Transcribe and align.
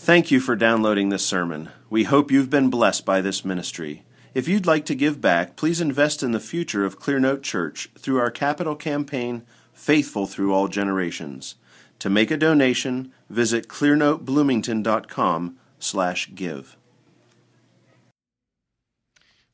Thank 0.00 0.30
you 0.30 0.38
for 0.38 0.54
downloading 0.54 1.08
this 1.08 1.26
sermon. 1.26 1.70
We 1.90 2.04
hope 2.04 2.30
you've 2.30 2.48
been 2.48 2.70
blessed 2.70 3.04
by 3.04 3.20
this 3.20 3.44
ministry. 3.44 4.04
If 4.32 4.46
you'd 4.46 4.64
like 4.64 4.86
to 4.86 4.94
give 4.94 5.20
back, 5.20 5.56
please 5.56 5.80
invest 5.80 6.22
in 6.22 6.30
the 6.30 6.38
future 6.38 6.84
of 6.84 7.00
Clearnote 7.00 7.42
Church 7.42 7.90
through 7.98 8.20
our 8.20 8.30
capital 8.30 8.76
campaign, 8.76 9.42
Faithful 9.74 10.26
Through 10.26 10.54
All 10.54 10.68
Generations. 10.68 11.56
To 11.98 12.08
make 12.08 12.30
a 12.30 12.36
donation, 12.36 13.12
visit 13.28 13.66
clearnotebloomington.com 13.66 15.56
slash 15.80 16.30
give. 16.32 16.76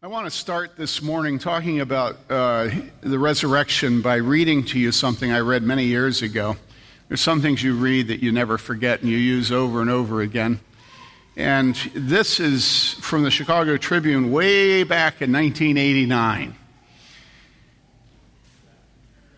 I 0.02 0.08
want 0.08 0.26
to 0.26 0.30
start 0.30 0.76
this 0.76 1.00
morning 1.00 1.38
talking 1.38 1.80
about 1.80 2.18
uh, 2.28 2.68
the 3.00 3.18
resurrection 3.18 4.02
by 4.02 4.16
reading 4.16 4.62
to 4.66 4.78
you 4.78 4.92
something 4.92 5.32
I 5.32 5.40
read 5.40 5.62
many 5.62 5.86
years 5.86 6.20
ago. 6.20 6.56
There's 7.08 7.20
some 7.20 7.42
things 7.42 7.62
you 7.62 7.74
read 7.74 8.08
that 8.08 8.22
you 8.22 8.32
never 8.32 8.58
forget 8.58 9.00
and 9.00 9.10
you 9.10 9.16
use 9.18 9.52
over 9.52 9.80
and 9.80 9.90
over 9.90 10.22
again. 10.22 10.60
And 11.36 11.74
this 11.94 12.38
is 12.40 12.94
from 13.00 13.24
the 13.24 13.30
Chicago 13.30 13.76
Tribune 13.76 14.30
way 14.30 14.84
back 14.84 15.20
in 15.20 15.32
1989. 15.32 16.54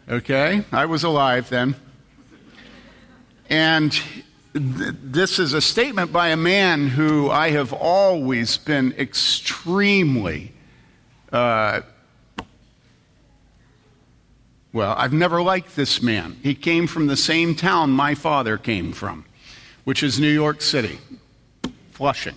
Okay, 0.09 0.63
I 0.71 0.87
was 0.87 1.03
alive 1.03 1.49
then. 1.49 1.75
And 3.49 3.93
th- 4.53 4.95
this 5.03 5.39
is 5.39 5.53
a 5.53 5.61
statement 5.61 6.13
by 6.13 6.29
a 6.29 6.37
man 6.37 6.89
who 6.89 7.31
I 7.31 7.51
have 7.51 7.73
always 7.73 8.57
been 8.59 8.93
extremely 8.99 10.53
uh, 11.33 11.81
well, 14.77 14.95
I've 14.99 15.15
never 15.15 15.41
liked 15.41 15.75
this 15.75 16.03
man. 16.03 16.37
He 16.43 16.55
came 16.55 16.87
from 16.87 17.07
the 17.07 17.17
same 17.17 17.55
town 17.55 17.93
my 17.93 18.15
father 18.15 18.59
came 18.59 18.93
from, 18.93 19.25
which 19.85 20.03
is 20.03 20.21
New 20.21 20.31
York 20.31 20.61
City, 20.61 20.99
Flushing. 21.93 22.35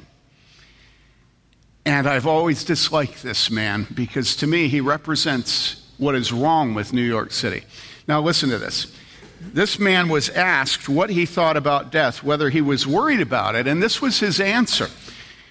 And 1.85 2.07
I've 2.07 2.25
always 2.25 2.63
disliked 2.63 3.23
this 3.23 3.51
man 3.51 3.87
because 3.93 4.37
to 4.37 4.48
me 4.48 4.70
he 4.70 4.79
represents 4.79 5.85
what 5.98 6.15
is 6.15 6.32
wrong 6.32 6.73
with 6.73 6.93
New 6.93 7.04
York 7.04 7.34
City. 7.34 7.63
Now, 8.07 8.21
listen 8.21 8.49
to 8.51 8.57
this. 8.57 8.95
This 9.41 9.77
man 9.77 10.07
was 10.07 10.29
asked 10.29 10.87
what 10.87 11.10
he 11.10 11.26
thought 11.26 11.57
about 11.57 11.91
death, 11.91 12.23
whether 12.23 12.49
he 12.49 12.62
was 12.62 12.87
worried 12.87 13.20
about 13.20 13.55
it, 13.55 13.67
and 13.67 13.84
this 13.84 14.01
was 14.01 14.17
his 14.17 14.40
answer. 14.40 14.87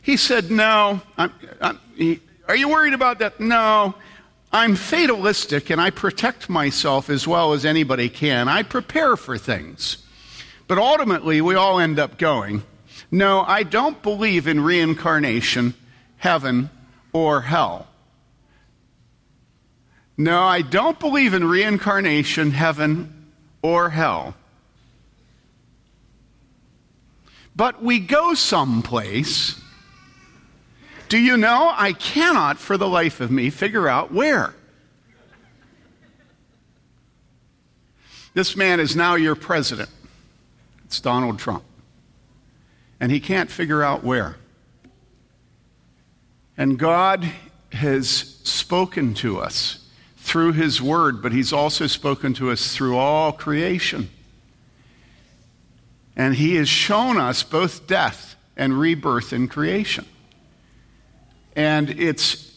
He 0.01 0.17
said, 0.17 0.51
No. 0.51 1.03
I'm, 1.19 1.35
I'm, 1.61 1.79
he, 1.95 2.21
are 2.49 2.57
you 2.57 2.71
worried 2.71 2.95
about 2.95 3.19
that? 3.19 3.41
No. 3.41 3.95
I'm 4.53 4.77
fatalistic 4.77 5.71
and 5.71 5.81
I 5.81 5.91
protect 5.91 6.49
myself 6.49 7.11
as 7.11 7.29
well 7.29 7.53
as 7.53 7.65
anybody 7.65 8.09
can. 8.09 8.49
I 8.49 8.63
prepare 8.63 9.17
for 9.17 9.37
things. 9.37 9.99
But 10.67 10.79
ultimately, 10.79 11.41
we 11.41 11.55
all 11.55 11.79
end 11.79 11.99
up 11.99 12.19
going, 12.19 12.63
no, 13.11 13.43
I 13.43 13.63
don't 13.63 14.03
believe 14.03 14.47
in 14.47 14.61
reincarnation, 14.61 15.75
heaven, 16.17 16.71
or 17.13 17.43
hell. 17.43 17.87
No, 20.17 20.43
I 20.43 20.63
don't 20.63 20.99
believe 20.99 21.33
in 21.33 21.45
reincarnation, 21.45 22.51
heaven, 22.51 23.31
or 23.63 23.91
hell. 23.91 24.35
But 27.55 27.83
we 27.83 27.99
go 27.99 28.35
someplace 28.35 29.61
do 31.09 31.19
you 31.19 31.37
know? 31.37 31.73
I 31.75 31.93
cannot 31.93 32.59
for 32.59 32.77
the 32.77 32.89
life 32.89 33.21
of 33.21 33.31
me 33.31 33.51
figure 33.51 33.89
out 33.89 34.13
where. 34.13 34.55
This 38.35 38.57
man 38.57 38.79
is 38.79 38.95
now 38.95 39.15
your 39.15 39.35
president. 39.35 39.91
It's 40.85 41.01
Donald 41.01 41.39
Trump. 41.39 41.65
And 43.01 43.11
he 43.11 43.21
can't 43.21 43.51
figure 43.51 43.83
out 43.83 44.05
where. 44.05 44.37
And 46.57 46.79
God 46.79 47.31
has 47.73 48.09
spoken 48.09 49.15
to 49.15 49.39
us 49.41 49.87
through 50.17 50.53
his 50.53 50.83
word, 50.83 51.23
but 51.23 51.33
he's 51.33 51.53
also 51.53 51.87
spoken 51.87 52.35
to 52.35 52.51
us 52.51 52.75
through 52.75 52.97
all 52.97 53.33
creation. 53.33 54.11
And 56.17 56.35
he 56.35 56.57
has 56.57 56.69
shown 56.69 57.17
us 57.17 57.43
both 57.43 57.87
death 57.87 58.35
and 58.57 58.79
rebirth 58.79 59.33
in 59.33 59.49
creation. 59.49 60.05
And 61.59 61.91
it's 61.99 62.57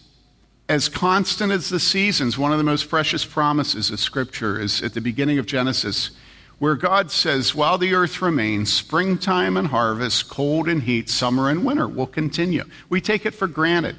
as 0.70 0.88
constant 0.88 1.52
as 1.52 1.70
the 1.70 1.80
seasons. 1.80 2.38
One 2.38 2.52
of 2.52 2.60
the 2.60 2.64
most 2.64 2.88
precious 2.88 3.26
promises 3.26 3.90
of 3.90 4.00
Scripture 4.00 4.60
is 4.60 4.84
at 4.84 4.94
the 4.94 5.02
beginning 5.02 5.40
of 5.40 5.48
Genesis, 5.48 6.12
where 6.60 6.76
God 6.76 7.10
says, 7.10 7.56
While 7.56 7.80
the 7.80 7.96
earth 7.96 8.22
remains, 8.22 8.72
springtime 8.72 9.58
and 9.58 9.70
harvest, 9.70 10.30
cold 10.30 10.70
and 10.70 10.84
heat, 10.84 11.10
summer 11.10 11.50
and 11.50 11.66
winter 11.66 11.88
will 11.88 12.06
continue. 12.06 12.64
We 12.90 13.02
take 13.02 13.26
it 13.26 13.34
for 13.34 13.48
granted. 13.48 13.96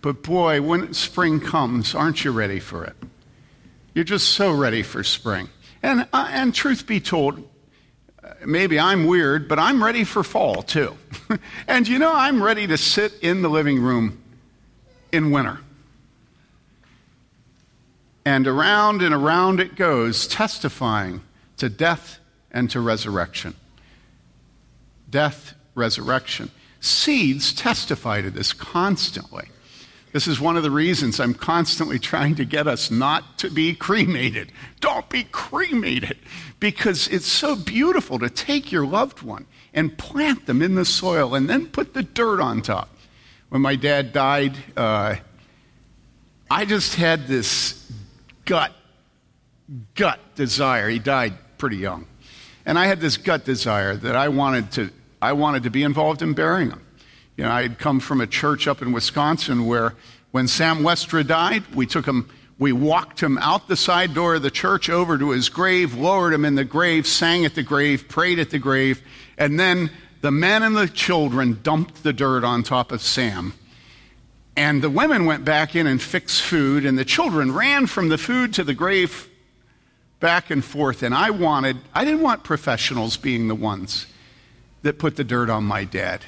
But 0.00 0.22
boy, 0.22 0.62
when 0.62 0.94
spring 0.94 1.40
comes, 1.40 1.94
aren't 1.94 2.24
you 2.24 2.30
ready 2.30 2.60
for 2.60 2.82
it? 2.82 2.96
You're 3.92 4.04
just 4.04 4.30
so 4.30 4.54
ready 4.54 4.82
for 4.82 5.04
spring. 5.04 5.50
And, 5.82 6.08
uh, 6.14 6.28
and 6.30 6.54
truth 6.54 6.86
be 6.86 6.98
told, 6.98 7.46
maybe 8.46 8.80
I'm 8.80 9.04
weird, 9.04 9.48
but 9.48 9.58
I'm 9.58 9.84
ready 9.84 10.04
for 10.04 10.24
fall 10.24 10.62
too. 10.62 10.96
and 11.68 11.86
you 11.86 11.98
know, 11.98 12.14
I'm 12.14 12.42
ready 12.42 12.66
to 12.68 12.78
sit 12.78 13.12
in 13.20 13.42
the 13.42 13.50
living 13.50 13.82
room 13.82 14.19
in 15.12 15.30
winter. 15.30 15.60
And 18.24 18.46
around 18.46 19.02
and 19.02 19.14
around 19.14 19.60
it 19.60 19.76
goes, 19.76 20.26
testifying 20.26 21.22
to 21.56 21.68
death 21.68 22.18
and 22.50 22.70
to 22.70 22.80
resurrection. 22.80 23.54
Death, 25.08 25.54
resurrection. 25.74 26.50
Seeds 26.80 27.52
testify 27.52 28.22
to 28.22 28.30
this 28.30 28.52
constantly. 28.52 29.48
This 30.12 30.26
is 30.26 30.40
one 30.40 30.56
of 30.56 30.62
the 30.62 30.70
reasons 30.70 31.20
I'm 31.20 31.34
constantly 31.34 31.98
trying 31.98 32.34
to 32.36 32.44
get 32.44 32.66
us 32.66 32.90
not 32.90 33.38
to 33.38 33.50
be 33.50 33.74
cremated. 33.74 34.50
Don't 34.80 35.08
be 35.08 35.24
cremated. 35.24 36.18
Because 36.58 37.06
it's 37.08 37.26
so 37.26 37.54
beautiful 37.54 38.18
to 38.18 38.28
take 38.28 38.72
your 38.72 38.86
loved 38.86 39.22
one 39.22 39.46
and 39.72 39.96
plant 39.96 40.46
them 40.46 40.62
in 40.62 40.74
the 40.74 40.84
soil 40.84 41.34
and 41.34 41.48
then 41.48 41.66
put 41.66 41.94
the 41.94 42.02
dirt 42.02 42.40
on 42.40 42.60
top 42.60 42.88
when 43.50 43.60
my 43.60 43.76
dad 43.76 44.12
died, 44.12 44.56
uh, 44.76 45.16
I 46.50 46.64
just 46.64 46.94
had 46.94 47.26
this 47.26 47.92
gut, 48.44 48.72
gut 49.94 50.18
desire. 50.36 50.88
He 50.88 50.98
died 50.98 51.34
pretty 51.58 51.76
young. 51.76 52.06
And 52.64 52.78
I 52.78 52.86
had 52.86 53.00
this 53.00 53.16
gut 53.16 53.44
desire 53.44 53.96
that 53.96 54.16
I 54.16 54.28
wanted 54.28 54.70
to, 54.72 54.90
I 55.20 55.32
wanted 55.34 55.64
to 55.64 55.70
be 55.70 55.82
involved 55.82 56.22
in 56.22 56.32
burying 56.32 56.70
him. 56.70 56.84
You 57.36 57.44
know, 57.44 57.50
I 57.50 57.62
had 57.62 57.78
come 57.78 58.00
from 58.00 58.20
a 58.20 58.26
church 58.26 58.68
up 58.68 58.82
in 58.82 58.92
Wisconsin 58.92 59.66
where 59.66 59.94
when 60.30 60.46
Sam 60.46 60.78
Westra 60.82 61.26
died, 61.26 61.64
we 61.74 61.86
took 61.86 62.06
him, 62.06 62.28
we 62.58 62.72
walked 62.72 63.20
him 63.20 63.36
out 63.38 63.66
the 63.66 63.76
side 63.76 64.14
door 64.14 64.36
of 64.36 64.42
the 64.42 64.50
church 64.50 64.88
over 64.88 65.18
to 65.18 65.30
his 65.30 65.48
grave, 65.48 65.94
lowered 65.94 66.32
him 66.32 66.44
in 66.44 66.54
the 66.54 66.64
grave, 66.64 67.06
sang 67.06 67.44
at 67.44 67.54
the 67.54 67.62
grave, 67.62 68.08
prayed 68.08 68.38
at 68.38 68.50
the 68.50 68.58
grave, 68.58 69.02
and 69.38 69.58
then 69.58 69.90
the 70.20 70.30
men 70.30 70.62
and 70.62 70.76
the 70.76 70.88
children 70.88 71.60
dumped 71.62 72.02
the 72.02 72.12
dirt 72.12 72.44
on 72.44 72.62
top 72.62 72.92
of 72.92 73.00
Sam. 73.00 73.54
And 74.56 74.82
the 74.82 74.90
women 74.90 75.24
went 75.24 75.44
back 75.44 75.74
in 75.74 75.86
and 75.86 76.02
fixed 76.02 76.42
food, 76.42 76.84
and 76.84 76.98
the 76.98 77.04
children 77.04 77.52
ran 77.52 77.86
from 77.86 78.08
the 78.08 78.18
food 78.18 78.52
to 78.54 78.64
the 78.64 78.74
grave 78.74 79.28
back 80.18 80.50
and 80.50 80.64
forth. 80.64 81.02
And 81.02 81.14
I 81.14 81.30
wanted, 81.30 81.78
I 81.94 82.04
didn't 82.04 82.20
want 82.20 82.44
professionals 82.44 83.16
being 83.16 83.48
the 83.48 83.54
ones 83.54 84.06
that 84.82 84.98
put 84.98 85.16
the 85.16 85.24
dirt 85.24 85.48
on 85.48 85.64
my 85.64 85.84
dad. 85.84 86.22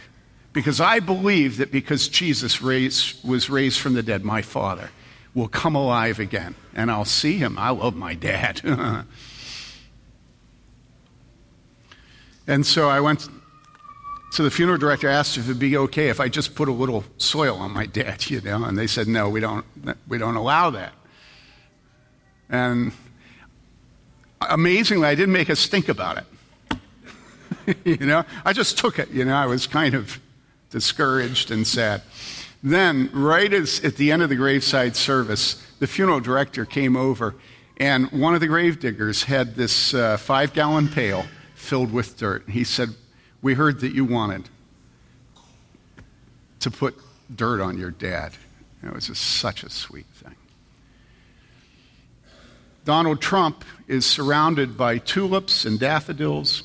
Because 0.52 0.80
I 0.80 1.00
believe 1.00 1.58
that 1.58 1.72
because 1.72 2.08
Jesus 2.08 2.62
raised, 2.62 3.26
was 3.26 3.50
raised 3.50 3.80
from 3.80 3.94
the 3.94 4.02
dead, 4.02 4.24
my 4.24 4.42
father 4.42 4.90
will 5.34 5.48
come 5.48 5.74
alive 5.74 6.18
again. 6.18 6.54
And 6.74 6.90
I'll 6.90 7.04
see 7.04 7.38
him. 7.38 7.58
I 7.58 7.70
love 7.70 7.96
my 7.96 8.14
dad. 8.14 8.60
and 12.46 12.66
so 12.66 12.88
I 12.88 13.00
went 13.00 13.28
so 14.32 14.42
the 14.42 14.50
funeral 14.50 14.78
director 14.78 15.10
asked 15.10 15.36
if 15.36 15.44
it'd 15.44 15.58
be 15.58 15.76
okay 15.76 16.08
if 16.08 16.18
I 16.18 16.30
just 16.30 16.54
put 16.54 16.66
a 16.66 16.72
little 16.72 17.04
soil 17.18 17.58
on 17.58 17.70
my 17.70 17.84
dad, 17.84 18.30
you 18.30 18.40
know, 18.40 18.64
and 18.64 18.78
they 18.78 18.86
said, 18.86 19.06
no, 19.06 19.28
we 19.28 19.40
don't, 19.40 19.66
we 20.08 20.16
don't 20.16 20.36
allow 20.36 20.70
that. 20.70 20.94
And 22.48 22.92
amazingly, 24.40 25.06
I 25.06 25.14
didn't 25.14 25.34
make 25.34 25.50
us 25.50 25.66
think 25.66 25.90
about 25.90 26.24
it. 26.70 27.76
you 28.00 28.06
know, 28.06 28.24
I 28.42 28.54
just 28.54 28.78
took 28.78 28.98
it, 28.98 29.10
you 29.10 29.26
know, 29.26 29.34
I 29.36 29.44
was 29.44 29.66
kind 29.66 29.94
of 29.94 30.18
discouraged 30.70 31.50
and 31.50 31.66
sad. 31.66 32.00
Then, 32.62 33.10
right 33.12 33.52
as, 33.52 33.84
at 33.84 33.96
the 33.96 34.10
end 34.10 34.22
of 34.22 34.30
the 34.30 34.36
graveside 34.36 34.96
service, 34.96 35.62
the 35.78 35.86
funeral 35.86 36.20
director 36.20 36.64
came 36.64 36.96
over, 36.96 37.34
and 37.76 38.10
one 38.10 38.34
of 38.34 38.40
the 38.40 38.46
gravediggers 38.46 39.24
had 39.24 39.56
this 39.56 39.92
uh, 39.92 40.16
five 40.16 40.54
gallon 40.54 40.88
pail 40.88 41.26
filled 41.54 41.92
with 41.92 42.16
dirt. 42.16 42.48
He 42.48 42.64
said, 42.64 42.94
we 43.42 43.54
heard 43.54 43.80
that 43.80 43.92
you 43.92 44.04
wanted 44.04 44.48
to 46.60 46.70
put 46.70 46.96
dirt 47.34 47.60
on 47.60 47.76
your 47.76 47.90
dad. 47.90 48.32
It 48.82 48.92
was 48.92 49.06
such 49.18 49.64
a 49.64 49.70
sweet 49.70 50.06
thing. 50.14 50.36
Donald 52.84 53.20
Trump 53.20 53.64
is 53.86 54.06
surrounded 54.06 54.76
by 54.76 54.98
tulips 54.98 55.64
and 55.64 55.78
daffodils, 55.78 56.64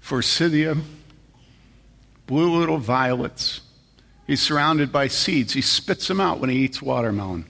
forsythia, 0.00 0.76
blue 2.26 2.58
little 2.58 2.78
violets. 2.78 3.60
He's 4.26 4.40
surrounded 4.40 4.92
by 4.92 5.08
seeds. 5.08 5.52
He 5.52 5.60
spits 5.60 6.06
them 6.06 6.20
out 6.20 6.38
when 6.38 6.50
he 6.50 6.58
eats 6.58 6.80
watermelon. 6.80 7.46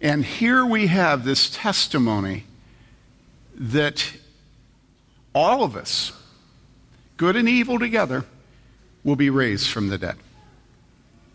And 0.00 0.24
here 0.24 0.66
we 0.66 0.88
have 0.88 1.24
this 1.24 1.48
testimony 1.48 2.44
that 3.54 4.12
all 5.34 5.64
of 5.64 5.76
us, 5.76 6.12
good 7.16 7.36
and 7.36 7.48
evil 7.48 7.78
together, 7.78 8.24
will 9.02 9.16
be 9.16 9.30
raised 9.30 9.68
from 9.68 9.88
the 9.88 9.98
dead. 9.98 10.16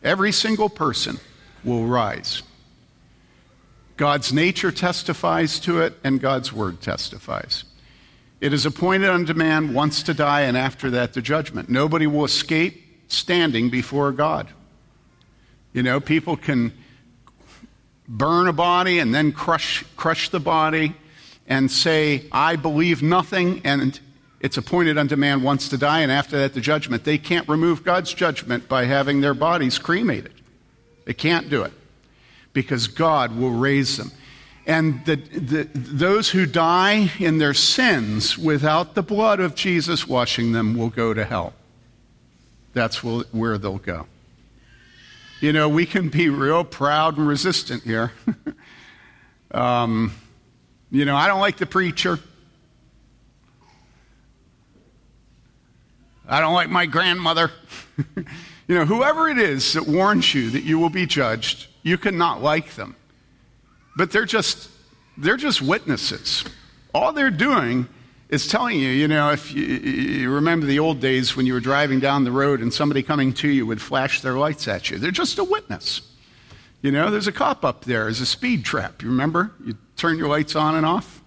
Every 0.04 0.32
single 0.32 0.70
person 0.70 1.20
will 1.64 1.86
rise. 1.86 2.42
God's 3.98 4.32
nature 4.32 4.72
testifies 4.72 5.60
to 5.62 5.82
it, 5.82 5.94
and 6.04 6.22
God's 6.22 6.54
word 6.54 6.82
testifies. 6.82 7.66
It 8.40 8.54
is 8.54 8.66
appointed 8.66 9.10
unto 9.10 9.34
man 9.34 9.74
once 9.74 10.04
to 10.04 10.14
die, 10.14 10.42
and 10.42 10.56
after 10.56 10.90
that, 10.92 11.14
the 11.14 11.22
judgment. 11.22 11.70
Nobody 11.70 12.08
will 12.08 12.24
escape 12.24 12.82
standing 13.10 13.70
before 13.70 14.14
God. 14.14 14.48
You 15.74 15.84
know, 15.84 16.00
people 16.00 16.38
can 16.38 16.72
burn 18.08 18.48
a 18.48 18.54
body 18.54 19.00
and 19.00 19.14
then 19.14 19.34
crush, 19.34 19.84
crush 19.98 20.30
the 20.30 20.40
body 20.40 20.96
and 21.50 21.70
say, 21.72 22.26
I 22.32 22.56
believe 22.56 23.02
nothing, 23.02 23.62
and 23.66 24.00
it's 24.40 24.56
appointed 24.56 24.98
unto 24.98 25.16
man 25.16 25.42
once 25.42 25.68
to 25.70 25.78
die, 25.78 26.02
and 26.02 26.12
after 26.12 26.38
that, 26.38 26.54
the 26.54 26.62
judgment. 26.62 27.04
They 27.04 27.18
can't 27.18 27.50
remove 27.50 27.84
God's 27.84 28.14
judgment 28.14 28.70
by 28.70 28.86
having 28.86 29.20
their 29.20 29.34
bodies 29.34 29.80
cremated. 29.80 30.34
They 31.06 31.16
can't 31.16 31.50
do 31.50 31.64
it 31.64 31.74
because 32.54 32.88
God 32.88 33.36
will 33.36 33.52
raise 33.52 33.98
them. 33.98 34.12
And 34.68 35.04
the, 35.06 35.16
the, 35.16 35.64
those 35.74 36.30
who 36.30 36.46
die 36.46 37.12
in 37.18 37.40
their 37.40 37.56
sins 37.56 38.38
without 38.38 38.94
the 38.94 39.02
blood 39.02 39.40
of 39.40 39.56
Jesus 39.56 40.08
washing 40.08 40.52
them 40.52 40.78
will 40.78 40.92
go 40.92 41.16
to 41.16 41.26
hell. 41.26 41.54
That's 42.74 43.04
where 43.04 43.58
they'll 43.58 43.80
go. 43.80 44.06
You 45.42 45.54
know, 45.54 45.68
we 45.68 45.88
can 45.88 46.10
be 46.10 46.30
real 46.30 46.64
proud 46.64 47.18
and 47.18 47.28
resistant 47.28 47.84
here. 47.84 48.12
um, 49.52 50.14
you 50.92 51.06
know, 51.06 51.16
I 51.16 51.28
don't 51.28 51.40
like 51.40 51.58
the 51.58 51.66
preacher. 51.66 52.20
I 56.28 56.42
don't 56.42 56.54
like 56.54 56.70
my 56.70 56.86
grandmother. 56.86 57.52
you 58.16 58.76
know, 58.76 58.86
whoever 58.86 59.30
it 59.30 59.38
is 59.38 59.74
that 59.74 59.88
warns 59.88 60.34
you 60.34 60.52
that 60.52 60.64
you 60.64 60.80
will 60.80 60.90
be 60.90 61.06
judged, 61.06 61.68
you 61.84 61.98
cannot 61.98 62.42
like 62.42 62.76
them. 62.76 62.96
But 63.98 64.12
they're 64.12 64.26
just, 64.26 64.70
they're 65.18 65.38
just 65.38 65.62
witnesses. 65.62 66.44
All 66.94 67.12
they're 67.14 67.32
doing 67.32 67.88
is 68.30 68.48
telling 68.48 68.80
you, 68.80 68.90
you 68.90 69.08
know, 69.08 69.32
if 69.32 69.52
you, 69.52 69.64
you, 69.64 70.32
remember 70.32 70.68
the 70.68 70.80
old 70.80 71.00
days 71.00 71.36
when 71.36 71.46
you 71.46 71.54
were 71.54 71.60
driving 71.60 72.00
down 72.00 72.24
the 72.24 72.32
road 72.32 72.62
and 72.62 72.72
somebody 72.72 73.02
coming 73.02 73.34
to 73.34 73.50
you 73.50 73.66
would 73.66 73.82
flash 73.82 74.22
their 74.22 74.36
lights 74.36 74.68
at 74.68 74.92
you, 74.92 75.00
they're 75.00 75.10
just 75.10 75.40
a 75.40 75.44
witness. 75.44 76.02
You 76.82 76.92
know, 76.92 77.12
there's 77.12 77.28
a 77.28 77.32
cop 77.32 77.66
up 77.66 77.84
there, 77.84 78.06
there's 78.06 78.22
a 78.22 78.26
speed 78.26 78.64
trap. 78.64 79.02
You 79.02 79.10
remember? 79.10 79.52
You 79.64 79.78
turn 79.98 80.18
your 80.18 80.30
lights 80.30 80.56
on 80.56 80.76
and 80.76 80.86
off. 80.86 81.22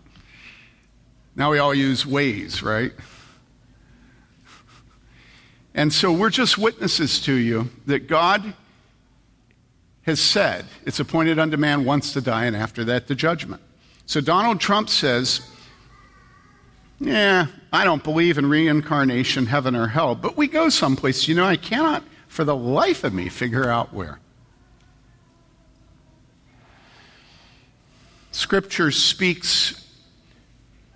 Now 1.36 1.50
we 1.50 1.58
all 1.58 1.74
use 1.74 2.04
Waze, 2.04 2.62
right? 2.62 2.92
And 5.74 5.92
so 5.92 6.12
we're 6.12 6.30
just 6.30 6.58
witnesses 6.58 7.20
to 7.22 7.32
you 7.32 7.70
that 7.86 8.06
God 8.06 8.54
has 10.02 10.20
said 10.20 10.66
it's 10.84 11.00
appointed 11.00 11.38
unto 11.38 11.56
man 11.56 11.84
once 11.84 12.12
to 12.12 12.20
die, 12.20 12.44
and 12.44 12.56
after 12.56 12.84
that, 12.84 13.06
the 13.06 13.14
judgment. 13.14 13.62
So 14.06 14.20
Donald 14.20 14.60
Trump 14.60 14.88
says, 14.88 15.40
Yeah, 16.98 17.46
I 17.72 17.84
don't 17.84 18.02
believe 18.02 18.36
in 18.36 18.46
reincarnation, 18.48 19.46
heaven 19.46 19.74
or 19.74 19.88
hell, 19.88 20.14
but 20.14 20.36
we 20.36 20.48
go 20.48 20.68
someplace. 20.68 21.28
You 21.28 21.34
know, 21.34 21.46
I 21.46 21.56
cannot 21.56 22.02
for 22.28 22.44
the 22.44 22.56
life 22.56 23.04
of 23.04 23.14
me 23.14 23.28
figure 23.28 23.70
out 23.70 23.92
where. 23.94 24.18
Scripture 28.32 28.90
speaks 28.90 29.86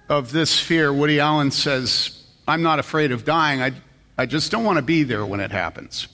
of 0.09 0.33
this 0.33 0.59
fear. 0.59 0.93
Woody 0.93 1.21
Allen 1.21 1.51
says, 1.51 2.25
I'm 2.49 2.63
not 2.63 2.79
afraid 2.79 3.13
of 3.13 3.25
dying, 3.25 3.63
I, 3.63 3.73
I 4.19 4.27
just 4.27 4.51
don't 4.51 4.65
want 4.65 4.77
to 4.79 4.83
be 4.83 5.03
there 5.03 5.25
when 5.25 5.41
it 5.41 5.51
happens. 5.51 6.09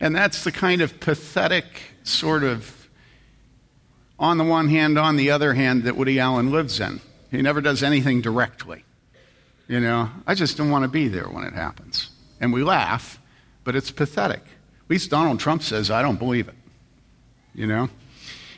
And 0.00 0.14
that's 0.14 0.44
the 0.44 0.52
kind 0.52 0.82
of 0.82 1.00
pathetic 1.00 1.64
sort 2.02 2.42
of, 2.42 2.88
on 4.18 4.36
the 4.36 4.44
one 4.44 4.68
hand, 4.68 4.98
on 4.98 5.16
the 5.16 5.30
other 5.30 5.54
hand, 5.54 5.84
that 5.84 5.96
Woody 5.96 6.18
Allen 6.18 6.50
lives 6.50 6.80
in. 6.80 7.00
He 7.30 7.40
never 7.40 7.60
does 7.60 7.82
anything 7.82 8.20
directly. 8.20 8.84
You 9.68 9.80
know, 9.80 10.10
I 10.26 10.34
just 10.34 10.56
don't 10.56 10.70
want 10.70 10.82
to 10.82 10.88
be 10.88 11.08
there 11.08 11.28
when 11.28 11.44
it 11.44 11.52
happens. 11.52 12.10
And 12.40 12.52
we 12.52 12.62
laugh, 12.62 13.20
but 13.64 13.74
it's 13.74 13.90
pathetic. 13.90 14.40
At 14.40 14.90
least 14.90 15.10
Donald 15.10 15.40
Trump 15.40 15.62
says, 15.62 15.90
I 15.90 16.02
don't 16.02 16.18
believe 16.18 16.48
it. 16.48 16.54
You 17.54 17.66
know? 17.66 17.88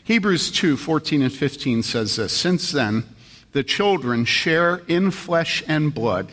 Hebrews 0.09 0.51
2 0.53 0.79
14 0.79 1.21
and 1.21 1.31
15 1.33 1.83
says 1.83 2.17
this 2.17 2.33
Since 2.33 2.73
then, 2.73 3.05
the 3.53 3.63
children 3.63 4.25
share 4.25 4.77
in 4.89 5.11
flesh 5.11 5.63
and 5.69 5.93
blood. 5.93 6.33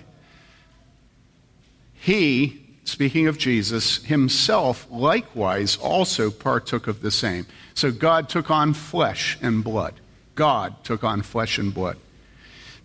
He, 1.94 2.64
speaking 2.86 3.28
of 3.28 3.38
Jesus, 3.38 4.02
himself 4.06 4.88
likewise 4.90 5.76
also 5.76 6.32
partook 6.32 6.88
of 6.88 7.02
the 7.02 7.12
same. 7.12 7.48
So 7.74 7.92
God 7.92 8.30
took 8.30 8.50
on 8.50 8.74
flesh 8.74 9.38
and 9.42 9.62
blood. 9.62 9.96
God 10.36 10.82
took 10.86 11.04
on 11.04 11.22
flesh 11.22 11.58
and 11.58 11.74
blood. 11.74 11.98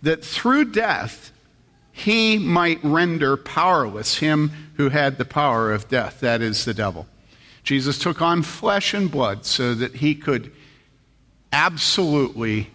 That 0.01 0.25
through 0.25 0.73
death, 0.73 1.31
he 1.93 2.37
might 2.37 2.83
render 2.83 3.37
powerless 3.37 4.17
him 4.17 4.51
who 4.75 4.89
had 4.89 5.17
the 5.17 5.23
power 5.23 5.71
of 5.71 5.87
death, 5.87 6.19
that 6.19 6.41
is, 6.41 6.65
the 6.65 6.73
devil. 6.73 7.07
Jesus 7.63 7.97
took 7.97 8.21
on 8.21 8.43
flesh 8.43 8.93
and 8.93 9.09
blood 9.09 9.45
so 9.45 9.73
that 9.73 9.95
he 9.95 10.15
could 10.15 10.51
absolutely, 11.51 12.69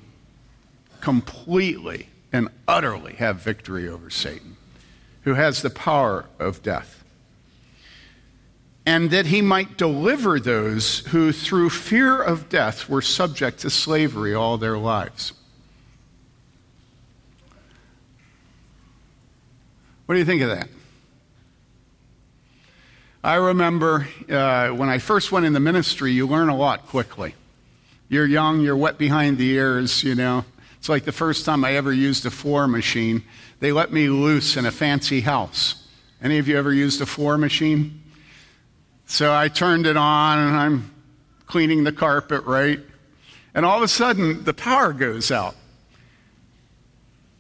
completely, 1.01 2.09
and 2.33 2.49
utterly 2.67 3.15
have 3.15 3.37
victory 3.37 3.89
over 3.89 4.11
Satan, 4.11 4.57
who 5.23 5.35
has 5.35 5.63
the 5.63 5.71
power 5.71 6.27
of 6.39 6.63
death 6.63 7.05
and 8.87 9.11
that 9.11 9.27
he 9.27 9.43
might 9.43 9.77
deliver 9.77 10.39
those 10.39 11.01
who, 11.09 11.33
through 11.33 11.71
fear 11.71 12.23
of 12.23 12.49
death, 12.49 12.89
were 12.89 13.03
subject 13.03 13.59
to 13.59 13.69
slavery 13.69 14.33
all 14.33 14.57
their 14.57 14.79
lives. 14.79 15.33
What 20.07 20.15
do 20.15 20.21
you 20.21 20.25
think 20.25 20.41
of 20.43 20.51
that? 20.51 20.69
I 23.25 23.35
remember 23.35 24.07
uh, 24.31 24.69
when 24.69 24.89
I 24.89 24.99
first 24.99 25.33
went 25.33 25.45
in 25.47 25.53
the 25.53 25.59
ministry, 25.59 26.13
you 26.13 26.29
learn 26.29 26.49
a 26.49 26.57
lot 26.57 26.87
quickly. 26.87 27.35
You're 28.09 28.27
young, 28.27 28.61
you're 28.61 28.77
wet 28.77 28.99
behind 28.99 29.39
the 29.39 29.49
ears, 29.51 30.05
you 30.05 30.15
know. 30.15 30.45
It's 30.79 30.89
like 30.89 31.05
the 31.05 31.13
first 31.13 31.45
time 31.45 31.65
I 31.65 31.73
ever 31.75 31.93
used 31.93 32.25
a 32.27 32.31
floor 32.31 32.69
machine. 32.69 33.25
They 33.59 33.73
let 33.73 33.93
me 33.93 34.09
loose 34.09 34.57
in 34.57 34.67
a 34.67 34.71
fancy 34.71 35.21
house. 35.23 35.87
Any 36.23 36.39
of 36.39 36.47
you 36.47 36.57
ever 36.57 36.73
used 36.73 37.01
a 37.01 37.07
floor 37.07 37.37
machine? 37.37 38.03
So 39.07 39.35
I 39.35 39.49
turned 39.49 39.87
it 39.87 39.97
on 39.97 40.39
and 40.39 40.57
I'm 40.57 40.91
cleaning 41.47 41.85
the 41.85 41.93
carpet, 41.93 42.45
right? 42.45 42.81
And 43.55 43.65
all 43.65 43.79
of 43.79 43.83
a 43.83 43.89
sudden, 43.89 44.45
the 44.45 44.55
power 44.55 44.93
goes 44.93 45.31
out. 45.31 45.57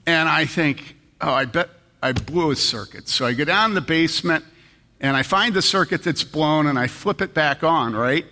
And 0.06 0.28
I 0.28 0.46
think, 0.46 0.96
oh, 1.20 1.32
I 1.32 1.44
bet 1.44 1.68
I 2.02 2.12
blew 2.12 2.50
a 2.52 2.56
circuit. 2.56 3.08
So 3.08 3.26
I 3.26 3.32
go 3.32 3.44
down 3.44 3.72
in 3.72 3.74
the 3.74 3.80
basement 3.80 4.44
and 5.00 5.16
I 5.16 5.22
find 5.22 5.54
the 5.54 5.62
circuit 5.62 6.02
that's 6.02 6.24
blown 6.24 6.66
and 6.66 6.78
I 6.78 6.86
flip 6.86 7.20
it 7.20 7.34
back 7.34 7.62
on, 7.62 7.94
right? 7.94 8.24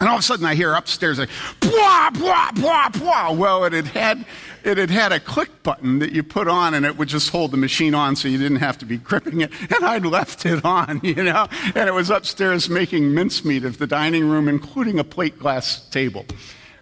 And 0.00 0.08
all 0.08 0.16
of 0.16 0.20
a 0.20 0.22
sudden 0.22 0.44
I 0.44 0.54
hear 0.56 0.74
upstairs 0.74 1.18
like, 1.18 1.30
blah, 1.60 2.10
blah, 2.10 2.50
blah, 2.52 2.88
blah. 2.88 3.32
Well, 3.32 3.64
it 3.64 3.72
had 3.72 3.86
had, 3.86 4.26
it 4.64 4.76
had 4.76 4.90
had 4.90 5.12
a 5.12 5.20
click 5.20 5.62
button 5.62 6.00
that 6.00 6.10
you 6.12 6.24
put 6.24 6.48
on 6.48 6.74
and 6.74 6.84
it 6.84 6.98
would 6.98 7.08
just 7.08 7.30
hold 7.30 7.52
the 7.52 7.56
machine 7.56 7.94
on 7.94 8.16
so 8.16 8.26
you 8.26 8.36
didn't 8.36 8.58
have 8.58 8.76
to 8.78 8.86
be 8.86 8.96
gripping 8.98 9.40
it. 9.42 9.52
And 9.72 9.84
I'd 9.84 10.04
left 10.04 10.46
it 10.46 10.64
on, 10.64 11.00
you 11.04 11.22
know, 11.22 11.46
and 11.74 11.88
it 11.88 11.94
was 11.94 12.10
upstairs 12.10 12.68
making 12.68 13.14
mincemeat 13.14 13.64
of 13.64 13.78
the 13.78 13.86
dining 13.86 14.28
room, 14.28 14.48
including 14.48 14.98
a 14.98 15.04
plate 15.04 15.38
glass 15.38 15.88
table, 15.90 16.26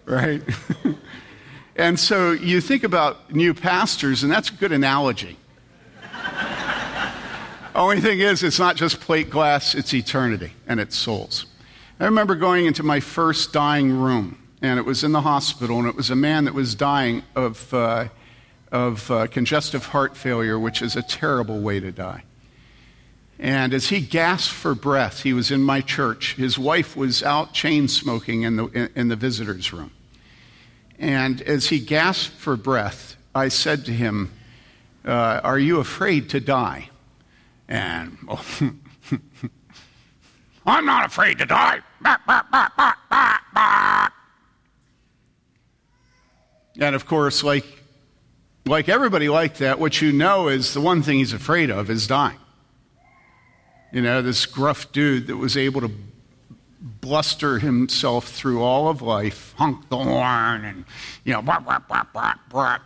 right? 0.06 0.42
and 1.76 2.00
so 2.00 2.32
you 2.32 2.62
think 2.62 2.82
about 2.82 3.30
new 3.30 3.52
pastors, 3.52 4.22
and 4.22 4.32
that's 4.32 4.48
a 4.48 4.54
good 4.54 4.72
analogy. 4.72 5.36
Only 7.74 8.00
thing 8.00 8.20
is, 8.20 8.42
it's 8.42 8.58
not 8.58 8.76
just 8.76 9.00
plate 9.00 9.30
glass, 9.30 9.74
it's 9.74 9.94
eternity 9.94 10.52
and 10.66 10.78
it's 10.78 10.94
souls. 10.94 11.46
I 12.02 12.06
remember 12.06 12.34
going 12.34 12.66
into 12.66 12.82
my 12.82 12.98
first 12.98 13.52
dying 13.52 13.92
room, 13.96 14.36
and 14.60 14.80
it 14.80 14.84
was 14.84 15.04
in 15.04 15.12
the 15.12 15.20
hospital, 15.20 15.78
and 15.78 15.86
it 15.86 15.94
was 15.94 16.10
a 16.10 16.16
man 16.16 16.46
that 16.46 16.52
was 16.52 16.74
dying 16.74 17.22
of, 17.36 17.72
uh, 17.72 18.08
of 18.72 19.08
uh, 19.08 19.28
congestive 19.28 19.86
heart 19.86 20.16
failure, 20.16 20.58
which 20.58 20.82
is 20.82 20.96
a 20.96 21.02
terrible 21.02 21.60
way 21.60 21.78
to 21.78 21.92
die. 21.92 22.24
And 23.38 23.72
as 23.72 23.90
he 23.90 24.00
gasped 24.00 24.52
for 24.52 24.74
breath, 24.74 25.22
he 25.22 25.32
was 25.32 25.52
in 25.52 25.62
my 25.62 25.80
church. 25.80 26.34
His 26.34 26.58
wife 26.58 26.96
was 26.96 27.22
out 27.22 27.52
chain 27.52 27.86
smoking 27.86 28.42
in 28.42 28.56
the, 28.56 28.66
in, 28.66 28.90
in 28.96 29.08
the 29.08 29.14
visitor's 29.14 29.72
room. 29.72 29.92
And 30.98 31.40
as 31.42 31.68
he 31.68 31.78
gasped 31.78 32.34
for 32.34 32.56
breath, 32.56 33.14
I 33.32 33.46
said 33.46 33.84
to 33.84 33.92
him, 33.92 34.32
uh, 35.04 35.40
Are 35.44 35.58
you 35.58 35.78
afraid 35.78 36.30
to 36.30 36.40
die? 36.40 36.90
And 37.68 38.18
oh, 38.26 38.44
I'm 40.66 40.86
not 40.86 41.06
afraid 41.06 41.38
to 41.38 41.46
die. 41.46 41.80
And 46.80 46.94
of 46.94 47.06
course, 47.06 47.42
like, 47.44 47.66
like 48.64 48.88
everybody 48.88 49.28
like 49.28 49.58
that, 49.58 49.78
what 49.78 50.00
you 50.00 50.12
know 50.12 50.48
is 50.48 50.72
the 50.74 50.80
one 50.80 51.02
thing 51.02 51.18
he's 51.18 51.32
afraid 51.32 51.70
of 51.70 51.90
is 51.90 52.06
dying. 52.06 52.38
You 53.92 54.00
know, 54.00 54.22
this 54.22 54.46
gruff 54.46 54.90
dude 54.92 55.26
that 55.26 55.36
was 55.36 55.56
able 55.56 55.82
to 55.82 55.90
bluster 56.80 57.58
himself 57.58 58.28
through 58.28 58.62
all 58.62 58.88
of 58.88 59.02
life, 59.02 59.54
honk 59.56 59.88
the 59.88 59.98
horn, 59.98 60.64
and, 60.64 60.84
you 61.24 61.32
know. 61.32 61.40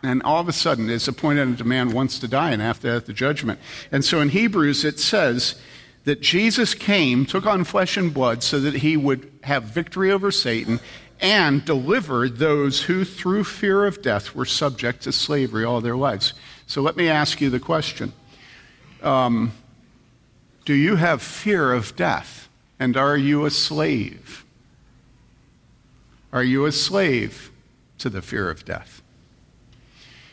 And 0.02 0.23
all 0.23 0.40
of 0.40 0.49
a 0.49 0.52
sudden, 0.52 0.90
it's 0.90 1.06
appointed 1.09 1.61
a 1.61 1.64
man 1.64 1.92
wants 1.92 2.18
to 2.18 2.28
die, 2.28 2.50
and 2.50 2.61
after 2.61 2.92
that, 2.92 3.06
the 3.06 3.12
judgment. 3.12 3.61
And 3.92 4.04
so 4.04 4.21
in 4.21 4.30
Hebrews, 4.30 4.85
it 4.85 4.99
says 4.99 5.61
that 6.06 6.20
Jesus 6.20 6.72
came, 6.72 7.26
took 7.26 7.46
on 7.46 7.64
flesh 7.64 7.96
and 7.96 8.14
blood, 8.14 8.44
so 8.44 8.60
that 8.60 8.75
he 8.75 8.96
would 8.96 9.30
have 9.42 9.64
victory 9.64 10.12
over 10.12 10.30
Satan 10.30 10.78
and 11.20 11.64
deliver 11.64 12.28
those 12.28 12.82
who, 12.82 13.04
through 13.04 13.42
fear 13.42 13.84
of 13.84 14.02
death, 14.02 14.32
were 14.32 14.44
subject 14.44 15.02
to 15.02 15.12
slavery 15.12 15.64
all 15.64 15.80
their 15.80 15.96
lives. 15.96 16.32
So 16.68 16.80
let 16.80 16.96
me 16.96 17.08
ask 17.08 17.40
you 17.40 17.50
the 17.50 17.58
question 17.58 18.12
um, 19.02 19.52
Do 20.64 20.75
you 20.75 20.94
have 20.96 21.22
fear 21.22 21.72
of 21.72 21.96
death? 21.96 22.48
And 22.78 22.96
are 22.96 23.16
you 23.16 23.44
a 23.44 23.50
slave? 23.50 24.44
Are 26.32 26.44
you 26.44 26.66
a 26.66 26.72
slave 26.72 27.50
to 27.98 28.08
the 28.08 28.22
fear 28.22 28.48
of 28.48 28.64
death? 28.64 29.02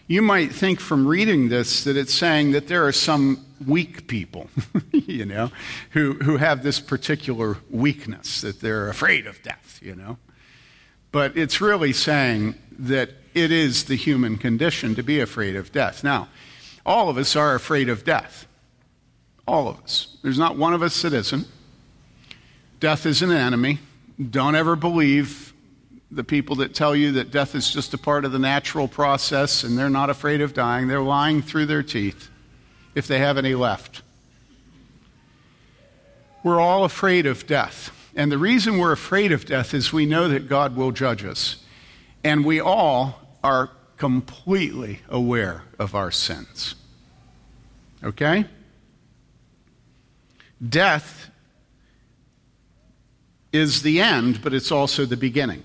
You 0.06 0.22
might 0.22 0.52
think 0.52 0.80
from 0.80 1.08
reading 1.08 1.50
this 1.50 1.84
that 1.86 1.98
it's 1.98 2.14
saying 2.14 2.52
that 2.52 2.68
there 2.68 2.86
are 2.86 2.92
some 2.92 3.44
weak 3.68 4.08
people, 4.08 4.50
you 4.92 5.26
know, 5.26 5.52
who, 5.92 6.14
who 6.14 6.38
have 6.38 6.64
this 6.64 6.80
particular 6.80 7.58
weakness, 7.70 8.42
that 8.42 8.62
they're 8.62 8.90
afraid 8.90 9.28
of 9.28 9.42
death, 9.44 9.80
you 9.82 9.96
know. 9.96 10.18
But 11.12 11.38
it's 11.38 11.62
really 11.62 11.94
saying 11.94 12.56
that 12.80 13.12
it 13.34 13.52
is 13.52 13.86
the 13.86 13.96
human 13.96 14.38
condition 14.38 14.96
to 14.96 15.04
be 15.04 15.20
afraid 15.20 15.56
of 15.56 15.72
death. 15.72 16.04
Now, 16.04 16.28
all 16.86 17.10
of 17.10 17.18
us 17.18 17.36
are 17.36 17.56
afraid 17.56 17.90
of 17.90 18.04
death. 18.04 18.48
All 19.48 19.68
of 19.68 19.80
us. 19.82 20.18
There's 20.22 20.40
not 20.40 20.58
one 20.58 20.74
of 20.74 20.82
us 20.82 21.02
that 21.02 21.14
isn't. 21.14 21.48
Death 22.80 23.06
is 23.06 23.22
an 23.22 23.32
enemy. 23.32 23.80
Don't 24.30 24.56
ever 24.56 24.76
believe 24.76 25.54
the 26.12 26.24
people 26.24 26.58
that 26.58 26.76
tell 26.76 26.96
you 26.96 27.14
that 27.14 27.32
death 27.32 27.56
is 27.56 27.72
just 27.72 27.94
a 27.94 27.98
part 27.98 28.26
of 28.26 28.32
the 28.32 28.40
natural 28.40 28.88
process 28.88 29.64
and 29.64 29.78
they're 29.78 29.90
not 29.90 30.10
afraid 30.10 30.42
of 30.42 30.54
dying. 30.54 30.88
They're 30.88 31.02
lying 31.02 31.42
through 31.42 31.66
their 31.66 31.84
teeth 31.84 32.30
if 32.96 33.08
they 33.08 33.20
have 33.20 33.38
any 33.38 33.56
left. 33.56 34.02
We're 36.44 36.60
all 36.60 36.84
afraid 36.84 37.26
of 37.26 37.48
death. 37.48 37.92
And 38.16 38.32
the 38.32 38.38
reason 38.38 38.78
we're 38.78 38.92
afraid 38.92 39.32
of 39.32 39.46
death 39.46 39.74
is 39.74 39.92
we 39.92 40.06
know 40.06 40.28
that 40.28 40.48
God 40.48 40.76
will 40.76 40.92
judge 40.92 41.24
us. 41.24 41.58
And 42.24 42.46
we 42.46 42.60
all 42.60 43.20
are 43.44 43.72
completely 43.98 45.00
aware 45.10 45.64
of 45.80 45.96
our 45.96 46.12
sins. 46.12 46.76
Okay? 48.04 48.46
Death 50.68 51.30
is 53.52 53.82
the 53.82 54.02
end, 54.02 54.42
but 54.42 54.54
it's 54.54 54.72
also 54.72 55.06
the 55.06 55.18
beginning. 55.18 55.64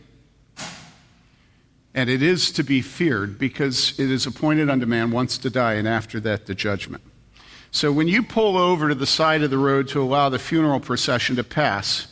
And 1.94 2.08
it 2.08 2.23
is 2.23 2.52
to 2.52 2.62
be 2.62 2.80
feared 2.80 3.38
because 3.38 3.99
it 3.99 4.11
is 4.11 4.26
appointed 4.26 4.70
unto 4.70 4.87
man 4.87 5.11
once 5.11 5.38
to 5.38 5.50
die, 5.50 5.75
and 5.75 5.88
after 5.88 6.20
that, 6.20 6.47
the 6.47 6.54
judgment. 6.54 7.02
So 7.70 7.92
when 7.92 8.08
you 8.08 8.22
pull 8.22 8.56
over 8.56 8.88
to 8.88 8.94
the 8.94 9.06
side 9.06 9.42
of 9.42 9.50
the 9.50 9.58
road 9.58 9.88
to 9.88 10.02
allow 10.02 10.28
the 10.28 10.38
funeral 10.38 10.80
procession 10.80 11.37
to 11.37 11.44
pass, 11.44 12.06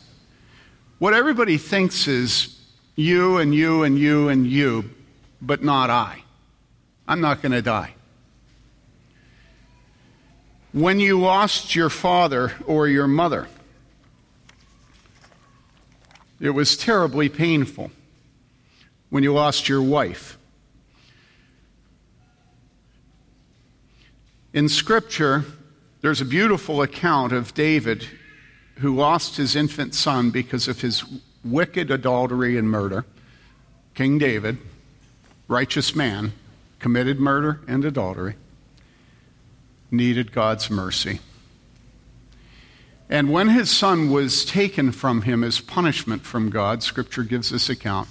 what 0.99 1.13
everybody 1.13 1.57
thinks 1.57 2.07
is 2.07 2.59
you 2.95 3.37
and 3.37 3.53
you 3.53 3.83
and 3.83 3.97
you 3.97 4.29
and 4.29 4.47
you, 4.47 4.89
but 5.41 5.63
not 5.63 5.89
I. 5.89 6.23
I'm 7.07 7.21
not 7.21 7.41
going 7.41 7.51
to 7.53 7.61
die. 7.61 7.93
When 10.73 10.99
you 10.99 11.19
lost 11.19 11.75
your 11.75 11.89
father 11.89 12.53
or 12.65 12.87
your 12.87 13.07
mother, 13.07 13.47
it 16.39 16.51
was 16.51 16.77
terribly 16.77 17.29
painful. 17.29 17.91
When 19.09 19.23
you 19.23 19.33
lost 19.33 19.69
your 19.69 19.81
wife, 19.81 20.36
in 24.57 24.67
Scripture, 24.67 25.45
there's 26.01 26.19
a 26.19 26.25
beautiful 26.25 26.81
account 26.81 27.31
of 27.31 27.53
David 27.53 28.07
who 28.77 28.95
lost 28.95 29.37
his 29.37 29.55
infant 29.55 29.93
son 29.93 30.31
because 30.31 30.67
of 30.67 30.81
his 30.81 31.03
wicked 31.45 31.91
adultery 31.91 32.57
and 32.57 32.67
murder. 32.67 33.05
King 33.93 34.17
David, 34.17 34.57
righteous 35.47 35.95
man, 35.95 36.33
committed 36.79 37.19
murder 37.19 37.61
and 37.67 37.85
adultery, 37.85 38.33
needed 39.91 40.31
God's 40.31 40.71
mercy. 40.71 41.19
And 43.11 43.31
when 43.31 43.49
his 43.49 43.69
son 43.69 44.09
was 44.09 44.43
taken 44.43 44.91
from 44.91 45.21
him 45.21 45.43
as 45.43 45.59
punishment 45.59 46.23
from 46.23 46.49
God, 46.49 46.81
Scripture 46.81 47.21
gives 47.21 47.51
this 47.51 47.69
account, 47.69 48.09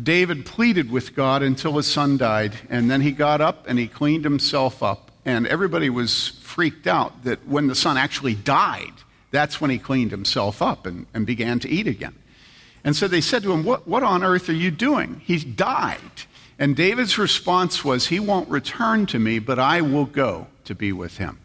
David 0.00 0.46
pleaded 0.46 0.88
with 0.88 1.16
God 1.16 1.42
until 1.42 1.78
his 1.78 1.88
son 1.88 2.16
died, 2.16 2.54
and 2.70 2.88
then 2.88 3.00
he 3.00 3.10
got 3.10 3.40
up 3.40 3.64
and 3.66 3.76
he 3.76 3.88
cleaned 3.88 4.22
himself 4.22 4.84
up. 4.84 5.05
And 5.26 5.46
everybody 5.46 5.90
was 5.90 6.28
freaked 6.40 6.86
out 6.86 7.24
that 7.24 7.46
when 7.46 7.66
the 7.66 7.74
son 7.74 7.98
actually 7.98 8.34
died, 8.34 8.92
that's 9.32 9.60
when 9.60 9.70
he 9.70 9.78
cleaned 9.78 10.12
himself 10.12 10.62
up 10.62 10.86
and, 10.86 11.04
and 11.12 11.26
began 11.26 11.58
to 11.58 11.68
eat 11.68 11.86
again. 11.86 12.14
And 12.84 12.96
so 12.96 13.08
they 13.08 13.20
said 13.20 13.42
to 13.42 13.52
him, 13.52 13.64
what, 13.64 13.86
what 13.86 14.04
on 14.04 14.22
earth 14.22 14.48
are 14.48 14.54
you 14.54 14.70
doing? 14.70 15.20
He 15.24 15.38
died. 15.38 16.22
And 16.58 16.74
David's 16.74 17.18
response 17.18 17.84
was, 17.84 18.06
He 18.06 18.20
won't 18.20 18.48
return 18.48 19.06
to 19.06 19.18
me, 19.18 19.38
but 19.38 19.58
I 19.58 19.82
will 19.82 20.06
go 20.06 20.46
to 20.64 20.74
be 20.74 20.92
with 20.92 21.18
him. 21.18 21.38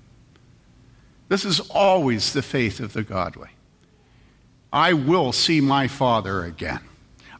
This 1.28 1.44
is 1.44 1.60
always 1.70 2.34
the 2.34 2.42
faith 2.42 2.80
of 2.80 2.94
the 2.94 3.04
godly. 3.04 3.50
I 4.72 4.94
will 4.94 5.34
see 5.34 5.60
my 5.60 5.88
father 5.88 6.46
again. 6.46 6.82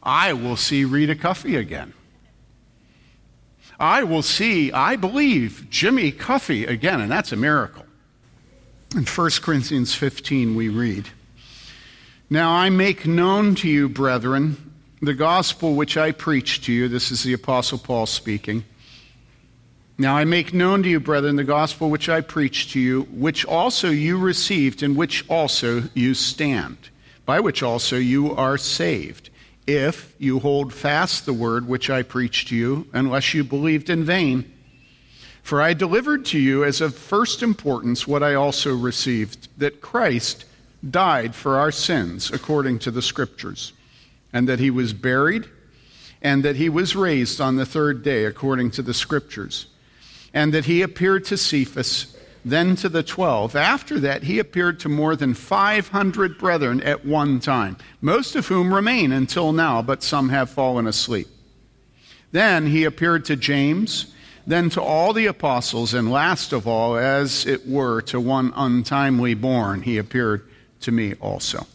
I 0.02 0.32
will 0.32 0.56
see 0.56 0.84
Rita 0.84 1.14
Cuffey 1.14 1.56
again. 1.56 1.94
I 3.82 4.04
will 4.04 4.22
see, 4.22 4.70
I 4.70 4.94
believe, 4.94 5.66
Jimmy 5.68 6.12
Cuffey 6.12 6.66
again, 6.66 7.00
and 7.00 7.10
that's 7.10 7.32
a 7.32 7.36
miracle. 7.36 7.84
In 8.94 9.04
1 9.04 9.30
Corinthians 9.42 9.92
15, 9.92 10.54
we 10.54 10.68
read 10.68 11.08
Now 12.30 12.52
I 12.52 12.70
make 12.70 13.08
known 13.08 13.56
to 13.56 13.68
you, 13.68 13.88
brethren, 13.88 14.72
the 15.00 15.14
gospel 15.14 15.74
which 15.74 15.96
I 15.96 16.12
preached 16.12 16.62
to 16.64 16.72
you. 16.72 16.86
This 16.86 17.10
is 17.10 17.24
the 17.24 17.32
Apostle 17.32 17.76
Paul 17.76 18.06
speaking. 18.06 18.64
Now 19.98 20.16
I 20.16 20.24
make 20.26 20.54
known 20.54 20.84
to 20.84 20.88
you, 20.88 21.00
brethren, 21.00 21.34
the 21.34 21.42
gospel 21.42 21.90
which 21.90 22.08
I 22.08 22.20
preached 22.20 22.70
to 22.72 22.80
you, 22.80 23.02
which 23.10 23.44
also 23.44 23.90
you 23.90 24.16
received, 24.16 24.84
and 24.84 24.96
which 24.96 25.28
also 25.28 25.82
you 25.92 26.14
stand, 26.14 26.76
by 27.26 27.40
which 27.40 27.64
also 27.64 27.96
you 27.96 28.32
are 28.36 28.56
saved, 28.56 29.30
if 29.66 30.14
you 30.18 30.40
hold 30.40 30.72
fast 30.72 31.26
the 31.26 31.32
word 31.32 31.66
which 31.66 31.88
I 31.90 32.02
preached 32.02 32.48
to 32.48 32.56
you, 32.56 32.86
unless 32.92 33.34
you 33.34 33.44
believed 33.44 33.90
in 33.90 34.04
vain. 34.04 34.52
For 35.42 35.60
I 35.60 35.74
delivered 35.74 36.24
to 36.26 36.38
you 36.38 36.64
as 36.64 36.80
of 36.80 36.94
first 36.94 37.42
importance 37.42 38.06
what 38.06 38.22
I 38.22 38.34
also 38.34 38.74
received 38.74 39.48
that 39.58 39.80
Christ 39.80 40.44
died 40.88 41.34
for 41.34 41.58
our 41.58 41.72
sins 41.72 42.30
according 42.30 42.80
to 42.80 42.90
the 42.90 43.02
Scriptures, 43.02 43.72
and 44.32 44.48
that 44.48 44.58
he 44.58 44.70
was 44.70 44.92
buried, 44.92 45.48
and 46.20 46.44
that 46.44 46.56
he 46.56 46.68
was 46.68 46.96
raised 46.96 47.40
on 47.40 47.56
the 47.56 47.66
third 47.66 48.02
day 48.02 48.24
according 48.24 48.70
to 48.72 48.82
the 48.82 48.94
Scriptures, 48.94 49.66
and 50.32 50.52
that 50.54 50.64
he 50.64 50.82
appeared 50.82 51.24
to 51.26 51.36
Cephas, 51.36 52.16
then 52.44 52.76
to 52.76 52.88
the 52.88 53.02
twelve. 53.02 53.54
After 53.54 54.00
that, 54.00 54.24
he 54.24 54.38
appeared 54.38 54.80
to 54.80 54.88
more 54.88 55.14
than 55.14 55.34
500 55.34 56.38
brethren 56.38 56.80
at 56.82 57.04
one 57.04 57.40
time, 57.40 57.76
most 58.00 58.34
of 58.34 58.48
whom 58.48 58.74
remain 58.74 59.12
until 59.12 59.52
now, 59.52 59.82
but 59.82 60.02
some 60.02 60.28
have 60.30 60.50
fallen 60.50 60.86
asleep. 60.86 61.28
Then 62.32 62.66
he 62.66 62.84
appeared 62.84 63.24
to 63.26 63.36
James 63.36 64.12
then 64.46 64.70
to 64.70 64.82
all 64.82 65.12
the 65.12 65.26
apostles, 65.26 65.94
and 65.94 66.10
last 66.10 66.52
of 66.52 66.66
all, 66.66 66.96
as 66.96 67.46
it 67.46 67.66
were, 67.66 68.02
to 68.02 68.20
one 68.20 68.52
untimely 68.56 69.34
born, 69.34 69.82
he 69.82 69.98
appeared 69.98 70.48
to 70.80 70.90
me 70.90 71.14
also. 71.14 71.66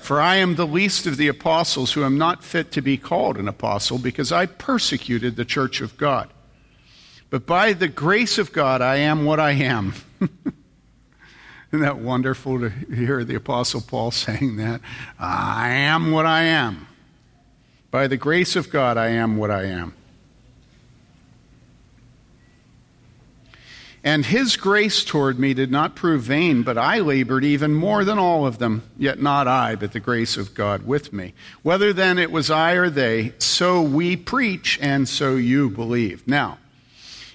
For 0.00 0.20
I 0.20 0.36
am 0.36 0.56
the 0.56 0.66
least 0.66 1.06
of 1.06 1.16
the 1.16 1.28
apostles 1.28 1.92
who 1.92 2.04
am 2.04 2.18
not 2.18 2.42
fit 2.42 2.72
to 2.72 2.80
be 2.80 2.96
called 2.96 3.36
an 3.36 3.48
apostle, 3.48 3.98
because 3.98 4.32
I 4.32 4.46
persecuted 4.46 5.36
the 5.36 5.44
church 5.44 5.80
of 5.80 5.96
God. 5.98 6.30
But 7.32 7.46
by 7.46 7.72
the 7.72 7.88
grace 7.88 8.36
of 8.36 8.52
God, 8.52 8.82
I 8.82 8.96
am 8.96 9.24
what 9.24 9.40
I 9.40 9.52
am. 9.52 9.94
Isn't 10.20 11.80
that 11.80 11.96
wonderful 11.96 12.60
to 12.60 12.68
hear 12.68 13.24
the 13.24 13.36
Apostle 13.36 13.80
Paul 13.80 14.10
saying 14.10 14.56
that? 14.56 14.82
I 15.18 15.70
am 15.70 16.10
what 16.10 16.26
I 16.26 16.42
am. 16.42 16.86
By 17.90 18.06
the 18.06 18.18
grace 18.18 18.54
of 18.54 18.68
God, 18.68 18.98
I 18.98 19.08
am 19.08 19.38
what 19.38 19.50
I 19.50 19.64
am. 19.64 19.94
And 24.04 24.26
his 24.26 24.58
grace 24.58 25.02
toward 25.02 25.38
me 25.38 25.54
did 25.54 25.70
not 25.70 25.96
prove 25.96 26.24
vain, 26.24 26.62
but 26.62 26.76
I 26.76 26.98
labored 26.98 27.44
even 27.44 27.72
more 27.72 28.04
than 28.04 28.18
all 28.18 28.46
of 28.46 28.58
them, 28.58 28.82
yet 28.98 29.22
not 29.22 29.48
I, 29.48 29.74
but 29.74 29.92
the 29.92 30.00
grace 30.00 30.36
of 30.36 30.52
God 30.52 30.86
with 30.86 31.14
me. 31.14 31.32
Whether 31.62 31.94
then 31.94 32.18
it 32.18 32.30
was 32.30 32.50
I 32.50 32.72
or 32.72 32.90
they, 32.90 33.32
so 33.38 33.80
we 33.80 34.18
preach, 34.18 34.78
and 34.82 35.08
so 35.08 35.36
you 35.36 35.70
believe. 35.70 36.28
Now, 36.28 36.58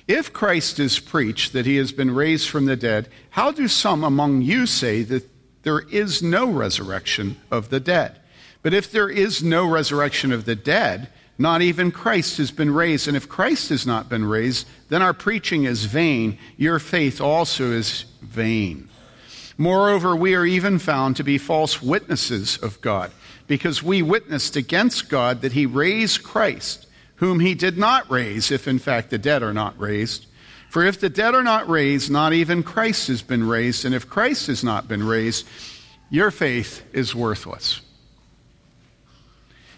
if 0.08 0.32
Christ 0.32 0.80
is 0.80 1.00
preached 1.00 1.54
that 1.54 1.66
he 1.66 1.76
has 1.78 1.92
been 1.92 2.12
raised 2.12 2.50
from 2.50 2.66
the 2.66 2.76
dead, 2.76 3.10
how 3.32 3.52
do 3.52 3.68
some 3.68 4.04
among 4.04 4.42
you 4.42 4.66
say 4.66 5.04
that 5.04 5.30
there 5.64 5.80
is 5.80 6.24
no 6.24 6.50
resurrection 6.50 7.38
of 7.52 7.70
the 7.70 7.80
dead? 7.80 8.20
But 8.64 8.74
if 8.74 8.92
there 8.92 9.10
is 9.10 9.44
no 9.44 9.70
resurrection 9.70 10.32
of 10.32 10.46
the 10.46 10.56
dead, 10.56 11.10
not 11.38 11.62
even 11.62 11.92
Christ 11.92 12.38
has 12.38 12.50
been 12.50 12.74
raised. 12.74 13.08
And 13.08 13.16
if 13.16 13.30
Christ 13.30 13.70
has 13.70 13.86
not 13.86 14.10
been 14.10 14.26
raised, 14.26 14.68
then 14.90 15.04
our 15.04 15.14
preaching 15.14 15.66
is 15.66 15.86
vain. 15.86 16.38
Your 16.58 16.80
faith 16.80 17.22
also 17.22 17.72
is 17.72 18.06
vain. 18.22 18.90
Moreover, 19.58 20.16
we 20.16 20.34
are 20.36 20.46
even 20.46 20.80
found 20.80 21.16
to 21.16 21.24
be 21.24 21.38
false 21.38 21.82
witnesses 21.82 22.58
of 22.58 22.82
God, 22.82 23.12
because 23.46 23.84
we 23.84 24.02
witnessed 24.02 24.56
against 24.56 25.10
God 25.10 25.42
that 25.42 25.54
he 25.54 25.66
raised 25.66 26.24
Christ, 26.24 26.87
whom 27.18 27.40
he 27.40 27.54
did 27.54 27.78
not 27.78 28.10
raise, 28.10 28.52
if 28.52 28.68
in 28.68 28.80
fact 28.80 29.10
the 29.10 29.18
dead 29.18 29.44
are 29.44 29.54
not 29.54 29.80
raised. 29.80 30.26
For 30.70 30.84
if 30.84 31.00
the 31.00 31.10
dead 31.10 31.36
are 31.36 31.44
not 31.44 31.70
raised, 31.70 32.12
not 32.12 32.34
even 32.34 32.64
Christ 32.64 33.08
has 33.08 33.22
been 33.22 33.48
raised. 33.48 33.86
And 33.86 33.96
if 33.96 34.10
Christ 34.10 34.48
has 34.48 34.64
not 34.64 34.88
been 34.88 35.04
raised, 35.04 35.48
your 36.10 36.32
faith 36.32 36.84
is 36.94 37.16
worthless 37.16 37.82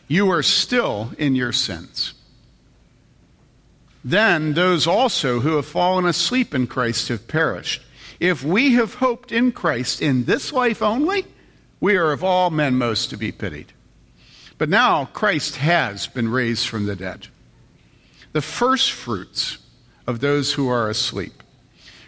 you 0.10 0.32
are 0.32 0.44
still 0.44 1.14
in 1.18 1.36
your 1.36 1.54
sins. 1.54 2.14
Then 4.04 4.54
those 4.54 4.88
also 4.88 5.40
who 5.40 5.56
have 5.56 5.66
fallen 5.66 6.06
asleep 6.06 6.54
in 6.54 6.68
Christ 6.68 7.08
have 7.08 7.28
perished. 7.28 7.84
If 8.20 8.44
we 8.44 8.74
have 8.74 8.96
hoped 8.96 9.32
in 9.32 9.52
Christ 9.54 10.02
in 10.02 10.26
this 10.26 10.52
life 10.52 10.82
only, 10.82 11.26
we 11.80 11.96
are 11.96 12.12
of 12.12 12.24
all 12.24 12.50
men 12.50 12.76
most 12.76 13.12
to 13.12 13.18
be 13.18 13.32
pitied. 13.32 13.72
But 14.60 14.70
now 14.70 15.06
Christ 15.06 15.56
has 15.56 16.06
been 16.06 16.30
raised 16.30 16.68
from 16.68 16.86
the 16.86 16.96
dead, 16.96 17.28
the 18.34 18.42
first 18.42 18.92
fruits 18.92 19.58
of 20.06 20.20
those 20.20 20.54
who 20.54 20.68
are 20.68 20.90
asleep. 20.90 21.42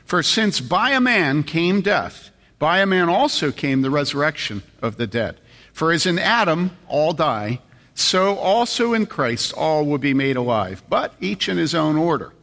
For 0.04 0.22
since 0.22 0.60
by 0.60 0.92
a 0.92 1.00
man 1.00 1.44
came 1.44 1.80
death, 1.80 2.30
by 2.60 2.80
a 2.80 2.86
man 2.86 3.08
also 3.08 3.54
came 3.54 3.82
the 3.82 3.90
resurrection 3.90 4.64
of 4.82 4.98
the 4.98 5.08
dead. 5.08 5.40
For 5.72 5.94
as 5.94 6.06
in 6.06 6.20
Adam 6.20 6.72
all 6.90 7.14
die, 7.14 7.60
so 7.96 8.36
also 8.36 8.94
in 8.94 9.06
Christ 9.06 9.54
all 9.54 9.86
will 9.86 9.98
be 9.98 10.14
made 10.14 10.36
alive, 10.36 10.84
but 10.90 11.14
each 11.22 11.48
in 11.48 11.58
his 11.58 11.74
own 11.74 11.96
order. 11.96 12.34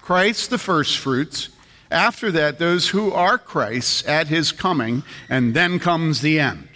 Christ 0.00 0.50
the 0.50 0.58
firstfruits, 0.58 1.48
after 1.90 2.30
that, 2.32 2.58
those 2.58 2.88
who 2.88 3.12
are 3.12 3.38
Christ's 3.38 4.06
at 4.06 4.28
his 4.28 4.52
coming, 4.52 5.02
and 5.28 5.54
then 5.54 5.78
comes 5.78 6.20
the 6.20 6.40
end. 6.40 6.68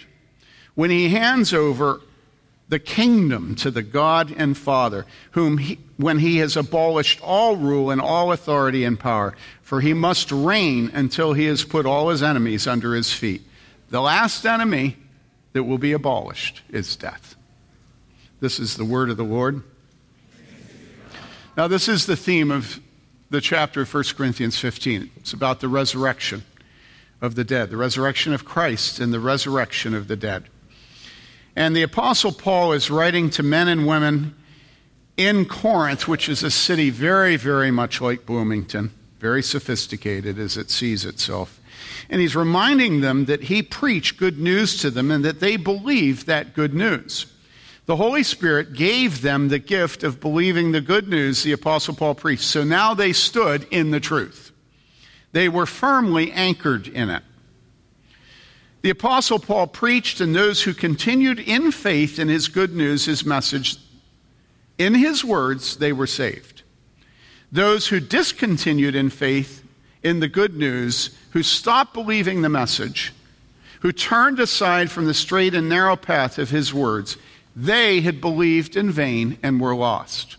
When 0.75 0.89
he 0.89 1.09
hands 1.09 1.53
over 1.53 2.01
the 2.69 2.79
kingdom 2.79 3.53
to 3.55 3.69
the 3.69 3.83
God 3.83 4.33
and 4.35 4.57
Father, 4.57 5.05
whom 5.31 5.57
he, 5.57 5.77
when 5.97 6.19
he 6.19 6.37
has 6.37 6.55
abolished 6.55 7.19
all 7.21 7.57
rule 7.57 7.91
and 7.91 7.99
all 7.99 8.31
authority 8.31 8.85
and 8.85 8.99
power, 8.99 9.35
for 9.61 9.81
he 9.81 9.93
must 9.93 10.31
reign 10.31 10.89
until 10.93 11.33
he 11.33 11.45
has 11.45 11.63
put 11.63 11.85
all 11.85 12.09
his 12.09 12.23
enemies 12.23 12.67
under 12.67 12.95
his 12.95 13.11
feet. 13.11 13.41
The 13.89 14.01
last 14.01 14.45
enemy 14.45 14.97
that 15.53 15.63
will 15.63 15.77
be 15.77 15.91
abolished 15.91 16.61
is 16.69 16.95
death. 16.95 17.35
This 18.39 18.59
is 18.59 18.75
the 18.77 18.85
word 18.85 19.09
of 19.09 19.17
the 19.17 19.23
Lord. 19.23 19.63
Now, 21.55 21.67
this 21.67 21.87
is 21.87 22.05
the 22.05 22.15
theme 22.15 22.49
of 22.49 22.79
the 23.31 23.41
chapter 23.41 23.81
of 23.81 23.93
1 23.93 24.03
Corinthians 24.17 24.59
15. 24.59 25.09
It's 25.15 25.31
about 25.31 25.61
the 25.61 25.69
resurrection 25.69 26.43
of 27.21 27.35
the 27.35 27.45
dead, 27.45 27.69
the 27.69 27.77
resurrection 27.77 28.33
of 28.33 28.43
Christ 28.43 28.99
and 28.99 29.13
the 29.13 29.21
resurrection 29.21 29.95
of 29.95 30.09
the 30.09 30.17
dead. 30.17 30.43
And 31.55 31.73
the 31.73 31.81
Apostle 31.81 32.33
Paul 32.33 32.73
is 32.73 32.91
writing 32.91 33.29
to 33.31 33.43
men 33.43 33.69
and 33.69 33.87
women 33.87 34.35
in 35.15 35.45
Corinth, 35.45 36.09
which 36.09 36.27
is 36.27 36.43
a 36.43 36.51
city 36.51 36.89
very, 36.89 37.37
very 37.37 37.71
much 37.71 38.01
like 38.01 38.25
Bloomington, 38.25 38.91
very 39.19 39.41
sophisticated 39.41 40.37
as 40.37 40.57
it 40.57 40.69
sees 40.69 41.05
itself. 41.05 41.61
And 42.09 42.19
he's 42.19 42.35
reminding 42.35 42.99
them 42.99 43.25
that 43.25 43.43
he 43.43 43.63
preached 43.63 44.17
good 44.17 44.39
news 44.39 44.77
to 44.81 44.91
them 44.91 45.09
and 45.09 45.23
that 45.23 45.39
they 45.39 45.55
believed 45.55 46.27
that 46.27 46.53
good 46.53 46.73
news. 46.73 47.27
The 47.85 47.95
Holy 47.95 48.23
Spirit 48.23 48.73
gave 48.73 49.21
them 49.21 49.47
the 49.47 49.59
gift 49.59 50.03
of 50.03 50.19
believing 50.19 50.71
the 50.71 50.81
good 50.81 51.07
news 51.07 51.43
the 51.43 51.51
Apostle 51.51 51.95
Paul 51.95 52.15
preached. 52.15 52.43
So 52.43 52.63
now 52.63 52.93
they 52.93 53.11
stood 53.11 53.67
in 53.71 53.91
the 53.91 53.99
truth. 53.99 54.51
They 55.31 55.49
were 55.49 55.65
firmly 55.65 56.31
anchored 56.31 56.87
in 56.87 57.09
it. 57.09 57.23
The 58.81 58.89
Apostle 58.89 59.39
Paul 59.39 59.67
preached, 59.67 60.21
and 60.21 60.35
those 60.35 60.63
who 60.63 60.73
continued 60.73 61.39
in 61.39 61.71
faith 61.71 62.17
in 62.17 62.27
his 62.27 62.47
good 62.47 62.75
news, 62.75 63.05
his 63.05 63.25
message, 63.25 63.77
in 64.77 64.95
his 64.95 65.23
words, 65.23 65.77
they 65.77 65.93
were 65.93 66.07
saved. 66.07 66.63
Those 67.51 67.87
who 67.87 67.99
discontinued 67.99 68.95
in 68.95 69.09
faith 69.09 69.63
in 70.01 70.19
the 70.19 70.27
good 70.27 70.55
news, 70.55 71.15
who 71.31 71.43
stopped 71.43 71.93
believing 71.93 72.41
the 72.41 72.49
message, 72.49 73.13
who 73.81 73.91
turned 73.91 74.39
aside 74.39 74.89
from 74.89 75.05
the 75.05 75.13
straight 75.13 75.53
and 75.53 75.69
narrow 75.69 75.95
path 75.95 76.39
of 76.39 76.49
his 76.49 76.73
words, 76.73 77.17
they 77.55 78.01
had 78.01 78.21
believed 78.21 78.75
in 78.75 78.91
vain 78.91 79.37
and 79.43 79.59
were 79.59 79.75
lost. 79.75 80.37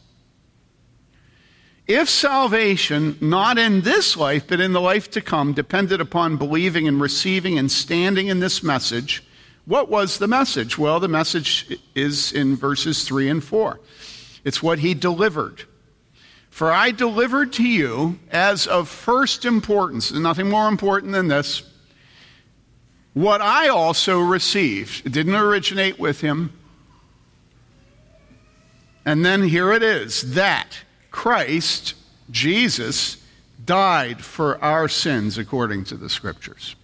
If 1.87 2.09
salvation, 2.09 3.19
not 3.21 3.59
in 3.59 3.83
this 3.83 4.17
life, 4.17 4.47
but 4.47 4.61
in 4.61 4.73
the 4.73 4.81
life 4.81 5.11
to 5.11 5.21
come, 5.21 5.53
depended 5.53 6.01
upon 6.01 6.37
believing 6.37 6.87
and 6.87 7.01
receiving 7.01 7.59
and 7.59 7.71
standing 7.71 8.29
in 8.29 8.41
this 8.41 8.63
message, 8.63 9.23
what 9.65 9.91
was 9.91 10.19
the 10.19 10.29
message? 10.29 10.79
Well, 10.79 11.01
the 11.01 11.09
message 11.09 11.79
is 11.95 12.33
in 12.33 12.57
verses 12.57 13.05
3 13.05 13.29
and 13.29 13.45
4. 13.45 13.81
It's 14.45 14.63
what 14.63 14.79
he 14.79 14.95
delivered. 14.95 15.65
For 16.51 16.71
I 16.71 16.91
delivered 16.91 17.53
to 17.55 17.65
you 17.65 18.19
as 18.31 18.67
of 18.67 18.89
first 18.89 19.45
importance, 19.45 20.11
and 20.11 20.23
nothing 20.23 20.49
more 20.49 20.69
important 20.69 21.13
than 21.13 21.29
this, 21.29 21.63
what 23.15 23.41
I 23.41 23.69
also 23.69 24.19
received. 24.19 25.07
It 25.07 25.13
didn't 25.13 25.35
originate 25.35 25.99
with 25.99 26.21
him. 26.21 26.53
And 29.05 29.25
then 29.25 29.43
here 29.43 29.73
it 29.73 29.83
is 29.83 30.35
that 30.35 30.79
Christ, 31.11 31.95
Jesus, 32.31 33.17
died 33.65 34.25
for 34.25 34.63
our 34.63 34.89
sins 34.89 35.39
according 35.39 35.85
to 35.85 35.97
the 35.97 36.09
scriptures. 36.09 36.77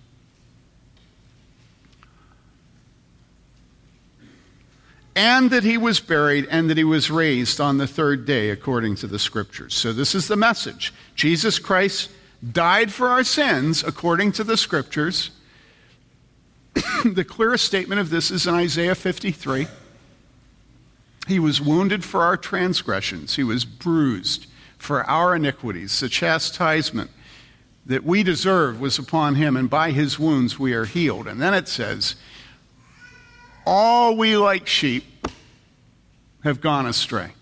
and 5.18 5.50
that 5.50 5.64
he 5.64 5.76
was 5.76 5.98
buried 5.98 6.46
and 6.48 6.70
that 6.70 6.76
he 6.76 6.84
was 6.84 7.10
raised 7.10 7.60
on 7.60 7.76
the 7.76 7.88
third 7.88 8.24
day 8.24 8.50
according 8.50 8.94
to 8.94 9.08
the 9.08 9.18
scriptures. 9.18 9.74
So, 9.74 9.92
this 9.92 10.14
is 10.14 10.28
the 10.28 10.36
message 10.36 10.94
Jesus 11.16 11.58
Christ 11.58 12.08
died 12.52 12.92
for 12.92 13.08
our 13.08 13.24
sins 13.24 13.82
according 13.82 14.30
to 14.32 14.44
the 14.44 14.56
scriptures. 14.56 15.32
the 17.04 17.24
clearest 17.24 17.64
statement 17.64 18.00
of 18.00 18.10
this 18.10 18.30
is 18.30 18.46
in 18.46 18.54
Isaiah 18.54 18.94
53. 18.94 19.66
He 21.28 21.38
was 21.38 21.60
wounded 21.60 22.04
for 22.04 22.22
our 22.22 22.38
transgressions, 22.38 23.36
he 23.36 23.44
was 23.44 23.64
bruised 23.66 24.46
for 24.78 25.04
our 25.04 25.36
iniquities. 25.36 26.00
The 26.00 26.08
chastisement 26.08 27.10
that 27.84 28.02
we 28.02 28.22
deserve 28.22 28.80
was 28.80 28.98
upon 28.98 29.34
him, 29.34 29.56
and 29.56 29.68
by 29.68 29.90
his 29.90 30.18
wounds 30.18 30.58
we 30.58 30.72
are 30.72 30.86
healed. 30.86 31.26
And 31.26 31.40
then 31.40 31.52
it 31.52 31.68
says, 31.68 32.16
all 33.66 34.16
we 34.16 34.36
like 34.38 34.66
sheep 34.66 35.04
have 36.44 36.62
gone 36.62 36.86
astray. 36.86 37.32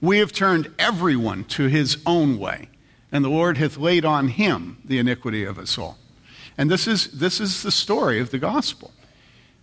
We 0.00 0.18
have 0.18 0.32
turned 0.32 0.72
everyone 0.76 1.44
to 1.44 1.68
his 1.68 1.98
own 2.04 2.38
way, 2.38 2.68
and 3.12 3.24
the 3.24 3.28
Lord 3.28 3.56
hath 3.56 3.76
laid 3.76 4.04
on 4.04 4.28
him 4.28 4.78
the 4.84 4.98
iniquity 4.98 5.44
of 5.44 5.58
us 5.58 5.78
all. 5.78 5.98
And 6.58 6.68
this 6.68 6.88
is, 6.88 7.12
this 7.12 7.40
is 7.40 7.62
the 7.62 7.70
story 7.70 8.18
of 8.18 8.30
the 8.30 8.38
gospel 8.38 8.90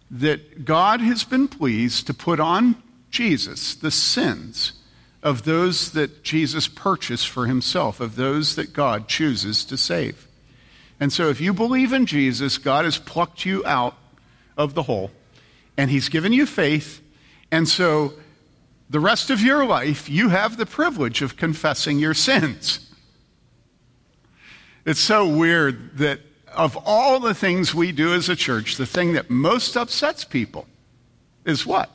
that 0.10 0.64
God 0.64 1.02
has 1.02 1.26
been 1.26 1.50
pleased 1.50 2.08
to 2.08 2.14
put 2.14 2.40
on 2.40 2.82
Jesus 3.10 3.76
the 3.76 3.92
sins 3.92 4.74
of 5.22 5.44
those 5.44 5.92
that 5.92 6.24
Jesus 6.24 6.68
purchased 6.68 7.28
for 7.28 7.46
himself, 7.46 8.00
of 8.00 8.16
those 8.16 8.56
that 8.56 8.74
God 8.74 9.08
chooses 9.08 9.66
to 9.66 9.78
save. 9.78 10.28
And 11.00 11.12
so 11.12 11.30
if 11.30 11.40
you 11.40 11.54
believe 11.54 11.94
in 11.94 12.06
Jesus, 12.06 12.58
God 12.58 12.86
has 12.86 12.98
plucked 12.98 13.46
you 13.46 13.66
out 13.66 13.96
of 14.58 14.74
the 14.74 14.84
hole 14.84 15.12
and 15.78 15.90
He's 15.90 16.10
given 16.10 16.34
you 16.34 16.46
faith. 16.46 17.02
And 17.52 17.68
so 17.68 18.14
the 18.90 19.00
rest 19.00 19.30
of 19.30 19.42
your 19.42 19.66
life, 19.66 20.10
you 20.10 20.30
have 20.30 20.58
the 20.58 20.66
privilege 20.66 21.22
of 21.22 21.38
confessing 21.38 22.00
your 22.00 22.14
sins. 22.14 22.94
It's 24.86 25.00
so 25.00 25.28
weird 25.28 25.98
that 25.98 26.20
of 26.54 26.78
all 26.84 27.20
the 27.20 27.34
things 27.34 27.74
we 27.74 27.92
do 27.92 28.14
as 28.14 28.28
a 28.28 28.36
church, 28.36 28.76
the 28.76 28.86
thing 28.86 29.14
that 29.14 29.30
most 29.30 29.78
upsets 29.78 30.26
people 30.26 30.66
is 31.46 31.66
what? 31.66 31.90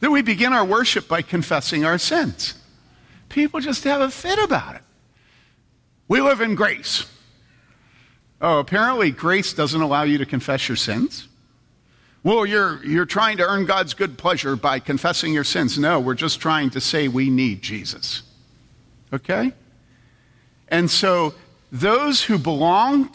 That 0.00 0.10
we 0.10 0.22
begin 0.22 0.52
our 0.52 0.64
worship 0.64 1.08
by 1.08 1.22
confessing 1.22 1.84
our 1.84 1.98
sins. 1.98 2.54
People 3.28 3.60
just 3.60 3.84
have 3.84 4.00
a 4.00 4.10
fit 4.10 4.38
about 4.38 4.76
it. 4.76 4.82
We 6.06 6.20
live 6.20 6.40
in 6.40 6.54
grace. 6.54 7.06
Oh, 8.40 8.60
apparently 8.60 9.10
grace 9.10 9.52
doesn't 9.52 9.80
allow 9.80 10.04
you 10.04 10.18
to 10.18 10.26
confess 10.26 10.68
your 10.68 10.76
sins. 10.76 11.26
Well, 12.22 12.46
you're, 12.46 12.84
you're 12.84 13.06
trying 13.06 13.36
to 13.38 13.44
earn 13.44 13.64
God's 13.64 13.94
good 13.94 14.18
pleasure 14.18 14.56
by 14.56 14.78
confessing 14.80 15.32
your 15.32 15.44
sins. 15.44 15.78
No, 15.78 16.00
we're 16.00 16.14
just 16.14 16.40
trying 16.40 16.70
to 16.70 16.80
say 16.80 17.08
we 17.08 17.30
need 17.30 17.62
Jesus. 17.62 18.22
Okay? 19.12 19.52
And 20.68 20.90
so 20.90 21.34
those 21.72 22.22
who 22.22 22.38
belong 22.38 23.10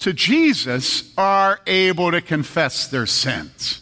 to 0.00 0.12
Jesus 0.12 1.12
are 1.16 1.60
able 1.66 2.10
to 2.10 2.20
confess 2.20 2.86
their 2.88 3.06
sins. 3.06 3.80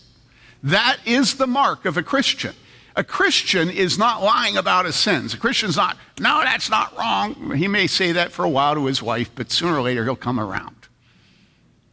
That 0.64 0.96
is 1.04 1.36
the 1.36 1.46
mark 1.46 1.84
of 1.84 1.98
a 1.98 2.02
Christian. 2.02 2.54
A 2.96 3.04
Christian 3.04 3.68
is 3.68 3.98
not 3.98 4.22
lying 4.22 4.56
about 4.56 4.86
his 4.86 4.96
sins. 4.96 5.34
A 5.34 5.36
Christian's 5.36 5.76
not, 5.76 5.98
no, 6.18 6.40
that's 6.42 6.70
not 6.70 6.96
wrong. 6.96 7.54
He 7.54 7.68
may 7.68 7.86
say 7.86 8.12
that 8.12 8.32
for 8.32 8.44
a 8.44 8.48
while 8.48 8.74
to 8.74 8.86
his 8.86 9.02
wife, 9.02 9.30
but 9.34 9.50
sooner 9.50 9.76
or 9.76 9.82
later 9.82 10.04
he'll 10.04 10.16
come 10.16 10.40
around. 10.40 10.74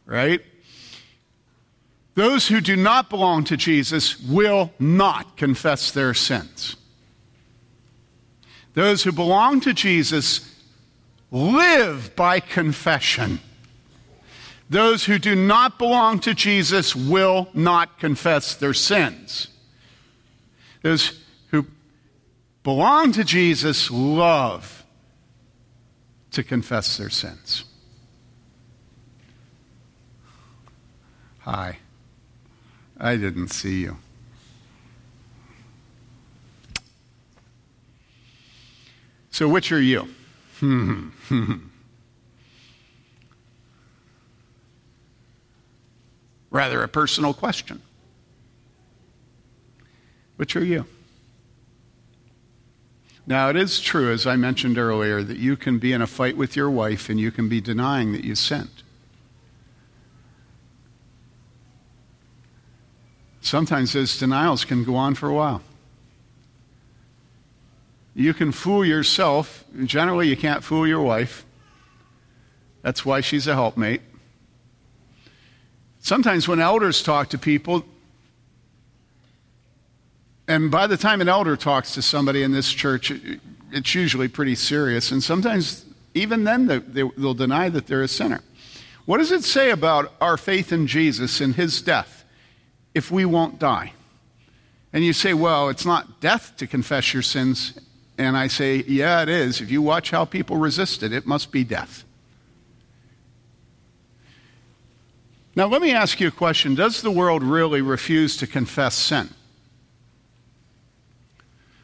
Right? 0.06 0.40
Those 2.14 2.48
who 2.48 2.60
do 2.60 2.76
not 2.76 3.10
belong 3.10 3.44
to 3.44 3.56
Jesus 3.56 4.18
will 4.20 4.72
not 4.78 5.36
confess 5.36 5.90
their 5.90 6.14
sins. 6.14 6.76
Those 8.74 9.02
who 9.02 9.12
belong 9.12 9.60
to 9.62 9.74
Jesus 9.74 10.48
live 11.30 12.16
by 12.16 12.40
confession. 12.40 13.40
Those 14.72 15.04
who 15.04 15.18
do 15.18 15.34
not 15.34 15.78
belong 15.78 16.18
to 16.20 16.32
Jesus 16.32 16.96
will 16.96 17.48
not 17.52 17.98
confess 17.98 18.54
their 18.54 18.72
sins. 18.72 19.48
Those 20.80 21.20
who 21.50 21.66
belong 22.62 23.12
to 23.12 23.22
Jesus 23.22 23.90
love 23.90 24.86
to 26.30 26.42
confess 26.42 26.96
their 26.96 27.10
sins. 27.10 27.64
Hi. 31.40 31.76
I 32.98 33.16
didn't 33.16 33.48
see 33.48 33.82
you. 33.82 33.98
So, 39.30 39.50
which 39.50 39.70
are 39.70 39.82
you? 39.82 40.08
Hmm. 40.62 41.71
Rather 46.52 46.82
a 46.82 46.88
personal 46.88 47.32
question. 47.32 47.80
Which 50.36 50.54
are 50.54 50.64
you? 50.64 50.84
Now, 53.26 53.48
it 53.48 53.56
is 53.56 53.80
true, 53.80 54.12
as 54.12 54.26
I 54.26 54.36
mentioned 54.36 54.76
earlier, 54.76 55.22
that 55.22 55.38
you 55.38 55.56
can 55.56 55.78
be 55.78 55.92
in 55.92 56.02
a 56.02 56.06
fight 56.06 56.36
with 56.36 56.54
your 56.54 56.68
wife 56.68 57.08
and 57.08 57.18
you 57.18 57.30
can 57.30 57.48
be 57.48 57.60
denying 57.60 58.12
that 58.12 58.22
you 58.22 58.34
sinned. 58.34 58.82
Sometimes 63.40 63.94
those 63.94 64.18
denials 64.18 64.64
can 64.66 64.84
go 64.84 64.94
on 64.94 65.14
for 65.14 65.28
a 65.28 65.34
while. 65.34 65.62
You 68.14 68.34
can 68.34 68.52
fool 68.52 68.84
yourself. 68.84 69.64
Generally, 69.84 70.28
you 70.28 70.36
can't 70.36 70.62
fool 70.62 70.86
your 70.86 71.00
wife. 71.00 71.46
That's 72.82 73.06
why 73.06 73.22
she's 73.22 73.46
a 73.46 73.54
helpmate. 73.54 74.02
Sometimes 76.02 76.46
when 76.46 76.60
elders 76.60 77.02
talk 77.02 77.30
to 77.30 77.38
people, 77.38 77.84
and 80.46 80.70
by 80.70 80.86
the 80.86 80.98
time 80.98 81.22
an 81.22 81.28
elder 81.28 81.56
talks 81.56 81.94
to 81.94 82.02
somebody 82.02 82.42
in 82.42 82.52
this 82.52 82.70
church, 82.70 83.10
it's 83.70 83.94
usually 83.94 84.28
pretty 84.28 84.54
serious. 84.54 85.10
And 85.10 85.22
sometimes, 85.22 85.86
even 86.12 86.44
then, 86.44 86.66
they'll 86.66 87.34
deny 87.34 87.70
that 87.70 87.86
they're 87.86 88.02
a 88.02 88.08
sinner. 88.08 88.42
What 89.06 89.18
does 89.18 89.32
it 89.32 89.42
say 89.42 89.70
about 89.70 90.12
our 90.20 90.36
faith 90.36 90.72
in 90.72 90.86
Jesus 90.86 91.40
and 91.40 91.54
his 91.54 91.80
death? 91.80 92.22
if 92.94 93.10
we 93.10 93.24
won't 93.24 93.58
die? 93.58 93.92
And 94.92 95.04
you 95.04 95.12
say, 95.12 95.34
well, 95.34 95.68
it's 95.68 95.86
not 95.86 96.20
death 96.20 96.56
to 96.58 96.66
confess 96.66 97.14
your 97.14 97.22
sins. 97.22 97.78
And 98.18 98.36
I 98.36 98.46
say, 98.46 98.84
yeah, 98.86 99.22
it 99.22 99.28
is. 99.28 99.60
If 99.60 99.70
you 99.70 99.80
watch 99.80 100.10
how 100.10 100.24
people 100.24 100.58
resist 100.58 101.02
it, 101.02 101.12
it 101.12 101.26
must 101.26 101.50
be 101.50 101.64
death. 101.64 102.04
Now, 105.54 105.66
let 105.66 105.82
me 105.82 105.92
ask 105.92 106.18
you 106.20 106.28
a 106.28 106.32
question 106.32 106.74
Does 106.74 107.02
the 107.02 107.10
world 107.10 107.42
really 107.42 107.82
refuse 107.82 108.36
to 108.38 108.46
confess 108.46 108.94
sin? 108.94 109.28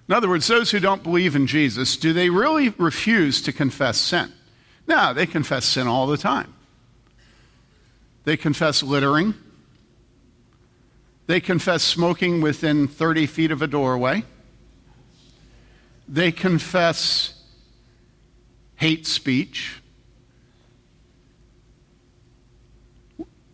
In 0.09 0.15
other 0.15 0.29
words, 0.29 0.47
those 0.47 0.71
who 0.71 0.81
don't 0.81 1.03
believe 1.03 1.37
in 1.37 1.47
Jesus, 1.47 1.97
do 1.99 2.15
they 2.15 2.31
really 2.31 2.71
refuse 2.71 3.43
to 3.43 3.53
confess 3.53 3.99
sin? 3.99 4.33
No, 4.87 5.13
they 5.13 5.27
confess 5.27 5.67
sin 5.67 5.87
all 5.87 6.07
the 6.07 6.17
time. 6.17 6.55
They 8.25 8.39
confess 8.39 8.83
littering, 8.83 9.35
they 11.27 11.41
confess 11.41 11.83
smoking 11.83 12.41
within 12.41 12.89
30 12.89 13.27
feet 13.27 13.51
of 13.51 13.61
a 13.61 13.67
doorway. 13.67 14.25
They 16.09 16.33
confess 16.33 17.35
hate 18.77 19.07
speech. 19.07 19.83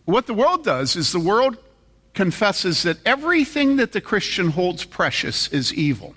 What 0.05 0.27
the 0.27 0.33
world 0.33 0.63
does 0.63 0.95
is 0.95 1.11
the 1.11 1.19
world 1.19 1.57
confesses 2.13 2.83
that 2.83 2.97
everything 3.05 3.75
that 3.75 3.91
the 3.91 4.01
Christian 4.01 4.49
holds 4.51 4.85
precious 4.85 5.47
is 5.49 5.73
evil. 5.73 6.15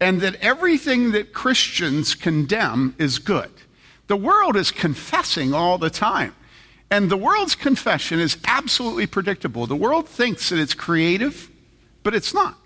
And 0.00 0.20
that 0.20 0.36
everything 0.36 1.12
that 1.12 1.32
Christians 1.32 2.14
condemn 2.14 2.94
is 2.98 3.18
good. 3.18 3.50
The 4.06 4.16
world 4.16 4.56
is 4.56 4.70
confessing 4.70 5.54
all 5.54 5.78
the 5.78 5.90
time. 5.90 6.34
And 6.90 7.10
the 7.10 7.16
world's 7.16 7.54
confession 7.54 8.18
is 8.20 8.38
absolutely 8.46 9.06
predictable. 9.06 9.66
The 9.66 9.76
world 9.76 10.08
thinks 10.08 10.48
that 10.48 10.58
it's 10.58 10.74
creative, 10.74 11.50
but 12.02 12.14
it's 12.14 12.32
not. 12.32 12.56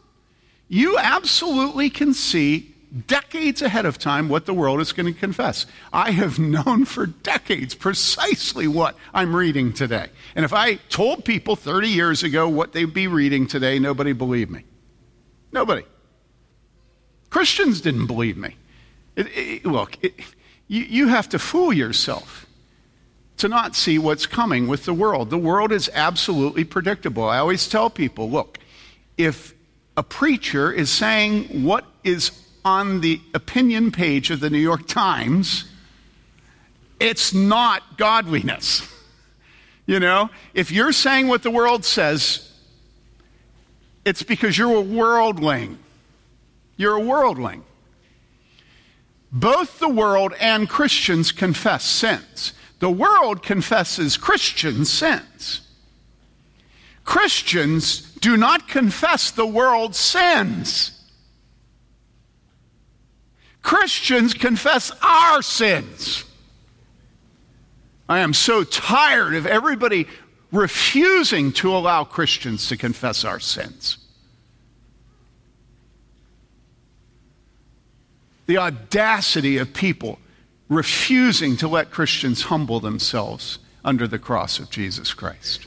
You 0.69 0.97
absolutely 0.99 1.91
can 1.91 2.15
see 2.15 2.72
decades 3.07 3.63
ahead 3.63 3.87
of 3.87 3.99
time 3.99 4.29
what 4.29 4.47
the 4.47 4.55
world 4.55 4.81
is 4.81 4.93
going 4.93 5.13
to 5.13 5.19
confess. 5.19 5.67
I 5.93 6.11
have 6.11 6.39
known 6.39 6.85
for 6.85 7.07
decades 7.07 7.75
precisely 7.75 8.69
what 8.69 8.97
I'm 9.15 9.35
reading 9.35 9.73
today. 9.73 10.09
And 10.35 10.45
if 10.45 10.53
I 10.53 10.75
told 10.91 11.25
people 11.25 11.57
30 11.57 11.89
years 11.89 12.23
ago 12.23 12.49
what 12.49 12.73
they'd 12.73 12.93
be 12.93 13.07
reading 13.07 13.47
today, 13.47 13.79
nobody 13.79 14.13
believed 14.13 14.51
me. 14.51 14.65
Nobody. 15.53 15.85
Christians 17.31 17.81
didn't 17.81 18.07
believe 18.07 18.37
me. 18.37 18.57
It, 19.17 19.27
it, 19.35 19.67
look, 19.67 20.03
it, 20.03 20.15
you, 20.69 20.83
you 20.83 21.09
have 21.09 21.29
to 21.31 21.39
fool 21.39 21.73
yourself 21.73 22.47
to 23.39 23.49
not 23.49 23.75
see 23.75 23.99
what's 23.99 24.27
coming 24.27 24.69
with 24.69 24.85
the 24.85 24.95
world. 24.95 25.31
The 25.31 25.39
world 25.39 25.73
is 25.73 25.91
absolutely 25.95 26.65
predictable. 26.65 27.25
I 27.25 27.39
always 27.39 27.67
tell 27.69 27.91
people 27.91 28.31
look, 28.31 28.59
if 29.17 29.55
a 29.97 30.03
preacher 30.03 30.71
is 30.73 30.91
saying 30.91 31.65
what 31.65 31.85
is 32.05 32.31
on 32.65 33.01
the 33.01 33.21
opinion 33.35 33.91
page 33.91 34.31
of 34.31 34.41
the 34.41 34.51
New 34.51 34.59
York 34.59 34.87
Times, 34.87 35.65
it's 37.01 37.35
not 37.35 37.99
godliness. 37.99 38.89
You 39.87 39.99
know, 39.99 40.31
if 40.55 40.71
you're 40.71 40.93
saying 40.93 41.29
what 41.29 41.43
the 41.43 41.51
world 41.51 41.85
says, 41.85 42.53
it's 44.05 44.23
because 44.23 44.57
you're 44.57 44.77
a 44.77 44.81
worldling. 44.81 45.79
You're 46.77 46.97
a 46.97 47.01
worldling. 47.01 47.65
Both 49.33 49.79
the 49.79 49.89
world 49.89 50.35
and 50.41 50.69
Christians 50.69 51.33
confess 51.33 51.85
sins. 51.85 52.53
The 52.79 52.91
world 52.91 53.43
confesses 53.43 54.17
Christian 54.17 54.85
sins. 54.85 55.61
Christians 57.05 58.13
do 58.17 58.37
not 58.37 58.69
confess 58.69 59.31
the 59.31 59.47
world's 59.47 59.99
sins. 59.99 61.02
Christians 63.63 64.35
confess 64.35 64.93
our 65.03 65.41
sins. 65.41 66.25
I 68.09 68.19
am 68.19 68.35
so 68.35 68.65
tired 68.65 69.35
of 69.35 69.47
everybody 69.47 70.07
refusing 70.51 71.53
to 71.53 71.75
allow 71.75 72.05
Christians 72.05 72.69
to 72.69 72.77
confess 72.77 73.25
our 73.25 73.41
sins. 73.41 73.99
The 78.47 78.59
audacity 78.59 79.57
of 79.57 79.73
people 79.73 80.19
refusing 80.69 81.57
to 81.59 81.69
let 81.69 81.91
Christians 81.91 82.43
humble 82.43 82.81
themselves 82.81 83.59
under 83.85 84.07
the 84.07 84.19
cross 84.19 84.59
of 84.59 84.71
Jesus 84.71 85.15
Christ. 85.15 85.67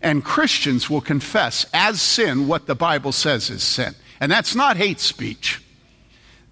And 0.00 0.24
Christians 0.24 0.88
will 0.88 1.00
confess 1.00 1.66
as 1.72 2.00
sin 2.00 2.46
what 2.46 2.66
the 2.66 2.74
Bible 2.74 3.12
says 3.12 3.50
is 3.50 3.62
sin. 3.62 3.94
And 4.20 4.30
that's 4.30 4.54
not 4.54 4.76
hate 4.76 5.00
speech. 5.00 5.62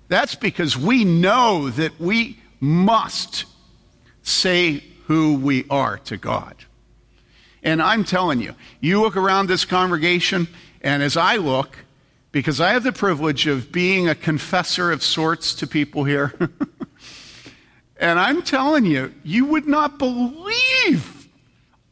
That's 0.09 0.35
because 0.35 0.77
we 0.77 1.05
know 1.05 1.71
that 1.71 1.99
we 1.99 2.39
must 2.61 3.45
say 4.23 4.85
who 5.07 5.37
we 5.37 5.65
are 5.69 5.99
to 5.99 6.17
God. 6.17 6.57
And 7.63 7.81
I'm 7.81 8.05
telling 8.05 8.41
you, 8.41 8.55
you 8.81 9.01
look 9.01 9.17
around 9.17 9.47
this 9.47 9.65
congregation 9.65 10.49
And 10.83 11.03
as 11.03 11.17
I 11.17 11.37
look, 11.37 11.85
because 12.33 12.61
I 12.61 12.73
have 12.73 12.83
the 12.83 12.93
privilege 12.93 13.47
of 13.47 13.71
being 13.71 14.09
a 14.09 14.15
confessor 14.15 14.91
of 14.91 15.03
sorts 15.03 15.55
to 15.57 15.67
people 15.67 16.05
here, 16.05 16.35
and 17.97 18.19
I'm 18.19 18.43
telling 18.43 18.85
you, 18.85 19.15
you 19.23 19.45
would 19.47 19.67
not 19.67 19.99
believe 19.99 21.29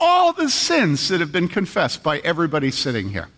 all 0.00 0.32
the 0.32 0.50
sins 0.50 1.08
that 1.08 1.20
have 1.20 1.30
been 1.30 1.46
confessed 1.46 2.02
by 2.02 2.18
everybody 2.18 2.70
sitting 2.70 3.10
here. 3.10 3.28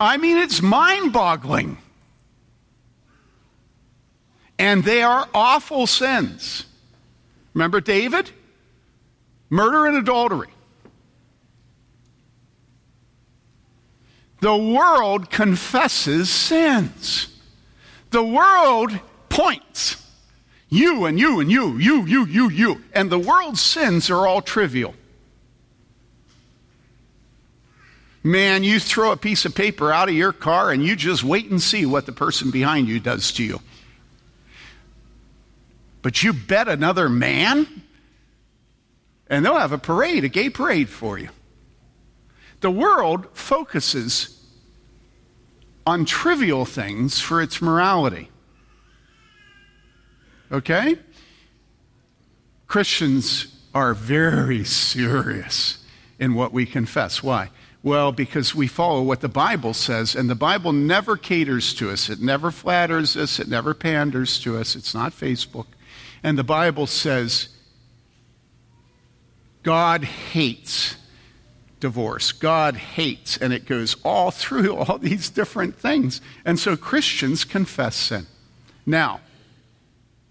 I 0.00 0.16
mean, 0.16 0.38
it's 0.38 0.62
mind 0.62 1.12
boggling. 1.12 1.76
And 4.58 4.82
they 4.82 5.02
are 5.02 5.28
awful 5.32 5.86
sins. 5.86 6.66
Remember 7.54 7.80
David? 7.80 8.30
Murder 9.50 9.86
and 9.86 9.96
adultery. 9.96 10.48
The 14.40 14.56
world 14.56 15.30
confesses 15.30 16.30
sins. 16.30 17.28
The 18.10 18.22
world 18.22 18.98
points. 19.28 20.04
You 20.68 21.06
and 21.06 21.18
you 21.18 21.40
and 21.40 21.50
you, 21.50 21.78
you, 21.78 22.04
you, 22.06 22.26
you, 22.26 22.50
you. 22.50 22.82
And 22.92 23.10
the 23.10 23.18
world's 23.18 23.60
sins 23.60 24.10
are 24.10 24.26
all 24.26 24.42
trivial. 24.42 24.94
Man, 28.22 28.62
you 28.62 28.78
throw 28.78 29.12
a 29.12 29.16
piece 29.16 29.44
of 29.44 29.54
paper 29.54 29.90
out 29.90 30.08
of 30.08 30.14
your 30.14 30.32
car 30.32 30.70
and 30.70 30.84
you 30.84 30.96
just 30.96 31.24
wait 31.24 31.50
and 31.50 31.62
see 31.62 31.86
what 31.86 32.04
the 32.04 32.12
person 32.12 32.50
behind 32.50 32.88
you 32.88 33.00
does 33.00 33.32
to 33.32 33.44
you. 33.44 33.60
But 36.02 36.22
you 36.22 36.32
bet 36.32 36.68
another 36.68 37.08
man, 37.08 37.66
and 39.28 39.44
they'll 39.44 39.58
have 39.58 39.72
a 39.72 39.78
parade, 39.78 40.24
a 40.24 40.28
gay 40.28 40.50
parade 40.50 40.88
for 40.88 41.18
you. 41.18 41.28
The 42.60 42.70
world 42.70 43.26
focuses 43.32 44.34
on 45.86 46.04
trivial 46.04 46.64
things 46.64 47.20
for 47.20 47.40
its 47.40 47.62
morality. 47.62 48.28
Okay? 50.50 50.98
Christians 52.66 53.54
are 53.74 53.94
very 53.94 54.64
serious 54.64 55.78
in 56.18 56.34
what 56.34 56.52
we 56.52 56.66
confess. 56.66 57.22
Why? 57.22 57.50
Well, 57.82 58.12
because 58.12 58.54
we 58.54 58.66
follow 58.66 59.02
what 59.02 59.20
the 59.20 59.28
Bible 59.28 59.72
says, 59.72 60.14
and 60.14 60.28
the 60.28 60.34
Bible 60.34 60.72
never 60.72 61.16
caters 61.16 61.72
to 61.74 61.90
us. 61.90 62.10
It 62.10 62.20
never 62.20 62.50
flatters 62.50 63.16
us. 63.16 63.38
It 63.38 63.48
never 63.48 63.72
panders 63.72 64.40
to 64.40 64.58
us. 64.58 64.74
It's 64.74 64.94
not 64.94 65.12
Facebook. 65.12 65.66
And 66.22 66.38
the 66.38 66.44
Bible 66.44 66.86
says 66.86 67.48
God 69.62 70.04
hates 70.04 70.96
divorce. 71.80 72.32
God 72.32 72.76
hates, 72.76 73.36
and 73.36 73.52
it 73.52 73.66
goes 73.66 73.96
all 74.04 74.30
through 74.30 74.74
all 74.76 74.98
these 74.98 75.30
different 75.30 75.76
things. 75.76 76.20
And 76.44 76.58
so 76.58 76.76
Christians 76.76 77.44
confess 77.44 77.96
sin. 77.96 78.26
Now, 78.86 79.20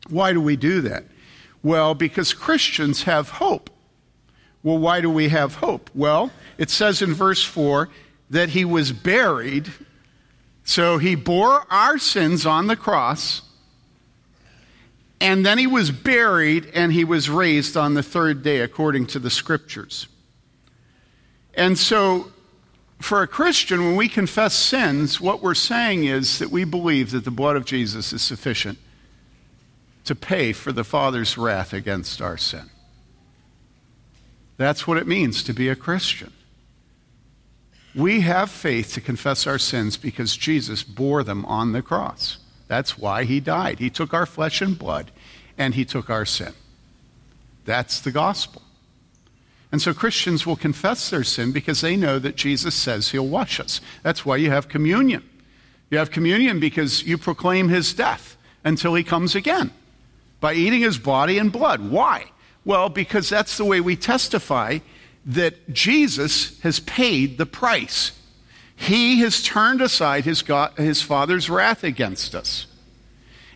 why 0.10 0.34
do 0.34 0.42
we 0.42 0.56
do 0.56 0.82
that? 0.82 1.06
Well, 1.64 1.94
because 1.94 2.34
Christians 2.34 3.04
have 3.04 3.30
hope. 3.30 3.70
Well, 4.64 4.78
why 4.78 5.02
do 5.02 5.10
we 5.10 5.30
have 5.30 5.56
hope? 5.56 5.90
Well, 5.94 6.32
it 6.58 6.70
says 6.70 7.02
in 7.02 7.14
verse 7.14 7.44
4 7.44 7.90
that 8.30 8.50
he 8.50 8.66
was 8.66 8.92
buried. 8.92 9.72
So 10.64 10.98
he 10.98 11.16
bore 11.16 11.66
our 11.72 11.98
sins 11.98 12.46
on 12.46 12.68
the 12.68 12.76
cross. 12.76 13.42
And 15.20 15.46
then 15.46 15.58
he 15.58 15.68
was 15.68 15.90
buried 15.92 16.68
and 16.74 16.94
he 16.94 17.04
was 17.04 17.30
raised 17.30 17.76
on 17.76 17.96
the 17.96 18.04
third 18.04 18.44
day, 18.44 18.60
according 18.60 19.08
to 19.08 19.20
the 19.20 19.30
scriptures. 19.30 20.08
And 21.56 21.78
so, 21.78 22.32
for 23.00 23.22
a 23.24 23.28
Christian, 23.28 23.84
when 23.84 23.96
we 23.96 24.08
confess 24.10 24.54
sins, 24.54 25.20
what 25.20 25.42
we're 25.42 25.56
saying 25.56 26.06
is 26.06 26.40
that 26.40 26.52
we 26.52 26.64
believe 26.64 27.12
that 27.12 27.26
the 27.26 27.32
blood 27.32 27.56
of 27.56 27.66
Jesus 27.66 28.14
is 28.14 28.22
sufficient 28.22 28.78
to 30.06 30.16
pay 30.16 30.54
for 30.54 30.72
the 30.72 30.84
Father's 30.84 31.38
wrath 31.38 31.74
against 31.74 32.22
our 32.22 32.38
sin. 32.38 32.70
That's 34.58 34.88
what 34.88 34.98
it 34.98 35.08
means 35.08 35.44
to 35.44 35.54
be 35.54 35.70
a 35.70 35.76
Christian. 35.76 36.34
We 37.94 38.22
have 38.22 38.50
faith 38.52 38.94
to 38.94 39.02
confess 39.02 39.48
our 39.48 39.58
sins 39.58 39.98
because 39.98 40.38
Jesus 40.38 40.84
bore 40.84 41.24
them 41.24 41.46
on 41.46 41.72
the 41.72 41.82
cross. 41.82 42.38
That's 42.68 42.98
why 42.98 43.24
he 43.24 43.40
died. 43.40 43.80
He 43.80 43.90
took 43.90 44.14
our 44.14 44.26
flesh 44.26 44.62
and 44.62 44.78
blood 44.78 45.12
and 45.58 45.76
he 45.76 45.86
took 45.86 46.10
our 46.10 46.26
sin. 46.26 46.54
That's 47.66 48.00
the 48.00 48.12
gospel. 48.12 48.62
And 49.72 49.82
so 49.82 49.94
Christians 49.94 50.46
will 50.46 50.56
confess 50.56 51.10
their 51.10 51.24
sin 51.24 51.52
because 51.52 51.82
they 51.82 51.98
know 51.98 52.20
that 52.20 52.36
Jesus 52.36 52.74
says 52.74 53.10
he'll 53.10 53.28
wash 53.28 53.60
us. 53.60 53.82
That's 54.04 54.26
why 54.26 54.38
you 54.38 54.50
have 54.50 54.70
communion. 54.70 55.28
You 55.90 55.98
have 55.98 56.12
communion 56.12 56.60
because 56.60 57.04
you 57.04 57.18
proclaim 57.18 57.70
his 57.70 57.94
death 57.94 58.38
until 58.64 58.94
he 58.94 59.04
comes 59.04 59.36
again 59.36 59.72
by 60.40 60.54
eating 60.54 60.82
his 60.82 60.98
body 60.98 61.38
and 61.38 61.52
blood. 61.52 61.90
Why? 61.90 62.32
Well, 62.64 62.90
because 62.90 63.30
that's 63.30 63.58
the 63.58 63.66
way 63.66 63.82
we 63.82 63.96
testify 63.96 64.80
that 65.26 65.74
Jesus 65.74 66.60
has 66.62 66.80
paid 66.82 67.38
the 67.38 67.46
price. 67.46 68.12
He 68.78 69.20
has 69.22 69.42
turned 69.42 69.82
aside 69.82 70.24
his, 70.24 70.44
God, 70.44 70.78
his 70.78 71.02
Father's 71.02 71.50
wrath 71.50 71.84
against 71.84 72.36
us. 72.36 72.68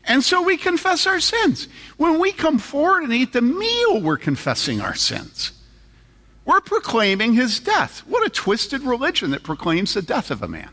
And 0.04 0.24
so 0.24 0.42
we 0.42 0.58
confess 0.58 1.06
our 1.06 1.20
sins. 1.20 1.68
When 1.96 2.20
we 2.20 2.32
come 2.32 2.58
forward 2.58 3.04
and 3.04 3.14
eat 3.14 3.32
the 3.32 3.42
meal, 3.42 4.02
we're 4.02 4.18
confessing 4.18 4.82
our 4.82 4.96
sins. 4.96 5.52
We're 6.44 6.60
proclaiming 6.60 7.34
his 7.34 7.60
death. 7.60 8.00
What 8.08 8.26
a 8.26 8.30
twisted 8.32 8.82
religion 8.82 9.30
that 9.32 9.44
proclaims 9.44 9.94
the 9.94 10.02
death 10.02 10.32
of 10.32 10.42
a 10.42 10.48
man. 10.48 10.72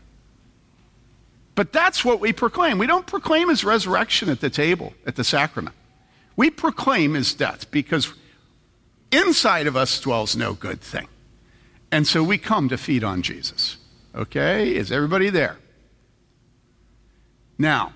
But 1.53 1.71
that's 1.71 2.03
what 2.03 2.19
we 2.19 2.33
proclaim. 2.33 2.79
We 2.79 2.87
don't 2.87 3.05
proclaim 3.05 3.49
his 3.49 3.63
resurrection 3.63 4.29
at 4.29 4.41
the 4.41 4.49
table, 4.49 4.93
at 5.05 5.15
the 5.15 5.23
sacrament. 5.23 5.75
We 6.35 6.49
proclaim 6.49 7.13
his 7.13 7.35
death 7.35 7.69
because 7.69 8.11
inside 9.11 9.67
of 9.67 9.75
us 9.75 9.99
dwells 10.01 10.35
no 10.35 10.53
good 10.53 10.81
thing. 10.81 11.07
And 11.91 12.07
so 12.07 12.23
we 12.23 12.39
come 12.39 12.67
to 12.69 12.77
feed 12.77 13.03
on 13.03 13.21
Jesus. 13.21 13.77
Okay? 14.15 14.75
Is 14.75 14.91
everybody 14.91 15.29
there? 15.29 15.57
Now, 17.57 17.93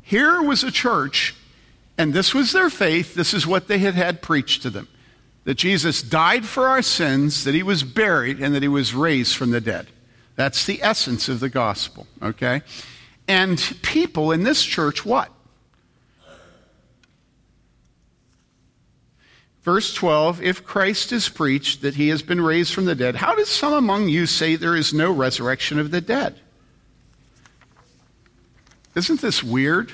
here 0.00 0.42
was 0.42 0.62
a 0.62 0.70
church, 0.70 1.34
and 1.98 2.12
this 2.12 2.34
was 2.34 2.52
their 2.52 2.70
faith. 2.70 3.14
This 3.14 3.34
is 3.34 3.46
what 3.46 3.68
they 3.68 3.78
had 3.78 3.94
had 3.94 4.22
preached 4.22 4.62
to 4.62 4.70
them 4.70 4.88
that 5.44 5.54
Jesus 5.54 6.02
died 6.02 6.44
for 6.46 6.68
our 6.68 6.82
sins, 6.82 7.44
that 7.44 7.54
he 7.54 7.62
was 7.62 7.82
buried, 7.82 8.40
and 8.40 8.54
that 8.54 8.62
he 8.62 8.68
was 8.68 8.94
raised 8.94 9.36
from 9.36 9.50
the 9.50 9.60
dead. 9.60 9.88
That's 10.36 10.64
the 10.66 10.82
essence 10.82 11.28
of 11.28 11.40
the 11.40 11.48
gospel, 11.48 12.06
okay? 12.22 12.62
And 13.26 13.58
people 13.82 14.32
in 14.32 14.44
this 14.44 14.62
church, 14.64 15.04
what? 15.04 15.30
Verse 19.62 19.94
12 19.94 20.42
If 20.42 20.64
Christ 20.64 21.12
is 21.12 21.28
preached 21.28 21.82
that 21.82 21.94
he 21.94 22.08
has 22.08 22.22
been 22.22 22.40
raised 22.40 22.74
from 22.74 22.84
the 22.84 22.94
dead, 22.94 23.16
how 23.16 23.34
does 23.34 23.48
some 23.48 23.72
among 23.72 24.08
you 24.08 24.26
say 24.26 24.56
there 24.56 24.76
is 24.76 24.92
no 24.92 25.10
resurrection 25.12 25.78
of 25.78 25.90
the 25.90 26.00
dead? 26.00 26.40
Isn't 28.94 29.20
this 29.20 29.42
weird? 29.42 29.92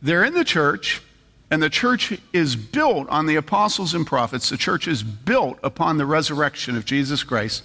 They're 0.00 0.24
in 0.24 0.34
the 0.34 0.44
church, 0.44 1.02
and 1.50 1.60
the 1.60 1.70
church 1.70 2.16
is 2.32 2.54
built 2.54 3.08
on 3.08 3.26
the 3.26 3.34
apostles 3.34 3.94
and 3.94 4.06
prophets. 4.06 4.48
The 4.48 4.56
church 4.56 4.86
is 4.86 5.02
built 5.02 5.58
upon 5.62 5.96
the 5.96 6.06
resurrection 6.06 6.76
of 6.76 6.84
Jesus 6.84 7.24
Christ. 7.24 7.64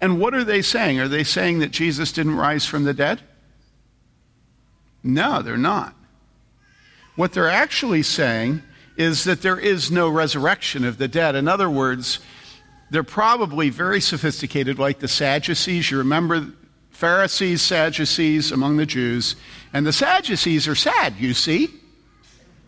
And 0.00 0.18
what 0.18 0.34
are 0.34 0.44
they 0.44 0.62
saying? 0.62 0.98
Are 1.00 1.08
they 1.08 1.24
saying 1.24 1.58
that 1.58 1.70
Jesus 1.70 2.12
didn't 2.12 2.36
rise 2.36 2.64
from 2.64 2.84
the 2.84 2.94
dead? 2.94 3.20
No, 5.02 5.42
they're 5.42 5.58
not. 5.58 5.94
What 7.16 7.32
they're 7.32 7.50
actually 7.50 8.02
saying 8.02 8.62
is 8.96 9.24
that 9.24 9.42
there 9.42 9.58
is 9.58 9.90
no 9.90 10.08
resurrection 10.08 10.84
of 10.84 10.98
the 10.98 11.08
dead. 11.08 11.34
In 11.34 11.48
other 11.48 11.68
words, 11.68 12.20
they're 12.90 13.02
probably 13.02 13.70
very 13.70 14.00
sophisticated, 14.00 14.78
like 14.78 15.00
the 15.00 15.08
Sadducees. 15.08 15.90
You 15.90 15.98
remember 15.98 16.46
Pharisees, 16.90 17.60
Sadducees 17.60 18.52
among 18.52 18.76
the 18.76 18.86
Jews. 18.86 19.36
And 19.72 19.86
the 19.86 19.92
Sadducees 19.92 20.68
are 20.68 20.76
sad, 20.76 21.14
you 21.18 21.34
see 21.34 21.68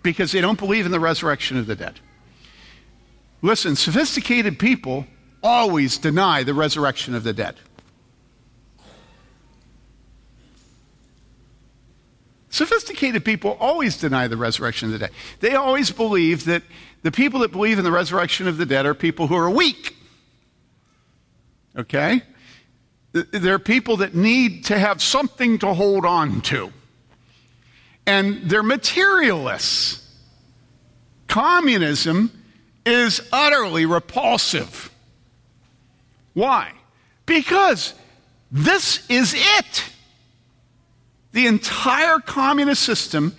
because 0.06 0.30
they 0.30 0.40
don't 0.40 0.58
believe 0.58 0.86
in 0.86 0.92
the 0.92 1.00
resurrection 1.00 1.58
of 1.58 1.66
the 1.66 1.74
dead. 1.74 1.98
Listen, 3.42 3.74
sophisticated 3.74 4.56
people 4.56 5.04
always 5.42 5.98
deny 5.98 6.44
the 6.44 6.54
resurrection 6.54 7.12
of 7.14 7.24
the 7.24 7.32
dead. 7.32 7.56
Sophisticated 12.56 13.22
people 13.22 13.58
always 13.60 13.98
deny 13.98 14.26
the 14.28 14.36
resurrection 14.38 14.86
of 14.86 14.92
the 14.92 14.98
dead. 14.98 15.10
They 15.40 15.54
always 15.54 15.90
believe 15.90 16.46
that 16.46 16.62
the 17.02 17.12
people 17.12 17.40
that 17.40 17.52
believe 17.52 17.76
in 17.76 17.84
the 17.84 17.92
resurrection 17.92 18.48
of 18.48 18.56
the 18.56 18.64
dead 18.64 18.86
are 18.86 18.94
people 18.94 19.26
who 19.26 19.36
are 19.36 19.50
weak. 19.50 19.94
Okay? 21.76 22.22
They're 23.12 23.58
people 23.58 23.98
that 23.98 24.14
need 24.14 24.64
to 24.66 24.78
have 24.78 25.02
something 25.02 25.58
to 25.58 25.74
hold 25.74 26.06
on 26.06 26.40
to 26.42 26.72
and 28.06 28.48
they're 28.48 28.62
materialists. 28.62 30.02
Communism 31.28 32.30
is 32.86 33.20
utterly 33.32 33.84
repulsive. 33.84 34.90
Why? 36.32 36.72
Because 37.26 37.92
this 38.50 39.04
is 39.10 39.34
it. 39.36 39.90
The 41.36 41.48
entire 41.48 42.18
communist 42.18 42.82
system 42.82 43.36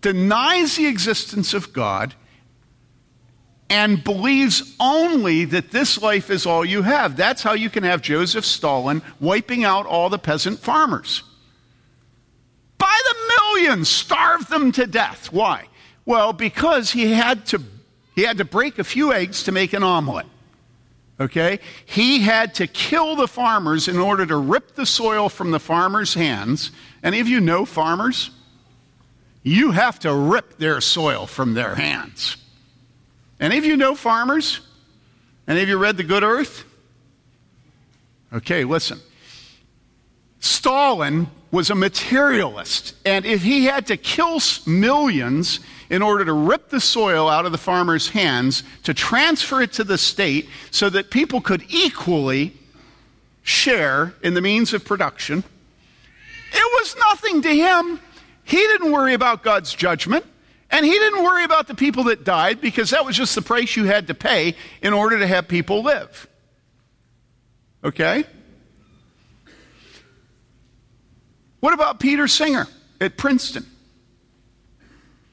denies 0.00 0.76
the 0.76 0.86
existence 0.86 1.52
of 1.52 1.74
God 1.74 2.14
and 3.68 4.02
believes 4.02 4.74
only 4.80 5.44
that 5.44 5.70
this 5.70 6.00
life 6.00 6.30
is 6.30 6.46
all 6.46 6.64
you 6.64 6.80
have. 6.80 7.18
That's 7.18 7.42
how 7.42 7.52
you 7.52 7.68
can 7.68 7.84
have 7.84 8.00
Joseph 8.00 8.46
Stalin 8.46 9.02
wiping 9.20 9.62
out 9.62 9.84
all 9.84 10.08
the 10.08 10.18
peasant 10.18 10.60
farmers. 10.60 11.22
By 12.78 12.98
the 13.04 13.34
millions, 13.36 13.90
starve 13.90 14.48
them 14.48 14.72
to 14.72 14.86
death. 14.86 15.30
Why? 15.30 15.66
Well, 16.06 16.32
because 16.32 16.92
he 16.92 17.12
had 17.12 17.44
to 17.48 17.62
he 18.14 18.22
had 18.22 18.38
to 18.38 18.46
break 18.46 18.78
a 18.78 18.84
few 18.84 19.12
eggs 19.12 19.42
to 19.42 19.52
make 19.52 19.74
an 19.74 19.82
omelet. 19.82 20.24
Okay? 21.20 21.58
He 21.84 22.20
had 22.20 22.54
to 22.54 22.66
kill 22.66 23.16
the 23.16 23.28
farmers 23.28 23.88
in 23.88 23.98
order 23.98 24.24
to 24.24 24.36
rip 24.36 24.74
the 24.74 24.86
soil 24.86 25.28
from 25.28 25.50
the 25.50 25.60
farmers' 25.60 26.14
hands. 26.14 26.70
Any 27.02 27.20
of 27.20 27.28
you 27.28 27.40
know 27.40 27.64
farmers? 27.64 28.30
You 29.42 29.72
have 29.72 29.98
to 30.00 30.14
rip 30.14 30.58
their 30.58 30.80
soil 30.80 31.26
from 31.26 31.54
their 31.54 31.74
hands. 31.74 32.36
Any 33.40 33.58
of 33.58 33.64
you 33.64 33.76
know 33.76 33.94
farmers? 33.94 34.60
Any 35.46 35.62
of 35.62 35.68
you 35.68 35.78
read 35.78 35.96
The 35.96 36.04
Good 36.04 36.22
Earth? 36.22 36.64
Okay, 38.32 38.64
listen. 38.64 39.00
Stalin 40.40 41.28
was 41.50 41.70
a 41.70 41.74
materialist, 41.74 42.94
and 43.06 43.24
if 43.24 43.42
he 43.42 43.64
had 43.64 43.86
to 43.86 43.96
kill 43.96 44.40
millions 44.66 45.60
in 45.90 46.02
order 46.02 46.24
to 46.24 46.32
rip 46.32 46.68
the 46.68 46.80
soil 46.80 47.28
out 47.28 47.46
of 47.46 47.52
the 47.52 47.58
farmer's 47.58 48.10
hands, 48.10 48.62
to 48.82 48.92
transfer 48.92 49.62
it 49.62 49.72
to 49.74 49.84
the 49.84 49.98
state 49.98 50.48
so 50.70 50.90
that 50.90 51.10
people 51.10 51.40
could 51.40 51.64
equally 51.68 52.54
share 53.42 54.14
in 54.22 54.34
the 54.34 54.40
means 54.40 54.74
of 54.74 54.84
production, 54.84 55.42
it 56.52 56.80
was 56.80 56.96
nothing 56.98 57.42
to 57.42 57.54
him. 57.54 58.00
He 58.44 58.56
didn't 58.56 58.92
worry 58.92 59.14
about 59.14 59.42
God's 59.42 59.74
judgment. 59.74 60.24
And 60.70 60.84
he 60.84 60.92
didn't 60.92 61.22
worry 61.22 61.44
about 61.44 61.66
the 61.66 61.74
people 61.74 62.04
that 62.04 62.24
died 62.24 62.60
because 62.60 62.90
that 62.90 63.04
was 63.04 63.16
just 63.16 63.34
the 63.34 63.42
price 63.42 63.74
you 63.74 63.84
had 63.84 64.08
to 64.08 64.14
pay 64.14 64.54
in 64.82 64.92
order 64.92 65.18
to 65.18 65.26
have 65.26 65.48
people 65.48 65.82
live. 65.82 66.28
Okay? 67.82 68.24
What 71.60 71.72
about 71.72 72.00
Peter 72.00 72.28
Singer 72.28 72.66
at 73.00 73.16
Princeton? 73.16 73.64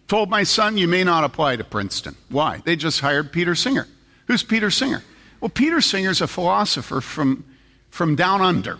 Told 0.07 0.29
my 0.29 0.43
son, 0.43 0.77
you 0.77 0.87
may 0.87 1.03
not 1.03 1.23
apply 1.23 1.55
to 1.55 1.63
Princeton. 1.63 2.15
Why? 2.29 2.61
They 2.63 2.75
just 2.75 2.99
hired 2.99 3.31
Peter 3.31 3.55
Singer. 3.55 3.87
Who's 4.27 4.43
Peter 4.43 4.69
Singer? 4.69 5.03
Well, 5.41 5.49
Peter 5.49 5.81
Singer's 5.81 6.21
a 6.21 6.27
philosopher 6.27 7.01
from, 7.01 7.43
from 7.89 8.15
down 8.15 8.41
under. 8.41 8.77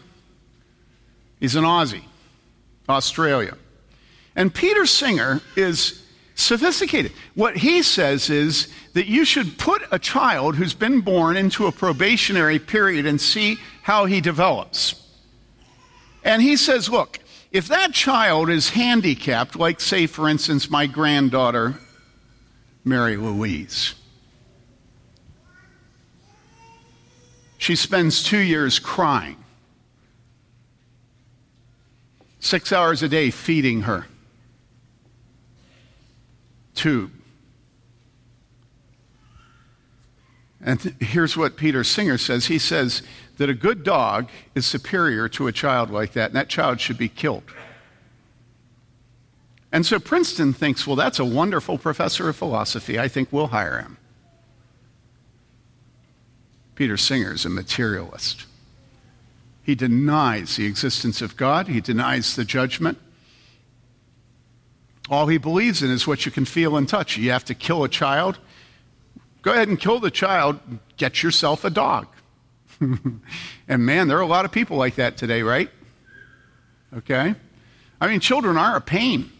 He's 1.39 1.55
an 1.55 1.63
Aussie, 1.63 2.03
Australia. 2.87 3.57
And 4.35 4.53
Peter 4.53 4.85
Singer 4.85 5.41
is 5.55 6.03
sophisticated. 6.35 7.11
What 7.33 7.57
he 7.57 7.81
says 7.81 8.29
is 8.29 8.67
that 8.93 9.07
you 9.07 9.25
should 9.25 9.57
put 9.57 9.81
a 9.91 9.99
child 9.99 10.55
who's 10.55 10.73
been 10.73 11.01
born 11.01 11.37
into 11.37 11.65
a 11.65 11.71
probationary 11.71 12.59
period 12.59 13.05
and 13.05 13.19
see 13.19 13.57
how 13.81 14.05
he 14.05 14.21
develops. 14.21 15.01
And 16.23 16.41
he 16.41 16.55
says, 16.55 16.89
look, 16.89 17.19
if 17.55 17.69
that 17.69 17.93
child 17.93 18.49
is 18.49 18.71
handicapped, 18.71 19.55
like, 19.55 19.79
say, 19.79 20.07
for 20.07 20.27
instance, 20.27 20.69
my 20.69 20.87
granddaughter, 20.87 21.79
Mary 22.83 23.15
Louise, 23.15 23.95
she 27.57 27.77
spends 27.77 28.21
two 28.21 28.39
years 28.39 28.77
crying, 28.77 29.37
six 32.41 32.73
hours 32.73 33.01
a 33.01 33.07
day 33.07 33.31
feeding 33.31 33.83
her 33.83 34.05
tube. 36.73 37.09
And 40.59 40.81
th- 40.81 40.95
here's 40.99 41.37
what 41.37 41.55
Peter 41.55 41.85
Singer 41.85 42.17
says 42.17 42.47
he 42.47 42.59
says 42.59 43.01
that 43.37 43.49
a 43.49 43.53
good 43.53 43.83
dog 43.83 44.29
is 44.53 44.65
superior 44.65 45.27
to 45.29 45.47
a 45.47 45.51
child 45.51 45.89
like 45.89 46.13
that, 46.13 46.27
and 46.27 46.35
that 46.35 46.49
child 46.49 46.79
should 46.79 46.97
be 46.97 47.09
killed. 47.09 47.43
And 49.71 49.85
so 49.85 49.99
Princeton 49.99 50.53
thinks, 50.53 50.87
well, 50.87 50.95
that's 50.95 51.19
a 51.19 51.25
wonderful 51.25 51.77
professor 51.77 52.29
of 52.29 52.35
philosophy. 52.35 52.97
I 52.97 53.09
think 53.09 53.33
we'll 53.33 53.47
hire 53.47 53.79
him. 53.79 53.97
Peter 56.75 56.97
Singer 56.97 57.33
is 57.33 57.45
a 57.45 57.49
materialist. 57.49 58.45
He 59.63 59.75
denies 59.75 60.55
the 60.57 60.65
existence 60.65 61.21
of 61.21 61.35
God, 61.35 61.67
he 61.67 61.81
denies 61.81 62.35
the 62.35 62.45
judgment. 62.45 62.99
All 65.09 65.27
he 65.27 65.37
believes 65.37 65.83
in 65.83 65.91
is 65.91 66.07
what 66.07 66.25
you 66.25 66.31
can 66.31 66.45
feel 66.45 66.77
and 66.77 66.89
touch. 66.89 67.17
You 67.17 67.31
have 67.31 67.45
to 67.45 67.53
kill 67.53 67.83
a 67.83 67.89
child. 67.89 68.39
Go 69.43 69.51
ahead 69.51 69.67
and 69.67 69.79
kill 69.79 69.99
the 69.99 70.09
child. 70.09 70.59
Get 70.97 71.21
yourself 71.21 71.63
a 71.63 71.69
dog. 71.69 72.07
and 73.67 73.85
man, 73.85 74.07
there 74.07 74.17
are 74.17 74.21
a 74.21 74.27
lot 74.27 74.45
of 74.45 74.51
people 74.51 74.77
like 74.77 74.95
that 74.95 75.17
today, 75.17 75.41
right? 75.41 75.69
Okay? 76.95 77.35
I 77.99 78.07
mean, 78.07 78.19
children 78.19 78.57
are 78.57 78.75
a 78.75 78.81
pain. 78.81 79.31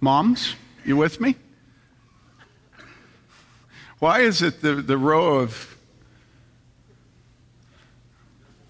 Moms, 0.00 0.54
you 0.84 0.96
with 0.96 1.20
me? 1.20 1.36
Why 3.98 4.20
is 4.20 4.40
it 4.40 4.62
the, 4.62 4.76
the 4.76 4.96
row 4.96 5.36
of. 5.36 5.76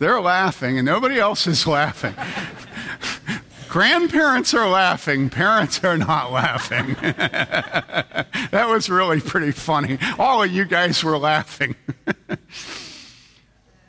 They're 0.00 0.20
laughing 0.20 0.78
and 0.78 0.86
nobody 0.86 1.20
else 1.20 1.46
is 1.46 1.66
laughing. 1.66 2.14
Grandparents 3.68 4.52
are 4.54 4.68
laughing, 4.68 5.30
parents 5.30 5.84
are 5.84 5.96
not 5.96 6.32
laughing. 6.32 6.94
that 7.00 8.66
was 8.68 8.90
really 8.90 9.20
pretty 9.20 9.52
funny. 9.52 9.98
All 10.18 10.42
of 10.42 10.50
you 10.50 10.64
guys 10.64 11.04
were 11.04 11.16
laughing. 11.16 11.76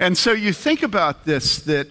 And 0.01 0.17
so 0.17 0.31
you 0.31 0.51
think 0.51 0.81
about 0.81 1.23
this 1.25 1.59
that 1.59 1.87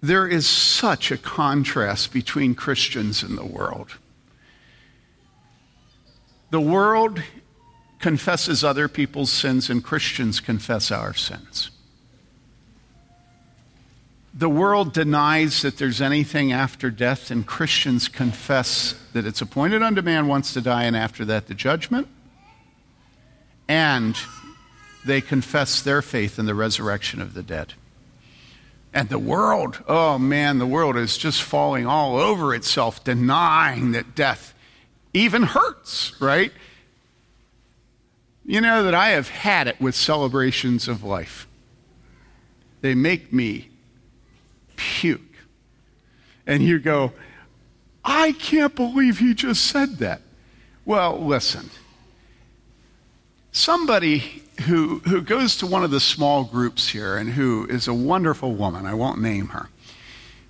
there 0.00 0.26
is 0.26 0.46
such 0.46 1.10
a 1.10 1.18
contrast 1.18 2.12
between 2.12 2.54
Christians 2.54 3.22
and 3.22 3.36
the 3.36 3.44
world. 3.44 3.98
The 6.50 6.60
world 6.60 7.22
confesses 7.98 8.64
other 8.64 8.88
people's 8.88 9.30
sins, 9.30 9.68
and 9.68 9.84
Christians 9.84 10.40
confess 10.40 10.90
our 10.90 11.12
sins. 11.12 11.70
The 14.32 14.48
world 14.48 14.94
denies 14.94 15.60
that 15.60 15.76
there's 15.76 16.00
anything 16.00 16.52
after 16.52 16.90
death, 16.90 17.30
and 17.30 17.46
Christians 17.46 18.08
confess 18.08 18.94
that 19.12 19.26
it's 19.26 19.42
appointed 19.42 19.82
unto 19.82 20.00
man 20.00 20.26
once 20.26 20.54
to 20.54 20.62
die, 20.62 20.84
and 20.84 20.96
after 20.96 21.26
that, 21.26 21.48
the 21.48 21.54
judgment. 21.54 22.08
And 23.68 24.16
they 25.04 25.20
confess 25.20 25.82
their 25.82 26.02
faith 26.02 26.38
in 26.38 26.46
the 26.46 26.54
resurrection 26.54 27.20
of 27.20 27.34
the 27.34 27.42
dead. 27.42 27.74
And 28.92 29.10
the 29.10 29.18
world, 29.18 29.82
oh 29.86 30.18
man, 30.18 30.58
the 30.58 30.66
world 30.66 30.96
is 30.96 31.18
just 31.18 31.42
falling 31.42 31.86
all 31.86 32.16
over 32.16 32.54
itself, 32.54 33.04
denying 33.04 33.92
that 33.92 34.14
death 34.14 34.54
even 35.12 35.42
hurts, 35.42 36.18
right? 36.20 36.52
You 38.44 38.60
know 38.62 38.82
that 38.82 38.94
I 38.94 39.10
have 39.10 39.28
had 39.28 39.68
it 39.68 39.80
with 39.80 39.94
celebrations 39.94 40.88
of 40.88 41.04
life. 41.04 41.46
They 42.80 42.94
make 42.94 43.32
me 43.32 43.68
puke. 44.76 45.20
And 46.46 46.62
you 46.62 46.78
go, 46.78 47.12
I 48.04 48.32
can't 48.32 48.74
believe 48.74 49.18
he 49.18 49.34
just 49.34 49.66
said 49.66 49.98
that. 49.98 50.22
Well, 50.86 51.18
listen. 51.18 51.68
Somebody 53.58 54.44
who, 54.68 55.00
who 55.00 55.20
goes 55.20 55.56
to 55.56 55.66
one 55.66 55.82
of 55.82 55.90
the 55.90 55.98
small 55.98 56.44
groups 56.44 56.90
here 56.90 57.16
and 57.16 57.30
who 57.30 57.66
is 57.68 57.88
a 57.88 57.92
wonderful 57.92 58.54
woman, 58.54 58.86
I 58.86 58.94
won't 58.94 59.20
name 59.20 59.48
her. 59.48 59.68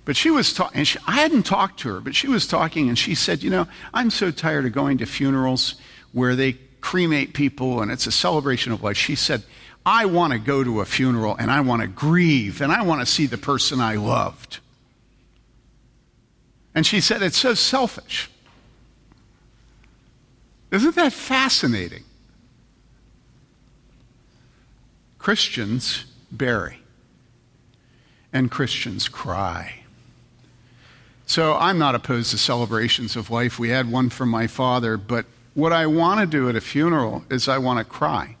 But 0.05 0.15
she 0.15 0.29
was 0.29 0.53
talking, 0.53 0.77
and 0.77 0.97
I 1.07 1.13
hadn't 1.13 1.47
talked 1.47 1.79
to 1.79 1.89
her, 1.89 2.01
but 2.01 2.13
she 2.13 2.27
was 2.27 2.45
talking 2.45 2.87
and 2.87 2.99
she 2.99 3.15
said, 3.15 3.41
You 3.41 3.49
know, 3.49 3.67
I'm 3.95 4.11
so 4.11 4.29
tired 4.29 4.67
of 4.67 4.73
going 4.73 4.99
to 4.99 5.07
funerals 5.07 5.73
where 6.11 6.35
they 6.35 6.53
cremate 6.81 7.33
people 7.33 7.81
and 7.81 7.91
it's 7.91 8.05
a 8.05 8.11
celebration 8.11 8.73
of 8.73 8.83
life. 8.83 8.95
She 8.95 9.15
said, 9.15 9.41
I 9.83 10.05
want 10.05 10.33
to 10.33 10.37
go 10.37 10.63
to 10.63 10.79
a 10.79 10.85
funeral 10.85 11.35
and 11.35 11.49
I 11.49 11.61
want 11.61 11.81
to 11.81 11.87
grieve 11.87 12.61
and 12.61 12.71
I 12.71 12.83
want 12.83 13.01
to 13.01 13.07
see 13.07 13.25
the 13.25 13.39
person 13.39 13.81
I 13.81 13.95
loved. 13.95 14.59
And 16.75 16.85
she 16.85 17.01
said, 17.01 17.23
It's 17.23 17.37
so 17.37 17.55
selfish. 17.55 18.29
Isn't 20.69 20.93
that 20.93 21.11
fascinating? 21.11 22.03
Christians 25.19 26.05
bury, 26.31 26.79
and 28.33 28.49
Christians 28.49 29.07
cry. 29.07 29.75
So 31.25 31.55
I'm 31.55 31.77
not 31.77 31.93
opposed 31.93 32.31
to 32.31 32.37
celebrations 32.37 33.15
of 33.15 33.29
life. 33.29 33.59
We 33.59 33.69
had 33.69 33.91
one 33.91 34.09
for 34.09 34.25
my 34.25 34.47
father, 34.47 34.97
but 34.97 35.25
what 35.53 35.71
I 35.73 35.85
want 35.85 36.21
to 36.21 36.25
do 36.25 36.49
at 36.49 36.55
a 36.55 36.61
funeral 36.61 37.23
is 37.29 37.47
I 37.47 37.59
want 37.59 37.77
to 37.79 37.85
cry. 37.85 38.35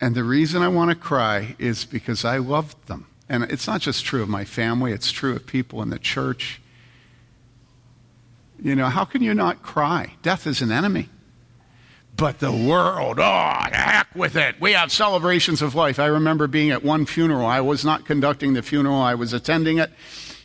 And 0.00 0.16
the 0.16 0.24
reason 0.24 0.62
I 0.62 0.68
want 0.68 0.90
to 0.90 0.96
cry 0.96 1.54
is 1.60 1.84
because 1.84 2.24
I 2.24 2.38
loved 2.38 2.88
them. 2.88 3.06
And 3.28 3.44
it's 3.44 3.68
not 3.68 3.80
just 3.80 4.04
true 4.04 4.22
of 4.22 4.28
my 4.28 4.44
family, 4.44 4.92
it's 4.92 5.12
true 5.12 5.36
of 5.36 5.46
people 5.46 5.80
in 5.80 5.90
the 5.90 5.98
church. 5.98 6.60
You 8.60 8.74
know, 8.74 8.88
how 8.88 9.04
can 9.04 9.22
you 9.22 9.34
not 9.34 9.62
cry? 9.62 10.14
Death 10.22 10.46
is 10.46 10.60
an 10.60 10.72
enemy. 10.72 11.08
But 12.14 12.38
the 12.38 12.52
world, 12.52 13.18
oh, 13.18 13.58
heck 13.72 14.14
with 14.14 14.36
it. 14.36 14.60
We 14.60 14.72
have 14.72 14.92
celebrations 14.92 15.62
of 15.62 15.74
life. 15.74 15.98
I 15.98 16.06
remember 16.06 16.46
being 16.46 16.70
at 16.70 16.84
one 16.84 17.06
funeral. 17.06 17.46
I 17.46 17.60
was 17.60 17.84
not 17.84 18.04
conducting 18.04 18.52
the 18.52 18.62
funeral, 18.62 19.00
I 19.00 19.14
was 19.14 19.32
attending 19.32 19.78
it. 19.78 19.90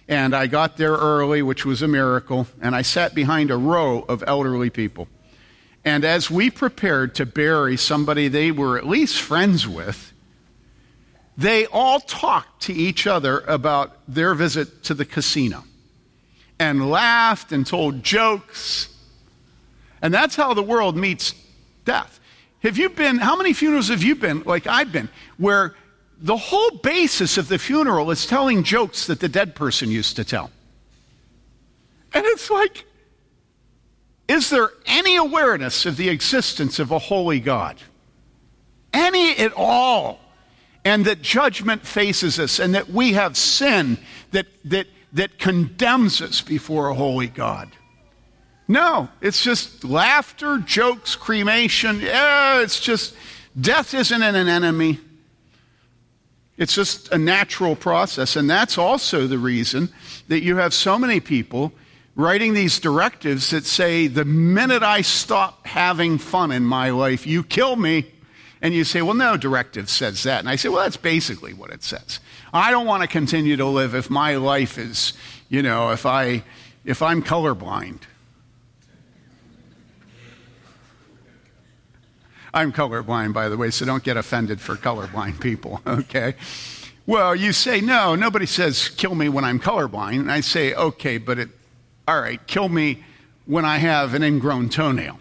And 0.07 0.33
I 0.33 0.47
got 0.47 0.77
there 0.77 0.93
early, 0.93 1.41
which 1.41 1.65
was 1.65 1.81
a 1.81 1.87
miracle. 1.87 2.47
And 2.61 2.73
I 2.73 2.81
sat 2.81 3.13
behind 3.13 3.51
a 3.51 3.57
row 3.57 4.05
of 4.07 4.23
elderly 4.25 4.69
people. 4.69 5.09
And 5.83 6.05
as 6.05 6.31
we 6.31 6.49
prepared 6.49 7.15
to 7.15 7.25
bury 7.25 7.77
somebody 7.77 8.27
they 8.27 8.51
were 8.51 8.77
at 8.77 8.87
least 8.87 9.21
friends 9.21 9.67
with, 9.67 10.13
they 11.37 11.65
all 11.67 11.99
talked 11.99 12.63
to 12.63 12.73
each 12.73 13.05
other 13.05 13.41
about 13.41 13.97
their 14.07 14.33
visit 14.33 14.83
to 14.85 14.93
the 14.93 15.05
casino 15.05 15.63
and 16.59 16.89
laughed 16.89 17.51
and 17.51 17.65
told 17.67 18.03
jokes. 18.03 18.89
And 20.01 20.13
that's 20.13 20.35
how 20.35 20.53
the 20.53 20.63
world 20.63 20.97
meets 20.97 21.33
death. 21.87 22.19
Have 22.59 22.77
you 22.77 22.89
been, 22.89 23.17
how 23.17 23.37
many 23.37 23.53
funerals 23.53 23.87
have 23.87 24.03
you 24.03 24.13
been, 24.13 24.43
like 24.43 24.67
I've 24.67 24.91
been, 24.91 25.09
where 25.37 25.73
the 26.19 26.37
whole 26.37 26.71
basis 26.83 27.37
of 27.37 27.47
the 27.47 27.57
funeral 27.57 28.11
is 28.11 28.25
telling 28.25 28.63
jokes 28.63 29.07
that 29.07 29.21
the 29.21 29.29
dead 29.29 29.55
person 29.55 29.89
used 29.89 30.17
to 30.17 30.25
tell? 30.25 30.51
And 32.13 32.25
it's 32.25 32.49
like, 32.49 32.85
is 34.27 34.49
there 34.49 34.69
any 34.85 35.15
awareness 35.15 35.85
of 35.85 35.95
the 35.95 36.09
existence 36.09 36.77
of 36.77 36.91
a 36.91 36.99
holy 36.99 37.39
God? 37.39 37.77
Any 38.93 39.37
at 39.37 39.53
all? 39.53 40.19
And 40.83 41.05
that 41.05 41.21
judgment 41.21 41.85
faces 41.85 42.37
us 42.37 42.59
and 42.59 42.75
that 42.75 42.89
we 42.89 43.13
have 43.13 43.37
sin 43.37 43.97
that, 44.31 44.47
that, 44.65 44.87
that 45.13 45.39
condemns 45.39 46.21
us 46.21 46.41
before 46.41 46.89
a 46.89 46.95
holy 46.95 47.27
God. 47.27 47.69
No, 48.67 49.09
it's 49.21 49.41
just 49.41 49.83
laughter, 49.83 50.57
jokes, 50.59 51.15
cremation. 51.15 52.01
Yeah, 52.01 52.61
it's 52.61 52.79
just 52.79 53.15
death 53.59 53.93
isn't 53.93 54.21
an 54.21 54.35
enemy. 54.35 54.99
It's 56.57 56.73
just 56.73 57.11
a 57.13 57.17
natural 57.17 57.75
process. 57.75 58.35
And 58.35 58.49
that's 58.49 58.77
also 58.77 59.27
the 59.27 59.37
reason 59.37 59.89
that 60.27 60.41
you 60.41 60.57
have 60.57 60.73
so 60.73 60.97
many 60.97 61.19
people 61.19 61.71
writing 62.15 62.55
these 62.55 62.79
directives 62.79 63.51
that 63.51 63.65
say, 63.65 64.07
the 64.07 64.25
minute 64.25 64.83
I 64.83 65.01
stop 65.01 65.65
having 65.67 66.17
fun 66.17 66.51
in 66.51 66.63
my 66.63 66.89
life, 66.89 67.27
you 67.27 67.43
kill 67.43 67.75
me. 67.75 68.05
And 68.59 68.73
you 68.73 68.85
say, 68.85 69.03
well, 69.03 69.13
no 69.13 69.37
directive 69.37 69.87
says 69.87 70.23
that. 70.23 70.39
And 70.39 70.49
I 70.49 70.55
say, 70.55 70.67
well, 70.69 70.81
that's 70.81 70.97
basically 70.97 71.53
what 71.53 71.69
it 71.69 71.83
says. 71.83 72.19
I 72.51 72.71
don't 72.71 72.87
want 72.87 73.03
to 73.03 73.07
continue 73.07 73.55
to 73.55 73.65
live 73.65 73.93
if 73.93 74.09
my 74.09 74.37
life 74.37 74.79
is, 74.79 75.13
you 75.47 75.61
know, 75.61 75.91
if 75.91 76.07
I, 76.07 76.43
if 76.83 77.03
I'm 77.03 77.21
colorblind. 77.21 77.99
I'm 82.53 82.71
colorblind, 82.71 83.33
by 83.33 83.49
the 83.49 83.57
way, 83.57 83.71
so 83.71 83.85
don't 83.85 84.03
get 84.03 84.17
offended 84.17 84.61
for 84.61 84.75
colorblind 84.75 85.39
people, 85.39 85.81
okay? 85.87 86.35
Well, 87.05 87.35
you 87.35 87.53
say, 87.53 87.79
no, 87.79 88.15
nobody 88.15 88.45
says 88.45 88.89
kill 88.89 89.15
me 89.15 89.29
when 89.29 89.45
I'm 89.45 89.59
colorblind. 89.59 90.19
And 90.19 90.31
I 90.31 90.41
say, 90.41 90.73
okay, 90.73 91.17
but 91.17 91.39
it, 91.39 91.49
all 92.07 92.19
right, 92.19 92.45
kill 92.47 92.67
me 92.67 93.03
when 93.45 93.63
I 93.63 93.77
have 93.77 94.13
an 94.13 94.23
ingrown 94.23 94.69
toenail. 94.69 95.17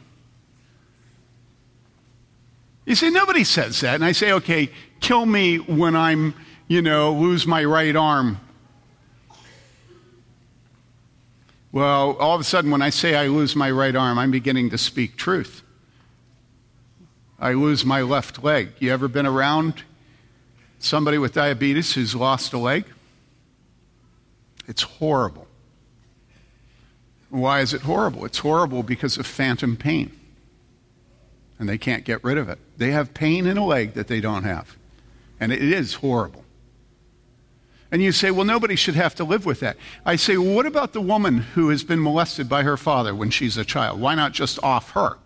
You 2.87 2.95
say, 2.95 3.11
nobody 3.11 3.45
says 3.45 3.81
that. 3.81 3.95
And 3.97 4.05
I 4.05 4.13
say, 4.13 4.33
okay, 4.33 4.71
kill 5.01 5.27
me 5.27 5.59
when 5.59 5.95
I'm, 5.95 6.35
you 6.69 6.83
know, 6.83 7.13
lose 7.13 7.47
my 7.47 7.65
right 7.65 7.95
arm. 7.95 8.41
Well, 11.71 12.17
all 12.17 12.35
of 12.35 12.41
a 12.41 12.45
sudden, 12.45 12.71
when 12.71 12.83
I 12.83 12.91
say 12.91 13.15
I 13.15 13.27
lose 13.27 13.55
my 13.55 13.71
right 13.71 13.95
arm, 13.95 14.19
I'm 14.19 14.31
beginning 14.31 14.71
to 14.71 14.79
speak 14.79 15.17
truth. 15.17 15.63
I 17.39 17.53
lose 17.53 17.85
my 17.85 18.03
left 18.03 18.43
leg. 18.43 18.73
You 18.79 18.93
ever 18.93 19.09
been 19.09 19.27
around 19.27 19.83
somebody 20.79 21.19
with 21.19 21.35
diabetes 21.35 21.95
who's 21.95 22.15
lost 22.15 22.53
a 22.53 22.59
leg? 22.59 22.85
It's 24.67 24.83
horrible. 24.83 25.47
Why 27.29 27.61
is 27.61 27.75
it 27.75 27.83
horrible? 27.83 28.25
It's 28.25 28.39
horrible 28.39 28.83
because 28.83 29.19
of 29.19 29.27
phantom 29.27 29.77
pain. 29.77 30.13
And 31.59 31.69
they 31.69 31.79
can't 31.79 32.05
get 32.05 32.23
rid 32.25 32.39
of 32.39 32.49
it. 32.49 32.59
They 32.77 32.91
have 32.91 33.15
pain 33.15 33.47
in 33.47 33.57
a 33.57 33.65
leg 33.65 33.95
that 33.95 34.09
they 34.09 34.21
don't 34.21 34.45
have. 34.45 34.77
And 35.39 35.53
it 35.53 35.63
is 35.63 35.95
horrible. 35.95 36.45
And 37.91 38.03
you 38.03 38.13
say, 38.13 38.31
well, 38.31 38.45
nobody 38.45 38.77
should 38.77 38.97
have 38.97 39.15
to 39.17 39.25
live 39.25 39.47
with 39.47 39.61
that. 39.61 39.77
I 40.05 40.17
say, 40.17 40.37
well, 40.37 40.55
what 40.55 40.67
about 40.67 40.93
the 40.93 41.01
woman 41.01 41.39
who 41.39 41.69
has 41.69 41.85
been 41.85 42.03
molested 42.03 42.49
by 42.49 42.63
her 42.63 42.77
father 42.77 43.15
when 43.15 43.31
she's 43.31 43.57
a 43.57 43.65
child? 43.65 44.01
Why 44.01 44.15
not 44.15 44.33
just 44.33 44.63
off 44.63 44.91
her? 44.93 45.19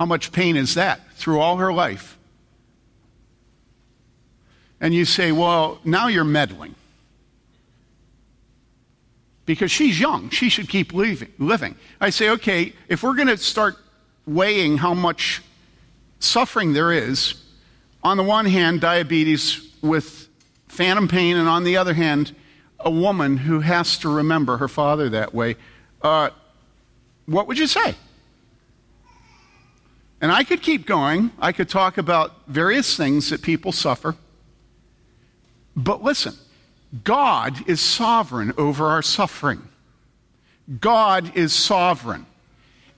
How 0.00 0.06
much 0.06 0.32
pain 0.32 0.56
is 0.56 0.76
that 0.76 1.12
through 1.12 1.40
all 1.40 1.58
her 1.58 1.74
life? 1.74 2.16
And 4.80 4.94
you 4.94 5.04
say, 5.04 5.30
well, 5.30 5.78
now 5.84 6.08
you're 6.08 6.24
meddling. 6.24 6.74
Because 9.44 9.70
she's 9.70 10.00
young. 10.00 10.30
She 10.30 10.48
should 10.48 10.70
keep 10.70 10.94
living. 10.94 11.74
I 12.00 12.08
say, 12.08 12.30
okay, 12.30 12.72
if 12.88 13.02
we're 13.02 13.14
going 13.14 13.28
to 13.28 13.36
start 13.36 13.76
weighing 14.26 14.78
how 14.78 14.94
much 14.94 15.42
suffering 16.18 16.72
there 16.72 16.92
is, 16.92 17.34
on 18.02 18.16
the 18.16 18.22
one 18.22 18.46
hand, 18.46 18.80
diabetes 18.80 19.70
with 19.82 20.28
phantom 20.68 21.08
pain, 21.08 21.36
and 21.36 21.46
on 21.46 21.62
the 21.62 21.76
other 21.76 21.92
hand, 21.92 22.34
a 22.78 22.90
woman 22.90 23.36
who 23.36 23.60
has 23.60 23.98
to 23.98 24.08
remember 24.08 24.56
her 24.56 24.68
father 24.68 25.10
that 25.10 25.34
way, 25.34 25.56
uh, 26.00 26.30
what 27.26 27.46
would 27.46 27.58
you 27.58 27.66
say? 27.66 27.96
And 30.20 30.30
I 30.30 30.44
could 30.44 30.62
keep 30.62 30.86
going. 30.86 31.30
I 31.38 31.52
could 31.52 31.68
talk 31.68 31.96
about 31.96 32.46
various 32.46 32.96
things 32.96 33.30
that 33.30 33.42
people 33.42 33.72
suffer. 33.72 34.16
But 35.74 36.02
listen, 36.02 36.34
God 37.04 37.68
is 37.68 37.80
sovereign 37.80 38.52
over 38.58 38.86
our 38.86 39.02
suffering. 39.02 39.62
God 40.80 41.36
is 41.36 41.52
sovereign. 41.52 42.26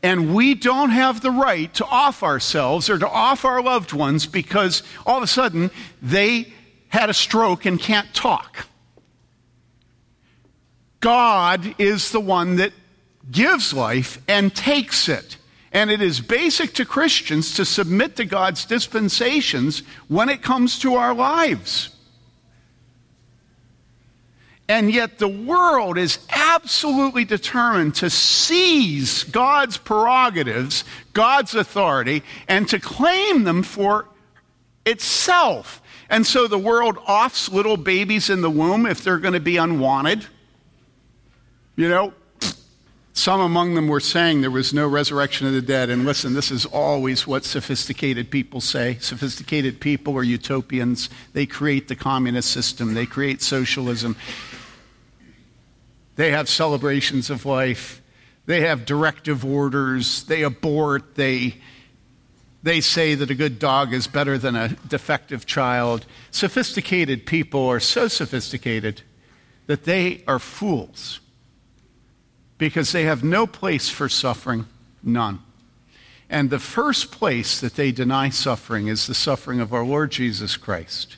And 0.03 0.35
we 0.35 0.55
don't 0.55 0.91
have 0.91 1.21
the 1.21 1.31
right 1.31 1.73
to 1.75 1.87
off 1.87 2.25
ourselves 2.25 2.91
or 2.91 2.99
to 2.99 3.09
off 3.09 3.45
our 3.45 3.63
loved 3.63 3.93
ones 3.93 4.27
because 4.27 4.83
all 5.07 5.19
of 5.19 5.23
a 5.23 5.29
sudden 5.29 5.71
they 6.01 6.53
had 6.89 7.09
a 7.09 7.15
stroke 7.15 7.65
and 7.65 7.79
can't 7.79 8.13
talk. 8.13 8.67
God 10.99 11.75
is 11.79 12.11
the 12.11 12.21
one 12.21 12.57
that 12.57 12.73
gives 13.31 13.73
life 13.73 14.21
and 14.29 14.55
takes 14.55 15.09
it. 15.09 15.37
And 15.73 15.91
it 15.91 16.03
is 16.03 16.21
basic 16.21 16.75
to 16.75 16.85
Christians 16.85 17.55
to 17.55 17.65
submit 17.65 18.17
to 18.17 18.25
God's 18.27 18.67
dispensations 18.67 19.83
when 20.07 20.29
it 20.29 20.43
comes 20.43 20.79
to 20.81 20.95
our 20.97 21.15
lives. 21.15 21.89
And 24.69 24.91
yet, 24.91 25.19
the 25.19 25.29
world 25.29 25.99
is 25.99 26.19
absolutely 26.31 27.25
determined 27.25 27.97
to 27.97 28.09
seize 28.09 29.25
God's 29.25 29.77
prerogatives, 29.77 30.85
God's 31.13 31.55
authority, 31.55 32.23
and 32.49 32.69
to 32.69 32.79
claim 32.79 33.45
them 33.45 33.63
for 33.63 34.09
itself. 34.87 35.83
And 36.09 36.27
so 36.27 36.47
the 36.47 36.59
world 36.59 36.99
offs 37.07 37.49
little 37.49 37.77
babies 37.77 38.31
in 38.31 38.41
the 38.41 38.51
womb 38.51 38.87
if 38.87 39.03
they're 39.03 39.19
going 39.19 39.35
to 39.35 39.41
be 39.41 39.57
unwanted. 39.57 40.27
You 41.77 41.89
know, 41.89 42.15
some 43.15 43.41
among 43.41 43.75
them 43.75 43.89
were 43.89 44.01
saying 44.01 44.41
there 44.41 44.51
was 44.51 44.73
no 44.73 44.89
resurrection 44.89 45.47
of 45.47 45.53
the 45.53 45.61
dead. 45.61 45.91
And 45.91 46.05
listen, 46.05 46.33
this 46.33 46.51
is 46.51 46.65
always 46.65 47.27
what 47.27 47.45
sophisticated 47.45 48.31
people 48.31 48.61
say. 48.61 48.97
Sophisticated 49.01 49.81
people 49.81 50.17
are 50.17 50.23
utopians. 50.23 51.11
They 51.35 51.45
create 51.45 51.89
the 51.89 51.97
communist 51.97 52.51
system, 52.51 52.95
they 52.95 53.07
create 53.07 53.43
socialism. 53.43 54.17
They 56.15 56.31
have 56.31 56.49
celebrations 56.49 57.31
of 57.31 57.47
life, 57.47 58.03
they 58.45 58.63
have 58.63 58.85
directive 58.85 59.45
orders, 59.47 60.25
they 60.25 60.43
abort, 60.43 61.15
they, 61.15 61.57
they 62.63 62.83
say 62.83 63.15
that 63.15 63.31
a 63.31 63.35
good 63.35 63.59
dog 63.59 63.95
is 63.95 64.07
better 64.07 64.37
than 64.37 64.55
a 64.55 64.69
defective 64.89 65.47
child. 65.47 66.05
Sophisticated 66.31 67.25
people 67.25 67.67
are 67.67 67.81
so 67.81 68.09
sophisticated 68.09 69.01
that 69.67 69.85
they 69.85 70.23
are 70.29 70.39
fools 70.39 71.21
because 72.63 72.93
they 72.93 73.03
have 73.03 73.25
no 73.25 73.45
place 73.45 73.89
for 73.89 74.09
suffering, 74.09 74.67
none. 75.03 75.41
And 76.31 76.49
the 76.49 76.61
first 76.61 77.11
place 77.11 77.61
that 77.61 77.75
they 77.75 77.91
deny 77.91 78.29
suffering 78.29 78.87
is 78.87 79.09
the 79.09 79.15
suffering 79.15 79.59
of 79.59 79.75
our 79.75 79.85
Lord 79.85 80.13
Jesus 80.13 80.57
Christ. 80.57 81.17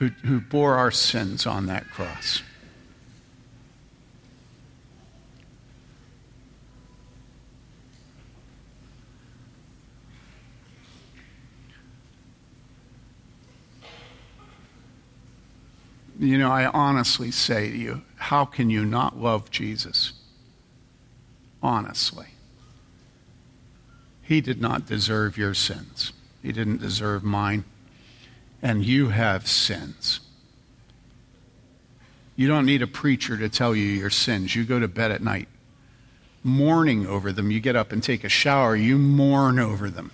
Who, 0.00 0.08
who 0.24 0.40
bore 0.40 0.74
our 0.74 0.90
sins 0.90 1.46
on 1.46 1.66
that 1.66 1.88
cross. 1.88 2.42
You 16.18 16.38
know, 16.38 16.50
I 16.50 16.66
honestly 16.66 17.30
say 17.30 17.70
to 17.70 17.76
you, 17.76 18.02
how 18.16 18.44
can 18.44 18.70
you 18.70 18.84
not 18.84 19.18
love 19.18 19.50
Jesus? 19.50 20.12
Honestly. 21.62 22.26
He 24.22 24.40
did 24.40 24.60
not 24.60 24.86
deserve 24.86 25.36
your 25.36 25.54
sins. 25.54 26.12
He 26.42 26.52
didn't 26.52 26.80
deserve 26.80 27.24
mine. 27.24 27.64
And 28.62 28.84
you 28.84 29.08
have 29.08 29.46
sins. 29.46 30.20
You 32.36 32.48
don't 32.48 32.66
need 32.66 32.82
a 32.82 32.86
preacher 32.86 33.36
to 33.36 33.48
tell 33.48 33.74
you 33.74 33.84
your 33.84 34.10
sins. 34.10 34.56
You 34.56 34.64
go 34.64 34.80
to 34.80 34.88
bed 34.88 35.10
at 35.10 35.22
night 35.22 35.48
mourning 36.44 37.06
over 37.06 37.32
them. 37.32 37.50
You 37.50 37.58
get 37.58 37.74
up 37.74 37.90
and 37.90 38.02
take 38.02 38.22
a 38.22 38.28
shower, 38.28 38.76
you 38.76 38.98
mourn 38.98 39.58
over 39.58 39.90
them. 39.90 40.12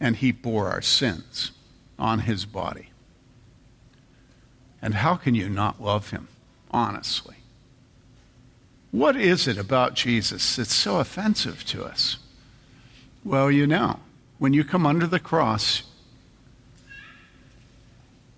And 0.00 0.16
he 0.16 0.32
bore 0.32 0.68
our 0.68 0.80
sins 0.80 1.50
on 1.98 2.20
his 2.20 2.46
body. 2.46 2.88
And 4.82 4.94
how 4.94 5.14
can 5.14 5.34
you 5.36 5.48
not 5.48 5.80
love 5.80 6.10
him, 6.10 6.26
honestly? 6.72 7.36
What 8.90 9.16
is 9.16 9.48
it 9.48 9.56
about 9.56 9.94
Jesus 9.94 10.56
that's 10.56 10.74
so 10.74 10.98
offensive 10.98 11.64
to 11.66 11.84
us? 11.84 12.18
Well, 13.24 13.50
you 13.50 13.66
know, 13.66 14.00
when 14.38 14.52
you 14.52 14.64
come 14.64 14.84
under 14.84 15.06
the 15.06 15.20
cross, 15.20 15.84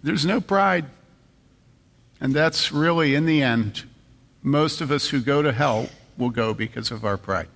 there's 0.02 0.26
no 0.26 0.40
pride. 0.40 0.84
And 2.20 2.34
that's 2.34 2.70
really, 2.70 3.14
in 3.14 3.26
the 3.26 3.42
end, 3.42 3.84
most 4.42 4.80
of 4.80 4.90
us 4.90 5.08
who 5.08 5.20
go 5.20 5.42
to 5.42 5.52
hell 5.52 5.88
will 6.18 6.30
go 6.30 6.54
because 6.54 6.90
of 6.90 7.04
our 7.04 7.16
pride. 7.16 7.48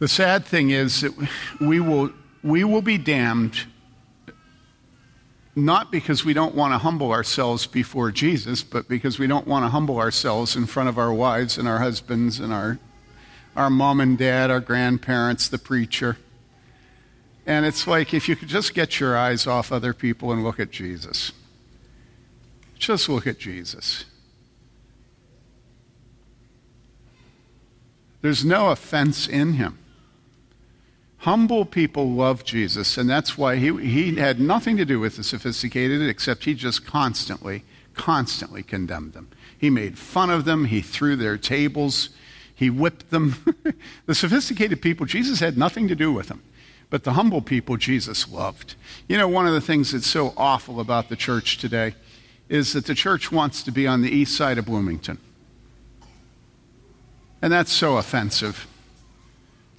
The 0.00 0.08
sad 0.08 0.46
thing 0.46 0.70
is 0.70 1.02
that 1.02 1.12
we 1.60 1.78
will, 1.78 2.10
we 2.42 2.64
will 2.64 2.82
be 2.82 2.96
damned 2.96 3.66
not 5.54 5.92
because 5.92 6.24
we 6.24 6.32
don't 6.32 6.54
want 6.54 6.72
to 6.72 6.78
humble 6.78 7.12
ourselves 7.12 7.66
before 7.66 8.10
Jesus, 8.10 8.62
but 8.62 8.88
because 8.88 9.18
we 9.18 9.26
don't 9.26 9.46
want 9.46 9.64
to 9.64 9.68
humble 9.68 9.98
ourselves 9.98 10.56
in 10.56 10.64
front 10.64 10.88
of 10.88 10.96
our 10.96 11.12
wives 11.12 11.58
and 11.58 11.68
our 11.68 11.80
husbands 11.80 12.40
and 12.40 12.50
our, 12.50 12.78
our 13.54 13.68
mom 13.68 14.00
and 14.00 14.16
dad, 14.16 14.50
our 14.50 14.60
grandparents, 14.60 15.48
the 15.48 15.58
preacher. 15.58 16.16
And 17.44 17.66
it's 17.66 17.86
like 17.86 18.14
if 18.14 18.26
you 18.26 18.36
could 18.36 18.48
just 18.48 18.72
get 18.72 19.00
your 19.00 19.18
eyes 19.18 19.46
off 19.46 19.70
other 19.70 19.92
people 19.92 20.32
and 20.32 20.42
look 20.42 20.58
at 20.58 20.70
Jesus. 20.70 21.32
Just 22.78 23.10
look 23.10 23.26
at 23.26 23.38
Jesus. 23.38 24.06
There's 28.22 28.46
no 28.46 28.70
offense 28.70 29.28
in 29.28 29.54
him. 29.54 29.78
Humble 31.20 31.66
people 31.66 32.10
love 32.10 32.44
Jesus, 32.44 32.96
and 32.96 33.08
that's 33.08 33.36
why 33.36 33.56
he, 33.56 33.76
he 33.76 34.16
had 34.16 34.40
nothing 34.40 34.78
to 34.78 34.86
do 34.86 34.98
with 34.98 35.16
the 35.16 35.24
sophisticated, 35.24 36.00
except 36.08 36.44
he 36.44 36.54
just 36.54 36.86
constantly, 36.86 37.62
constantly 37.94 38.62
condemned 38.62 39.12
them. 39.12 39.28
He 39.56 39.68
made 39.68 39.98
fun 39.98 40.30
of 40.30 40.46
them, 40.46 40.64
he 40.64 40.80
threw 40.80 41.16
their 41.16 41.36
tables, 41.36 42.08
he 42.54 42.70
whipped 42.70 43.10
them. 43.10 43.36
the 44.06 44.14
sophisticated 44.14 44.80
people, 44.80 45.04
Jesus 45.04 45.40
had 45.40 45.58
nothing 45.58 45.88
to 45.88 45.94
do 45.94 46.10
with 46.10 46.28
them. 46.28 46.42
But 46.88 47.04
the 47.04 47.12
humble 47.12 47.42
people, 47.42 47.76
Jesus 47.76 48.26
loved. 48.26 48.74
You 49.06 49.18
know, 49.18 49.28
one 49.28 49.46
of 49.46 49.52
the 49.52 49.60
things 49.60 49.92
that's 49.92 50.06
so 50.06 50.32
awful 50.38 50.80
about 50.80 51.10
the 51.10 51.16
church 51.16 51.58
today 51.58 51.94
is 52.48 52.72
that 52.72 52.86
the 52.86 52.94
church 52.94 53.30
wants 53.30 53.62
to 53.64 53.70
be 53.70 53.86
on 53.86 54.00
the 54.00 54.10
east 54.10 54.34
side 54.34 54.56
of 54.56 54.64
Bloomington. 54.64 55.18
And 57.42 57.52
that's 57.52 57.72
so 57.72 57.98
offensive. 57.98 58.66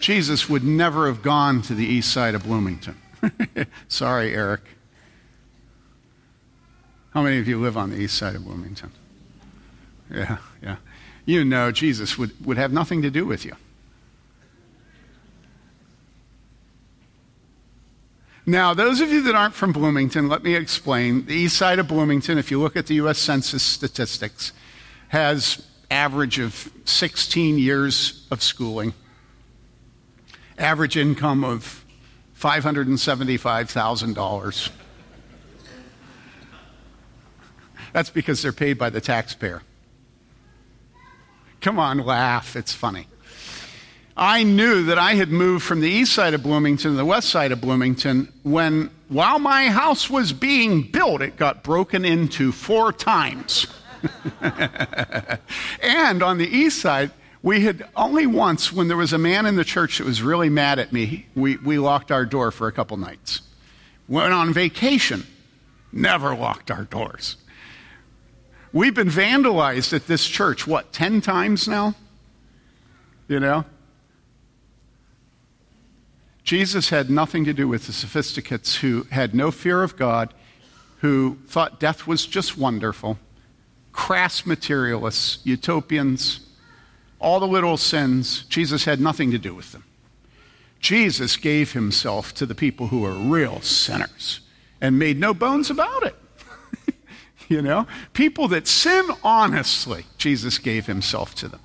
Jesus 0.02 0.50
would 0.50 0.64
never 0.64 1.08
have 1.08 1.22
gone 1.22 1.62
to 1.64 1.76
the 1.76 1.86
east 1.86 2.12
side 2.12 2.36
of 2.36 2.44
Bloomington. 2.44 2.98
Sorry, 3.88 4.34
Eric. 4.34 4.62
How 7.14 7.22
many 7.22 7.40
of 7.40 7.48
you 7.48 7.60
live 7.62 7.78
on 7.78 7.92
the 7.92 7.98
east 7.98 8.18
side 8.18 8.36
of 8.36 8.44
Bloomington? 8.44 8.92
Yeah, 10.10 10.38
yeah. 10.62 10.78
You 11.26 11.46
know 11.46 11.72
Jesus 11.72 12.18
would, 12.18 12.46
would 12.46 12.58
have 12.58 12.74
nothing 12.74 13.02
to 13.04 13.10
do 13.10 13.26
with 13.26 13.46
you. 13.46 13.56
Now, 18.46 18.74
those 18.74 19.02
of 19.02 19.10
you 19.10 19.22
that 19.24 19.36
aren't 19.36 19.54
from 19.54 19.72
Bloomington, 19.72 20.28
let 20.28 20.44
me 20.44 20.56
explain. 20.56 21.26
The 21.28 21.36
east 21.36 21.58
side 21.58 21.78
of 21.78 21.88
Bloomington, 21.88 22.40
if 22.40 22.50
you 22.50 22.60
look 22.60 22.76
at 22.76 22.88
the 22.88 22.96
U.S. 22.96 23.20
Census 23.20 23.62
statistics, 23.62 24.52
has 25.10 25.66
average 25.92 26.40
of 26.40 26.72
16 26.86 27.60
years 27.60 28.26
of 28.32 28.42
schooling 28.42 28.94
average 30.62 30.96
income 30.96 31.44
of 31.44 31.84
$575,000. 32.40 34.70
That's 37.94 38.10
because 38.10 38.42
they're 38.42 38.54
paid 38.54 38.78
by 38.78 38.90
the 38.90 39.02
taxpayer. 39.02 39.64
Come 41.60 41.78
on, 41.78 41.98
laugh. 42.00 42.56
It's 42.56 42.72
funny. 42.74 43.08
I 44.16 44.44
knew 44.44 44.86
that 44.86 44.98
I 44.98 45.16
had 45.16 45.30
moved 45.30 45.66
from 45.66 45.82
the 45.82 45.90
east 45.90 46.14
side 46.14 46.34
of 46.34 46.44
Bloomington 46.44 46.92
to 46.92 46.98
the 46.98 47.06
west 47.06 47.30
side 47.30 47.52
of 47.52 47.60
Bloomington 47.62 48.32
when, 48.44 48.90
while 49.10 49.40
my 49.40 49.70
house 49.70 50.10
was 50.10 50.34
being 50.34 50.84
built, 50.84 51.22
it 51.22 51.38
got 51.38 51.64
broken 51.64 52.06
into 52.06 52.52
four 52.52 52.92
times. 52.92 53.68
and 55.82 56.24
on 56.24 56.38
the 56.38 56.48
east 56.48 56.82
side, 56.82 57.12
we 57.44 57.62
had 57.62 57.88
only 57.96 58.28
once, 58.28 58.72
when 58.72 58.88
there 58.88 58.98
was 58.98 59.14
a 59.14 59.18
man 59.18 59.46
in 59.46 59.56
the 59.56 59.66
church 59.66 59.98
that 59.98 60.06
was 60.06 60.22
really 60.22 60.50
mad 60.50 60.78
at 60.78 60.94
me, 60.94 61.26
we, 61.36 61.58
we 61.58 61.80
locked 61.80 62.12
our 62.12 62.26
door 62.26 62.52
for 62.52 62.68
a 62.68 62.72
couple 62.72 62.98
nights. 62.98 63.42
Went 64.08 64.32
on 64.32 64.54
vacation, 64.54 65.26
never 65.92 66.36
locked 66.36 66.70
our 66.70 66.84
doors. 66.84 67.38
We've 68.72 68.94
been 68.94 69.10
vandalized 69.10 69.92
at 69.94 70.08
this 70.08 70.28
church, 70.28 70.68
what, 70.68 70.94
10 70.94 71.22
times 71.22 71.68
now? 71.68 71.96
You 73.28 73.40
know? 73.40 73.66
Jesus 76.44 76.90
had 76.90 77.10
nothing 77.10 77.46
to 77.46 77.54
do 77.54 77.68
with 77.68 77.88
the 77.88 77.94
sophisticates 77.94 78.76
who 78.76 79.08
had 79.12 79.34
no 79.34 79.52
fear 79.52 79.82
of 79.84 79.98
God, 79.98 80.34
who 81.00 81.38
thought 81.48 81.80
death 81.80 82.06
was 82.06 82.28
just 82.28 82.58
wonderful, 82.58 83.18
crass 83.92 84.46
materialists, 84.46 85.40
utopians 85.44 86.42
all 87.22 87.40
the 87.40 87.48
little 87.48 87.78
sins, 87.78 88.44
Jesus 88.50 88.86
had 88.86 89.00
nothing 89.00 89.32
to 89.32 89.38
do 89.38 89.54
with 89.54 89.72
them. 89.72 89.84
Jesus 90.80 91.38
gave 91.38 91.74
himself 91.74 92.34
to 92.34 92.46
the 92.46 92.56
people 92.56 92.88
who 92.88 93.02
were 93.02 93.14
real 93.14 93.62
sinners 93.62 94.42
and 94.82 94.98
made 94.98 95.20
no 95.20 95.34
bones 95.34 95.70
about 95.70 96.04
it. 96.04 96.16
you 97.48 97.62
know, 97.62 97.86
people 98.14 98.48
that 98.48 98.68
sin 98.68 99.08
honestly, 99.24 100.06
Jesus 100.18 100.58
gave 100.58 100.88
himself 100.88 101.36
to 101.36 101.48
them. 101.48 101.62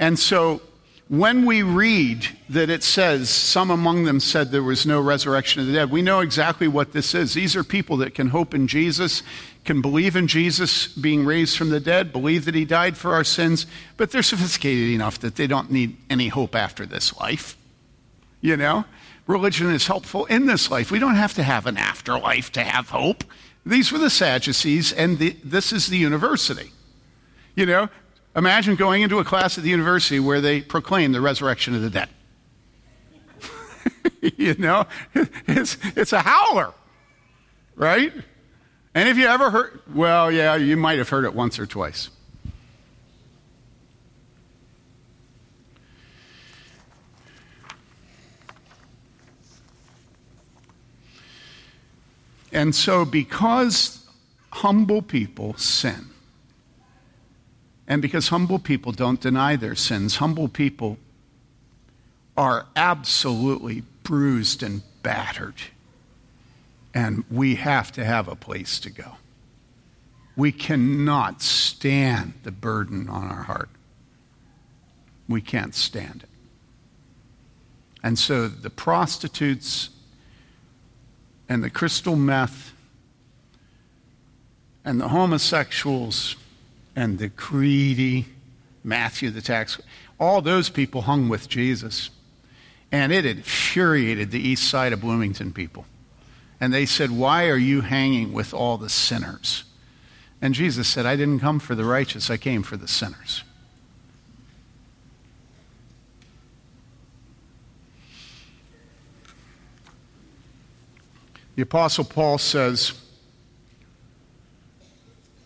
And 0.00 0.18
so 0.18 0.62
when 1.08 1.46
we 1.46 1.62
read 1.62 2.26
that 2.50 2.68
it 2.68 2.82
says 2.82 3.30
some 3.30 3.70
among 3.70 4.04
them 4.04 4.20
said 4.20 4.50
there 4.50 4.62
was 4.62 4.86
no 4.86 5.00
resurrection 5.00 5.60
of 5.60 5.66
the 5.66 5.72
dead, 5.72 5.90
we 5.90 6.02
know 6.02 6.20
exactly 6.20 6.68
what 6.68 6.92
this 6.92 7.14
is. 7.14 7.34
These 7.34 7.56
are 7.56 7.64
people 7.64 7.96
that 7.98 8.14
can 8.14 8.28
hope 8.28 8.54
in 8.54 8.66
Jesus, 8.66 9.22
can 9.68 9.80
believe 9.80 10.16
in 10.16 10.26
Jesus 10.26 10.88
being 10.88 11.24
raised 11.24 11.56
from 11.56 11.70
the 11.70 11.78
dead, 11.78 12.12
believe 12.12 12.44
that 12.46 12.54
he 12.54 12.64
died 12.64 12.96
for 12.96 13.14
our 13.14 13.22
sins, 13.22 13.66
but 13.96 14.10
they're 14.10 14.22
sophisticated 14.22 14.90
enough 14.90 15.20
that 15.20 15.36
they 15.36 15.46
don't 15.46 15.70
need 15.70 15.96
any 16.10 16.28
hope 16.28 16.56
after 16.56 16.84
this 16.84 17.16
life. 17.20 17.56
You 18.40 18.56
know? 18.56 18.84
Religion 19.26 19.70
is 19.70 19.86
helpful 19.86 20.24
in 20.24 20.46
this 20.46 20.70
life. 20.70 20.90
We 20.90 20.98
don't 20.98 21.16
have 21.16 21.34
to 21.34 21.42
have 21.42 21.66
an 21.66 21.76
afterlife 21.76 22.50
to 22.52 22.64
have 22.64 22.88
hope. 22.88 23.24
These 23.64 23.92
were 23.92 23.98
the 23.98 24.10
Sadducees, 24.10 24.92
and 24.92 25.18
the, 25.18 25.36
this 25.44 25.72
is 25.72 25.88
the 25.88 25.98
university. 25.98 26.72
You 27.54 27.66
know, 27.66 27.88
Imagine 28.38 28.76
going 28.76 29.02
into 29.02 29.18
a 29.18 29.24
class 29.24 29.58
at 29.58 29.64
the 29.64 29.70
university 29.70 30.20
where 30.20 30.40
they 30.40 30.60
proclaim 30.60 31.10
the 31.10 31.20
resurrection 31.20 31.74
of 31.74 31.82
the 31.82 31.90
dead. 31.90 32.08
you 34.36 34.54
know, 34.54 34.86
it's, 35.48 35.76
it's 35.96 36.12
a 36.12 36.20
howler, 36.20 36.72
right? 37.74 38.12
And 38.98 39.08
if 39.08 39.16
you 39.16 39.26
ever 39.28 39.50
heard, 39.50 39.80
well, 39.94 40.28
yeah, 40.28 40.56
you 40.56 40.76
might 40.76 40.98
have 40.98 41.08
heard 41.08 41.24
it 41.24 41.32
once 41.32 41.60
or 41.60 41.66
twice. 41.66 42.10
And 52.50 52.74
so, 52.74 53.04
because 53.04 54.04
humble 54.50 55.02
people 55.02 55.54
sin, 55.56 56.06
and 57.86 58.02
because 58.02 58.30
humble 58.30 58.58
people 58.58 58.90
don't 58.90 59.20
deny 59.20 59.54
their 59.54 59.76
sins, 59.76 60.16
humble 60.16 60.48
people 60.48 60.98
are 62.36 62.66
absolutely 62.74 63.84
bruised 64.02 64.64
and 64.64 64.82
battered. 65.04 65.54
And 66.98 67.22
we 67.30 67.54
have 67.54 67.92
to 67.92 68.04
have 68.04 68.26
a 68.26 68.34
place 68.34 68.80
to 68.80 68.90
go. 68.90 69.18
We 70.34 70.50
cannot 70.50 71.42
stand 71.42 72.32
the 72.42 72.50
burden 72.50 73.08
on 73.08 73.28
our 73.28 73.44
heart. 73.44 73.68
We 75.28 75.40
can't 75.40 75.76
stand 75.76 76.24
it. 76.24 76.28
And 78.02 78.18
so 78.18 78.48
the 78.48 78.68
prostitutes 78.68 79.90
and 81.48 81.62
the 81.62 81.70
crystal 81.70 82.16
meth 82.16 82.72
and 84.84 85.00
the 85.00 85.06
homosexuals 85.06 86.34
and 86.96 87.20
the 87.20 87.28
greedy 87.28 88.26
Matthew 88.82 89.30
the 89.30 89.40
tax 89.40 89.80
all 90.18 90.42
those 90.42 90.68
people 90.68 91.02
hung 91.02 91.28
with 91.28 91.48
Jesus. 91.48 92.10
And 92.90 93.12
it 93.12 93.24
infuriated 93.24 94.32
the 94.32 94.40
east 94.40 94.68
side 94.68 94.92
of 94.92 95.00
Bloomington 95.00 95.52
people. 95.52 95.84
And 96.60 96.72
they 96.72 96.86
said, 96.86 97.10
Why 97.10 97.48
are 97.48 97.56
you 97.56 97.82
hanging 97.82 98.32
with 98.32 98.52
all 98.52 98.78
the 98.78 98.88
sinners? 98.88 99.64
And 100.40 100.54
Jesus 100.54 100.88
said, 100.88 101.06
I 101.06 101.16
didn't 101.16 101.40
come 101.40 101.58
for 101.58 101.74
the 101.74 101.84
righteous, 101.84 102.30
I 102.30 102.36
came 102.36 102.62
for 102.62 102.76
the 102.76 102.88
sinners. 102.88 103.44
The 111.58 111.62
Apostle 111.62 112.04
Paul 112.04 112.38
says, 112.38 112.92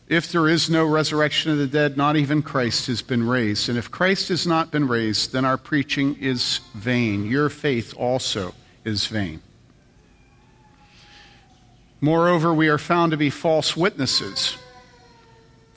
If 0.08 0.30
there 0.30 0.46
is 0.46 0.68
no 0.68 0.84
resurrection 0.84 1.50
of 1.52 1.56
the 1.56 1.66
dead, 1.66 1.96
not 1.96 2.16
even 2.16 2.42
Christ 2.42 2.86
has 2.88 3.00
been 3.00 3.26
raised. 3.26 3.70
And 3.70 3.78
if 3.78 3.90
Christ 3.90 4.28
has 4.28 4.46
not 4.46 4.70
been 4.70 4.86
raised, 4.86 5.32
then 5.32 5.46
our 5.46 5.56
preaching 5.56 6.16
is 6.20 6.60
vain. 6.74 7.24
Your 7.24 7.48
faith 7.48 7.94
also 7.96 8.54
is 8.84 9.06
vain. 9.06 9.40
Moreover, 12.02 12.52
we 12.52 12.68
are 12.68 12.78
found 12.78 13.12
to 13.12 13.16
be 13.16 13.30
false 13.30 13.76
witnesses. 13.76 14.58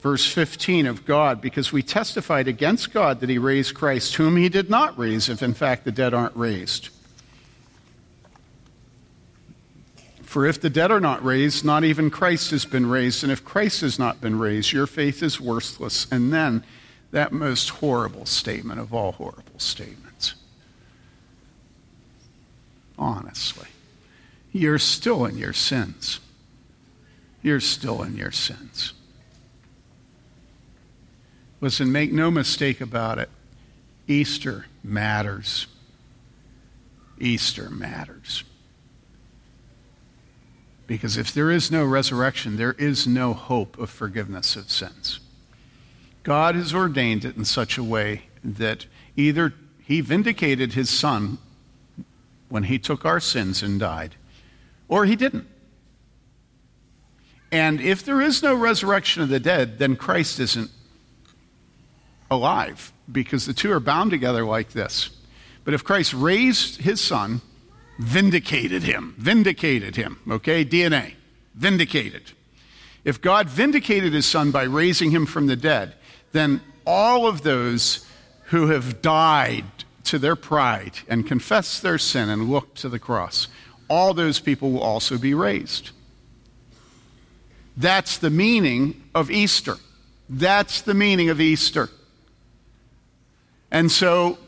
Verse 0.00 0.26
15 0.26 0.86
of 0.86 1.06
God, 1.06 1.40
because 1.40 1.72
we 1.72 1.84
testified 1.84 2.48
against 2.48 2.92
God 2.92 3.20
that 3.20 3.30
he 3.30 3.38
raised 3.38 3.76
Christ, 3.76 4.16
whom 4.16 4.36
he 4.36 4.48
did 4.48 4.68
not 4.68 4.98
raise, 4.98 5.28
if 5.28 5.40
in 5.40 5.54
fact 5.54 5.84
the 5.84 5.92
dead 5.92 6.12
aren't 6.12 6.36
raised. 6.36 6.88
For 10.22 10.44
if 10.44 10.60
the 10.60 10.68
dead 10.68 10.90
are 10.90 11.00
not 11.00 11.24
raised, 11.24 11.64
not 11.64 11.84
even 11.84 12.10
Christ 12.10 12.50
has 12.50 12.64
been 12.64 12.86
raised. 12.86 13.22
And 13.22 13.30
if 13.30 13.44
Christ 13.44 13.80
has 13.82 13.96
not 13.96 14.20
been 14.20 14.38
raised, 14.38 14.72
your 14.72 14.88
faith 14.88 15.22
is 15.22 15.40
worthless. 15.40 16.08
And 16.10 16.32
then 16.32 16.64
that 17.12 17.32
most 17.32 17.70
horrible 17.70 18.26
statement 18.26 18.80
of 18.80 18.92
all 18.92 19.12
horrible 19.12 19.58
statements. 19.58 20.34
Honestly, 22.98 23.68
you're 24.56 24.78
still 24.78 25.24
in 25.24 25.36
your 25.36 25.52
sins. 25.52 26.20
You're 27.42 27.60
still 27.60 28.02
in 28.02 28.16
your 28.16 28.32
sins. 28.32 28.92
Listen, 31.60 31.92
make 31.92 32.12
no 32.12 32.30
mistake 32.30 32.80
about 32.80 33.18
it. 33.18 33.30
Easter 34.06 34.66
matters. 34.82 35.66
Easter 37.18 37.70
matters. 37.70 38.44
Because 40.86 41.16
if 41.16 41.32
there 41.32 41.50
is 41.50 41.70
no 41.70 41.84
resurrection, 41.84 42.56
there 42.56 42.74
is 42.74 43.06
no 43.06 43.32
hope 43.32 43.78
of 43.78 43.90
forgiveness 43.90 44.54
of 44.54 44.70
sins. 44.70 45.20
God 46.22 46.54
has 46.54 46.74
ordained 46.74 47.24
it 47.24 47.36
in 47.36 47.44
such 47.44 47.78
a 47.78 47.84
way 47.84 48.22
that 48.44 48.86
either 49.16 49.52
he 49.82 50.00
vindicated 50.00 50.72
his 50.72 50.90
son 50.90 51.38
when 52.48 52.64
he 52.64 52.78
took 52.78 53.04
our 53.04 53.20
sins 53.20 53.62
and 53.62 53.80
died, 53.80 54.14
or 54.88 55.04
he 55.04 55.16
didn't. 55.16 55.46
And 57.52 57.80
if 57.80 58.04
there 58.04 58.20
is 58.20 58.42
no 58.42 58.54
resurrection 58.54 59.22
of 59.22 59.28
the 59.28 59.40
dead, 59.40 59.78
then 59.78 59.96
Christ 59.96 60.40
isn't 60.40 60.70
alive 62.30 62.92
because 63.10 63.46
the 63.46 63.54
two 63.54 63.72
are 63.72 63.80
bound 63.80 64.10
together 64.10 64.44
like 64.44 64.70
this. 64.70 65.10
But 65.64 65.74
if 65.74 65.84
Christ 65.84 66.12
raised 66.12 66.80
his 66.80 67.00
son, 67.00 67.40
vindicated 67.98 68.82
him. 68.82 69.14
Vindicated 69.18 69.96
him. 69.96 70.18
Okay? 70.30 70.64
DNA. 70.64 71.14
Vindicated. 71.54 72.32
If 73.04 73.20
God 73.20 73.48
vindicated 73.48 74.12
his 74.12 74.26
son 74.26 74.50
by 74.50 74.64
raising 74.64 75.10
him 75.10 75.26
from 75.26 75.46
the 75.46 75.56
dead, 75.56 75.94
then 76.32 76.60
all 76.84 77.26
of 77.26 77.42
those 77.42 78.06
who 78.46 78.68
have 78.68 79.00
died 79.02 79.64
to 80.04 80.18
their 80.18 80.36
pride 80.36 80.98
and 81.08 81.26
confessed 81.26 81.82
their 81.82 81.98
sin 81.98 82.28
and 82.28 82.48
looked 82.48 82.78
to 82.78 82.88
the 82.88 82.98
cross, 82.98 83.48
all 83.88 84.14
those 84.14 84.40
people 84.40 84.72
will 84.72 84.82
also 84.82 85.18
be 85.18 85.34
raised. 85.34 85.90
That's 87.76 88.18
the 88.18 88.30
meaning 88.30 89.04
of 89.14 89.30
Easter. 89.30 89.76
That's 90.28 90.80
the 90.80 90.94
meaning 90.94 91.28
of 91.28 91.40
Easter. 91.40 91.90
And 93.70 93.92
so 93.92 94.38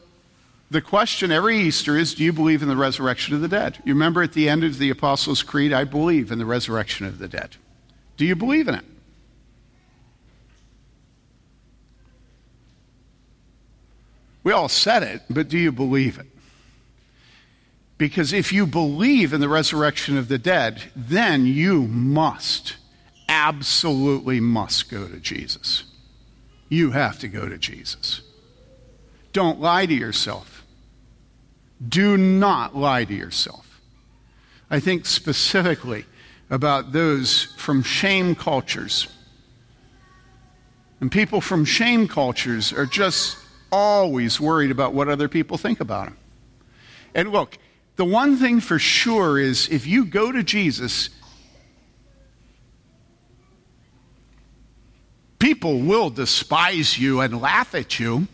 the 0.70 0.80
question 0.80 1.30
every 1.30 1.58
Easter 1.58 1.96
is 1.96 2.14
do 2.14 2.24
you 2.24 2.32
believe 2.32 2.62
in 2.62 2.68
the 2.68 2.76
resurrection 2.76 3.34
of 3.34 3.40
the 3.40 3.48
dead? 3.48 3.78
You 3.84 3.94
remember 3.94 4.22
at 4.22 4.32
the 4.32 4.48
end 4.48 4.64
of 4.64 4.78
the 4.78 4.90
Apostles' 4.90 5.42
Creed, 5.42 5.72
I 5.72 5.84
believe 5.84 6.30
in 6.30 6.38
the 6.38 6.46
resurrection 6.46 7.06
of 7.06 7.18
the 7.18 7.28
dead. 7.28 7.56
Do 8.16 8.24
you 8.24 8.34
believe 8.34 8.68
in 8.68 8.74
it? 8.74 8.84
We 14.42 14.52
all 14.52 14.68
said 14.68 15.02
it, 15.02 15.22
but 15.28 15.48
do 15.48 15.58
you 15.58 15.70
believe 15.70 16.18
it? 16.18 16.26
Because 17.98 18.32
if 18.32 18.52
you 18.52 18.64
believe 18.64 19.32
in 19.32 19.40
the 19.40 19.48
resurrection 19.48 20.16
of 20.16 20.28
the 20.28 20.38
dead, 20.38 20.84
then 20.94 21.44
you 21.46 21.82
must, 21.82 22.76
absolutely 23.28 24.38
must 24.38 24.88
go 24.88 25.08
to 25.08 25.18
Jesus. 25.18 25.82
You 26.68 26.92
have 26.92 27.18
to 27.18 27.28
go 27.28 27.48
to 27.48 27.58
Jesus. 27.58 28.20
Don't 29.32 29.60
lie 29.60 29.86
to 29.86 29.94
yourself. 29.94 30.64
Do 31.86 32.16
not 32.16 32.76
lie 32.76 33.04
to 33.04 33.14
yourself. 33.14 33.80
I 34.70 34.80
think 34.80 35.06
specifically 35.06 36.04
about 36.50 36.92
those 36.92 37.44
from 37.56 37.82
shame 37.82 38.34
cultures. 38.34 39.08
And 41.00 41.10
people 41.10 41.40
from 41.40 41.64
shame 41.64 42.06
cultures 42.08 42.72
are 42.72 42.86
just 42.86 43.38
always 43.70 44.40
worried 44.40 44.70
about 44.70 44.94
what 44.94 45.08
other 45.08 45.28
people 45.28 45.58
think 45.58 45.80
about 45.80 46.06
them. 46.06 46.16
And 47.14 47.32
look, 47.32 47.58
the 47.98 48.04
one 48.04 48.36
thing 48.36 48.60
for 48.60 48.78
sure 48.78 49.40
is 49.40 49.68
if 49.70 49.84
you 49.84 50.04
go 50.04 50.30
to 50.30 50.44
Jesus, 50.44 51.10
people 55.40 55.80
will 55.80 56.08
despise 56.08 56.96
you 56.96 57.20
and 57.20 57.40
laugh 57.40 57.74
at 57.74 57.98
you. 57.98 58.28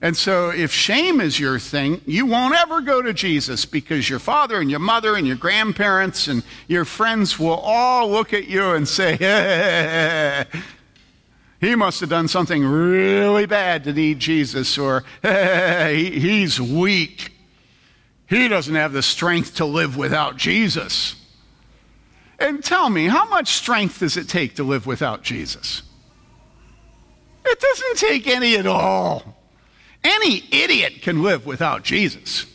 And 0.00 0.16
so, 0.16 0.48
if 0.48 0.72
shame 0.72 1.20
is 1.20 1.38
your 1.38 1.58
thing, 1.58 2.00
you 2.06 2.24
won't 2.24 2.54
ever 2.54 2.80
go 2.80 3.02
to 3.02 3.12
Jesus 3.12 3.66
because 3.66 4.08
your 4.08 4.18
father 4.18 4.58
and 4.58 4.70
your 4.70 4.80
mother 4.80 5.16
and 5.16 5.26
your 5.26 5.36
grandparents 5.36 6.26
and 6.26 6.42
your 6.66 6.86
friends 6.86 7.38
will 7.38 7.60
all 7.62 8.10
look 8.10 8.32
at 8.32 8.48
you 8.48 8.70
and 8.70 8.88
say, 8.88 9.16
hey, 9.16 10.46
he 11.60 11.74
must 11.74 12.00
have 12.00 12.08
done 12.08 12.26
something 12.26 12.64
really 12.64 13.44
bad 13.44 13.84
to 13.84 13.92
need 13.92 14.18
Jesus, 14.18 14.78
or 14.78 15.04
hey, 15.22 16.10
he's 16.18 16.58
weak. 16.58 17.31
He 18.32 18.48
doesn't 18.48 18.74
have 18.76 18.94
the 18.94 19.02
strength 19.02 19.56
to 19.56 19.66
live 19.66 19.94
without 19.94 20.38
Jesus. 20.38 21.16
And 22.38 22.64
tell 22.64 22.88
me, 22.88 23.06
how 23.06 23.28
much 23.28 23.52
strength 23.52 23.98
does 23.98 24.16
it 24.16 24.26
take 24.26 24.54
to 24.54 24.64
live 24.64 24.86
without 24.86 25.22
Jesus? 25.22 25.82
It 27.44 27.60
doesn't 27.60 28.08
take 28.08 28.26
any 28.26 28.56
at 28.56 28.66
all. 28.66 29.36
Any 30.02 30.44
idiot 30.50 31.02
can 31.02 31.22
live 31.22 31.44
without 31.44 31.84
Jesus. 31.84 32.46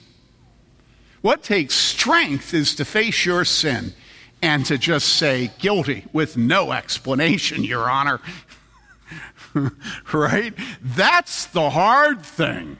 What 1.22 1.44
takes 1.44 1.76
strength 1.76 2.56
is 2.56 2.74
to 2.74 2.84
face 2.84 3.24
your 3.24 3.46
sin 3.46 3.94
and 4.42 4.66
to 4.66 4.80
just 4.80 5.08
say 5.08 5.52
guilty 5.60 6.06
with 6.12 6.38
no 6.38 6.72
explanation, 6.72 7.64
Your 7.64 7.88
Honor. 7.88 8.20
right? 10.12 10.56
That's 10.82 11.46
the 11.46 11.70
hard 11.70 12.24
thing. 12.26 12.78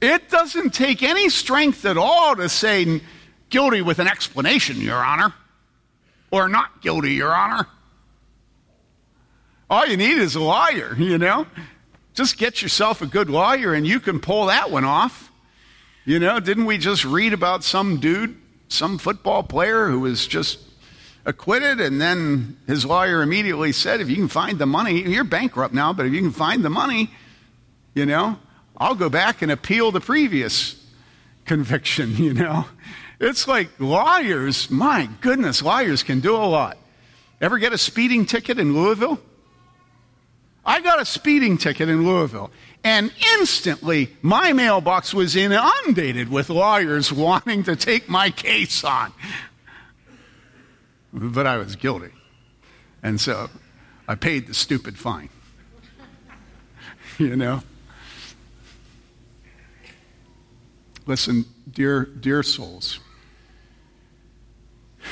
It 0.00 0.28
doesn't 0.30 0.74
take 0.74 1.02
any 1.02 1.28
strength 1.28 1.84
at 1.84 1.96
all 1.96 2.36
to 2.36 2.48
say 2.48 3.00
guilty 3.50 3.82
with 3.82 3.98
an 3.98 4.06
explanation, 4.06 4.80
Your 4.80 4.96
Honor, 4.96 5.34
or 6.30 6.48
not 6.48 6.82
guilty, 6.82 7.14
Your 7.14 7.34
Honor. 7.34 7.66
All 9.70 9.86
you 9.86 9.96
need 9.96 10.18
is 10.18 10.34
a 10.34 10.40
lawyer, 10.40 10.94
you 10.96 11.18
know? 11.18 11.46
Just 12.14 12.38
get 12.38 12.62
yourself 12.62 13.02
a 13.02 13.06
good 13.06 13.28
lawyer 13.28 13.74
and 13.74 13.86
you 13.86 14.00
can 14.00 14.18
pull 14.18 14.46
that 14.46 14.70
one 14.70 14.84
off. 14.84 15.30
You 16.04 16.18
know, 16.18 16.40
didn't 16.40 16.64
we 16.64 16.78
just 16.78 17.04
read 17.04 17.32
about 17.32 17.64
some 17.64 18.00
dude, 18.00 18.36
some 18.68 18.98
football 18.98 19.42
player 19.42 19.88
who 19.88 20.00
was 20.00 20.26
just 20.26 20.58
acquitted 21.26 21.80
and 21.80 22.00
then 22.00 22.56
his 22.66 22.86
lawyer 22.86 23.20
immediately 23.20 23.72
said, 23.72 24.00
if 24.00 24.08
you 24.08 24.16
can 24.16 24.28
find 24.28 24.58
the 24.58 24.66
money, 24.66 25.02
you're 25.02 25.24
bankrupt 25.24 25.74
now, 25.74 25.92
but 25.92 26.06
if 26.06 26.12
you 26.12 26.20
can 26.20 26.32
find 26.32 26.64
the 26.64 26.70
money, 26.70 27.10
you 27.94 28.06
know, 28.06 28.38
I'll 28.78 28.94
go 28.94 29.10
back 29.10 29.42
and 29.42 29.50
appeal 29.50 29.90
the 29.90 30.00
previous 30.00 30.80
conviction, 31.44 32.16
you 32.22 32.32
know. 32.32 32.66
It's 33.20 33.48
like 33.48 33.68
lawyers, 33.80 34.70
my 34.70 35.08
goodness, 35.20 35.60
lawyers 35.60 36.04
can 36.04 36.20
do 36.20 36.36
a 36.36 36.46
lot. 36.46 36.78
Ever 37.40 37.58
get 37.58 37.72
a 37.72 37.78
speeding 37.78 38.26
ticket 38.26 38.58
in 38.58 38.74
Louisville? 38.74 39.20
I 40.64 40.80
got 40.80 41.00
a 41.00 41.04
speeding 41.04 41.56
ticket 41.56 41.88
in 41.88 42.06
Louisville, 42.06 42.50
and 42.84 43.12
instantly 43.38 44.10
my 44.22 44.52
mailbox 44.52 45.14
was 45.14 45.34
inundated 45.34 46.28
with 46.28 46.50
lawyers 46.50 47.12
wanting 47.12 47.64
to 47.64 47.74
take 47.74 48.08
my 48.08 48.30
case 48.30 48.84
on. 48.84 49.12
But 51.12 51.46
I 51.46 51.56
was 51.56 51.74
guilty. 51.74 52.12
And 53.02 53.20
so 53.20 53.48
I 54.06 54.14
paid 54.14 54.46
the 54.46 54.54
stupid 54.54 54.98
fine. 54.98 55.30
you 57.18 57.34
know? 57.34 57.62
Listen, 61.08 61.46
dear, 61.70 62.04
dear 62.04 62.42
souls, 62.42 63.00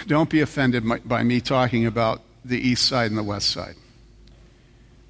don't 0.07 0.28
be 0.28 0.42
offended 0.42 0.84
by 1.09 1.22
me 1.22 1.40
talking 1.40 1.86
about 1.86 2.20
the 2.44 2.61
east 2.61 2.84
side 2.86 3.11
and 3.11 3.16
the 3.16 3.22
west 3.22 3.49
side. 3.49 3.76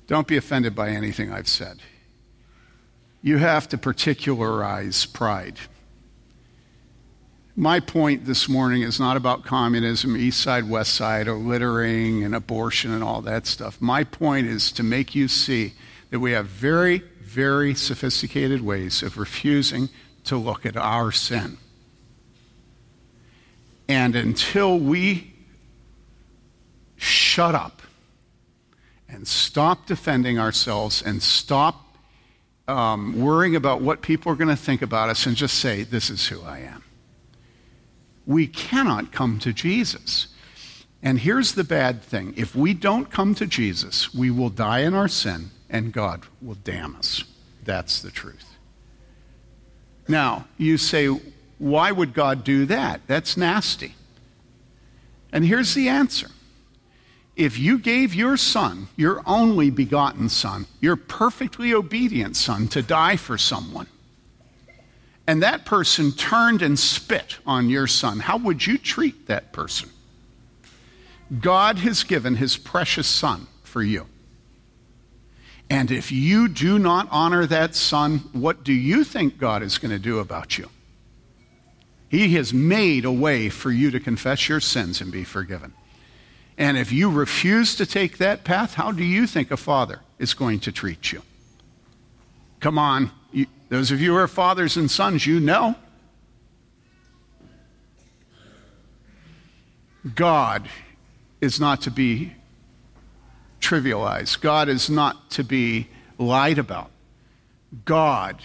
Don't 0.07 0.29
be 0.29 0.37
offended 0.37 0.77
by 0.77 0.91
anything 0.91 1.33
I've 1.33 1.49
said. 1.49 1.81
You 3.21 3.39
have 3.39 3.69
to 3.71 3.79
particularize 3.79 5.07
pride. 5.07 5.59
My 7.57 7.81
point 7.81 8.25
this 8.25 8.49
morning 8.49 8.83
is 8.83 9.01
not 9.01 9.17
about 9.17 9.45
communism, 9.45 10.17
east 10.17 10.41
side, 10.41 10.71
west 10.71 10.95
side, 10.95 11.27
or 11.27 11.35
littering 11.35 12.23
and 12.23 12.33
abortion 12.33 12.93
and 12.93 13.03
all 13.03 13.23
that 13.23 13.49
stuff. 13.49 13.81
My 13.81 14.05
point 14.05 14.47
is 14.47 14.71
to 14.71 14.85
make 14.85 15.17
you 15.17 15.27
see 15.27 15.73
that 16.11 16.21
we 16.21 16.31
have 16.31 16.47
very, 16.47 16.99
very 17.21 17.75
sophisticated 17.75 18.61
ways 18.61 19.03
of 19.03 19.19
refusing 19.19 19.89
to 20.27 20.37
look 20.37 20.67
at 20.67 20.77
our 20.77 21.13
sin. 21.13 21.59
And 23.89 24.17
until 24.17 24.79
we 24.79 25.33
shut 26.97 27.55
up 27.55 27.83
and 29.09 29.27
stop 29.27 29.87
defending 29.87 30.39
ourselves 30.39 31.03
and 31.03 31.23
stop 31.23 31.97
um, 32.69 33.21
worrying 33.21 33.55
about 33.55 33.81
what 33.81 34.03
people 34.03 34.33
are 34.33 34.37
going 34.37 34.49
to 34.49 34.57
think 34.57 34.83
about 34.83 35.09
us 35.09 35.27
and 35.27 35.37
just 35.37 35.59
say, 35.59 35.85
This 35.85 36.11
is 36.11 36.27
who 36.27 36.43
I 36.43 36.59
am. 36.61 36.83
We 38.27 38.49
cannot 38.49 39.13
come 39.13 39.39
to 39.41 39.53
Jesus. 39.53 40.27
And 41.03 41.21
here's 41.21 41.53
the 41.53 41.63
bad 41.63 42.03
thing 42.03 42.35
if 42.37 42.57
we 42.57 42.75
don't 42.75 43.11
come 43.11 43.35
to 43.37 43.47
Jesus, 43.47 44.13
we 44.13 44.31
will 44.31 44.51
die 44.51 44.81
in 44.81 44.95
our 44.95 45.09
sin 45.09 45.51
and 45.71 45.93
God 45.93 46.25
will 46.43 46.57
damn 46.65 46.97
us. 46.97 47.25
That's 47.65 48.01
the 48.01 48.11
truth. 48.11 48.56
Now, 50.09 50.47
you 50.57 50.79
say, 50.79 51.09
why 51.59 51.91
would 51.91 52.15
God 52.15 52.45
do 52.45 52.67
that? 52.67 53.01
That's 53.07 53.37
nasty. 53.37 53.95
And 55.33 55.45
here's 55.45 55.75
the 55.75 55.89
answer 55.89 56.29
if 57.37 57.59
you 57.59 57.79
gave 57.79 58.15
your 58.15 58.37
son, 58.37 58.89
your 58.97 59.23
only 59.27 59.69
begotten 59.71 60.29
son, 60.29 60.67
your 60.81 60.97
perfectly 60.97 61.75
obedient 61.75 62.37
son, 62.37 62.69
to 62.69 62.81
die 62.81 63.17
for 63.17 63.37
someone, 63.37 63.87
and 65.27 65.43
that 65.43 65.67
person 65.67 66.13
turned 66.13 66.63
and 66.63 66.79
spit 66.79 67.39
on 67.45 67.69
your 67.69 67.87
son, 67.87 68.21
how 68.21 68.39
would 68.39 68.67
you 68.67 68.79
treat 68.79 69.27
that 69.27 69.53
person? 69.53 69.91
God 71.41 71.79
has 71.79 72.05
given 72.05 72.37
his 72.37 72.57
precious 72.57 73.09
son 73.09 73.49
for 73.65 73.83
you. 73.83 74.07
And 75.69 75.91
if 75.91 76.13
you 76.13 76.49
do 76.49 76.79
not 76.79 77.09
honor 77.11 77.45
that 77.47 77.75
son, 77.75 78.19
what 78.33 78.63
do 78.63 78.73
you 78.73 79.03
think 79.03 79.39
God 79.39 79.63
is 79.63 79.79
going 79.79 79.91
to 79.91 79.99
do 79.99 80.21
about 80.21 80.59
you? 80.59 80.71
He 82.09 82.35
has 82.35 82.55
made 82.55 83.05
a 83.05 83.13
way 83.13 83.49
for 83.49 83.73
you 83.73 83.91
to 83.91 83.99
confess 83.99 84.49
your 84.49 84.61
sins 84.61 85.01
and 85.01 85.11
be 85.11 85.25
forgiven. 85.25 85.75
And 86.57 86.79
if 86.79 86.93
you 86.93 87.11
refuse 87.11 87.75
to 87.77 87.85
take 87.85 88.19
that 88.19 88.45
path, 88.45 88.75
how 88.75 88.93
do 88.93 89.05
you 89.05 89.27
think 89.27 89.51
a 89.51 89.57
father 89.57 90.01
is 90.19 90.33
going 90.33 90.61
to 90.61 90.73
treat 90.73 91.13
you? 91.13 91.23
Come 92.61 92.79
on. 92.79 93.11
You, 93.33 93.47
those 93.69 93.91
of 93.91 94.01
you 94.01 94.13
who 94.13 94.19
are 94.19 94.29
fathers 94.29 94.77
and 94.77 94.91
sons, 94.91 95.27
you 95.27 95.41
know. 95.41 95.75
God 100.15 100.69
is 101.41 101.59
not 101.59 101.83
to 101.83 101.91
be 101.91 102.36
trivialized, 103.61 104.41
God 104.41 104.69
is 104.69 104.89
not 104.89 105.31
to 105.31 105.45
be 105.45 105.89
lied 106.19 106.59
about. 106.59 106.91
God 107.85 108.41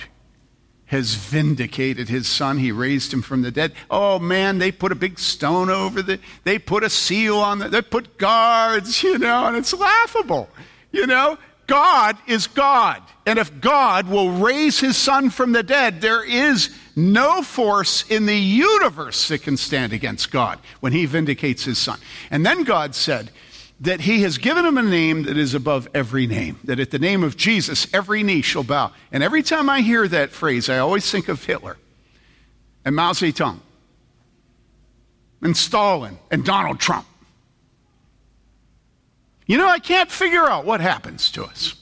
has 0.91 1.15
vindicated 1.15 2.09
his 2.09 2.27
son. 2.27 2.57
He 2.57 2.71
raised 2.71 3.13
him 3.13 3.21
from 3.21 3.43
the 3.43 3.51
dead. 3.51 3.71
Oh 3.89 4.19
man, 4.19 4.57
they 4.57 4.73
put 4.73 4.91
a 4.91 4.95
big 4.95 5.19
stone 5.19 5.69
over 5.69 6.01
the, 6.01 6.19
they 6.43 6.59
put 6.59 6.83
a 6.83 6.89
seal 6.89 7.37
on 7.37 7.59
the, 7.59 7.69
they 7.69 7.81
put 7.81 8.17
guards, 8.17 9.01
you 9.01 9.17
know, 9.17 9.45
and 9.45 9.55
it's 9.55 9.73
laughable. 9.73 10.49
You 10.91 11.07
know, 11.07 11.37
God 11.65 12.17
is 12.27 12.47
God. 12.47 13.01
And 13.25 13.39
if 13.39 13.61
God 13.61 14.09
will 14.09 14.31
raise 14.31 14.81
his 14.81 14.97
son 14.97 15.29
from 15.29 15.53
the 15.53 15.63
dead, 15.63 16.01
there 16.01 16.25
is 16.25 16.75
no 16.97 17.41
force 17.41 18.03
in 18.09 18.25
the 18.25 18.35
universe 18.35 19.29
that 19.29 19.43
can 19.43 19.55
stand 19.55 19.93
against 19.93 20.31
God 20.31 20.59
when 20.81 20.91
he 20.91 21.05
vindicates 21.05 21.63
his 21.63 21.77
son. 21.77 21.99
And 22.29 22.45
then 22.45 22.63
God 22.63 22.95
said, 22.95 23.31
that 23.81 24.01
he 24.01 24.21
has 24.21 24.37
given 24.37 24.63
him 24.63 24.77
a 24.77 24.83
name 24.83 25.23
that 25.23 25.37
is 25.37 25.55
above 25.55 25.87
every 25.93 26.27
name, 26.27 26.59
that 26.63 26.79
at 26.79 26.91
the 26.91 26.99
name 26.99 27.23
of 27.23 27.35
Jesus, 27.35 27.91
every 27.93 28.21
knee 28.21 28.43
shall 28.43 28.63
bow. 28.63 28.91
And 29.11 29.23
every 29.23 29.41
time 29.41 29.69
I 29.69 29.81
hear 29.81 30.07
that 30.07 30.29
phrase, 30.29 30.69
I 30.69 30.77
always 30.77 31.09
think 31.09 31.27
of 31.27 31.43
Hitler 31.43 31.77
and 32.85 32.95
Mao 32.95 33.13
Zedong 33.13 33.59
and 35.41 35.57
Stalin 35.57 36.19
and 36.29 36.45
Donald 36.45 36.79
Trump. 36.79 37.07
You 39.47 39.57
know, 39.57 39.67
I 39.67 39.79
can't 39.79 40.11
figure 40.11 40.45
out 40.45 40.63
what 40.63 40.79
happens 40.79 41.31
to 41.31 41.43
us. 41.43 41.73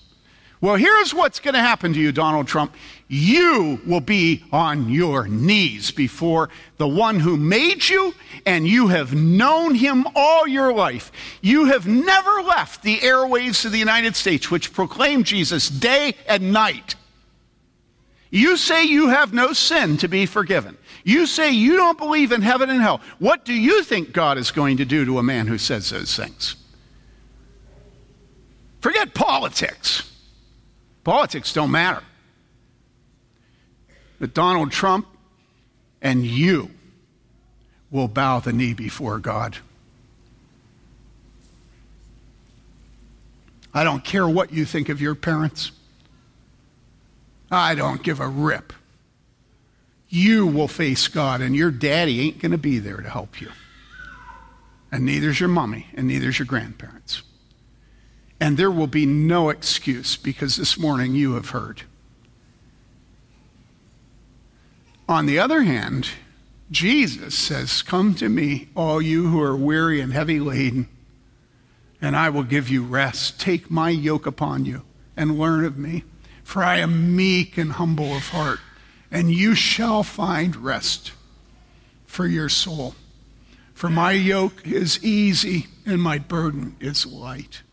Well, 0.61 0.75
here's 0.75 1.13
what's 1.13 1.41
going 1.41 1.53
to 1.53 1.59
happen 1.59 1.93
to 1.93 1.99
you, 1.99 2.13
Donald 2.13 2.47
Trump. 2.47 2.73
You 3.11 3.81
will 3.87 4.01
be 4.01 4.43
on 4.51 4.87
your 4.89 5.27
knees 5.27 5.89
before 5.89 6.49
the 6.77 6.87
one 6.87 7.19
who 7.19 7.37
made 7.37 7.89
you, 7.89 8.13
and 8.45 8.67
you 8.67 8.89
have 8.89 9.15
known 9.15 9.73
him 9.73 10.05
all 10.15 10.47
your 10.47 10.71
life. 10.71 11.11
You 11.41 11.65
have 11.65 11.87
never 11.87 12.43
left 12.43 12.83
the 12.83 12.99
airwaves 12.99 13.65
of 13.65 13.71
the 13.71 13.79
United 13.79 14.15
States, 14.15 14.51
which 14.51 14.73
proclaim 14.73 15.23
Jesus 15.23 15.69
day 15.69 16.13
and 16.27 16.53
night. 16.53 16.93
You 18.29 18.57
say 18.57 18.83
you 18.83 19.09
have 19.09 19.33
no 19.33 19.53
sin 19.53 19.97
to 19.97 20.07
be 20.07 20.27
forgiven. 20.27 20.77
You 21.03 21.25
say 21.25 21.49
you 21.49 21.77
don't 21.77 21.97
believe 21.97 22.31
in 22.31 22.43
heaven 22.43 22.69
and 22.69 22.79
hell. 22.79 23.01
What 23.17 23.43
do 23.43 23.55
you 23.55 23.81
think 23.81 24.13
God 24.13 24.37
is 24.37 24.51
going 24.51 24.77
to 24.77 24.85
do 24.85 25.03
to 25.05 25.17
a 25.17 25.23
man 25.23 25.47
who 25.47 25.57
says 25.57 25.89
those 25.89 26.15
things? 26.15 26.55
Forget 28.81 29.15
politics. 29.15 30.11
Politics 31.03 31.53
don't 31.53 31.71
matter. 31.71 32.03
But 34.19 34.33
Donald 34.33 34.71
Trump 34.71 35.07
and 36.01 36.25
you 36.25 36.71
will 37.91 38.07
bow 38.07 38.39
the 38.39 38.53
knee 38.53 38.73
before 38.73 39.19
God. 39.19 39.57
I 43.73 43.83
don't 43.83 44.03
care 44.03 44.27
what 44.27 44.51
you 44.51 44.65
think 44.65 44.89
of 44.89 45.01
your 45.01 45.15
parents. 45.15 45.71
I 47.51 47.75
don't 47.75 48.03
give 48.03 48.19
a 48.19 48.27
rip. 48.27 48.73
You 50.09 50.47
will 50.47 50.67
face 50.67 51.07
God, 51.07 51.41
and 51.41 51.55
your 51.55 51.71
daddy 51.71 52.21
ain't 52.21 52.39
going 52.39 52.51
to 52.51 52.57
be 52.57 52.79
there 52.79 52.97
to 52.97 53.09
help 53.09 53.39
you. 53.39 53.51
And 54.91 55.05
neither's 55.05 55.39
your 55.39 55.49
mommy, 55.49 55.87
and 55.93 56.07
neither's 56.07 56.39
your 56.39 56.47
grandparents. 56.47 57.21
And 58.39 58.57
there 58.57 58.71
will 58.71 58.87
be 58.87 59.05
no 59.05 59.49
excuse 59.49 60.15
because 60.15 60.55
this 60.55 60.79
morning 60.79 61.13
you 61.13 61.33
have 61.33 61.49
heard. 61.49 61.83
On 65.09 65.25
the 65.25 65.39
other 65.39 65.63
hand, 65.63 66.07
Jesus 66.69 67.33
says, 67.33 67.81
Come 67.81 68.13
to 68.13 68.29
me, 68.29 68.69
all 68.75 69.01
you 69.01 69.27
who 69.29 69.41
are 69.41 69.55
weary 69.55 70.01
and 70.01 70.13
heavy 70.13 70.39
laden, 70.39 70.87
and 71.99 72.15
I 72.15 72.29
will 72.29 72.43
give 72.43 72.69
you 72.69 72.83
rest. 72.83 73.39
Take 73.39 73.71
my 73.71 73.89
yoke 73.89 74.27
upon 74.27 74.65
you 74.65 74.83
and 75.17 75.39
learn 75.39 75.65
of 75.65 75.79
me, 75.79 76.03
for 76.43 76.63
I 76.63 76.77
am 76.77 77.15
meek 77.15 77.57
and 77.57 77.71
humble 77.71 78.15
of 78.15 78.27
heart, 78.27 78.59
and 79.09 79.31
you 79.31 79.55
shall 79.55 80.03
find 80.03 80.55
rest 80.55 81.13
for 82.05 82.27
your 82.27 82.47
soul. 82.47 82.93
For 83.73 83.89
my 83.89 84.11
yoke 84.11 84.67
is 84.67 85.03
easy 85.03 85.69
and 85.87 85.99
my 85.99 86.19
burden 86.19 86.75
is 86.79 87.07
light. 87.07 87.63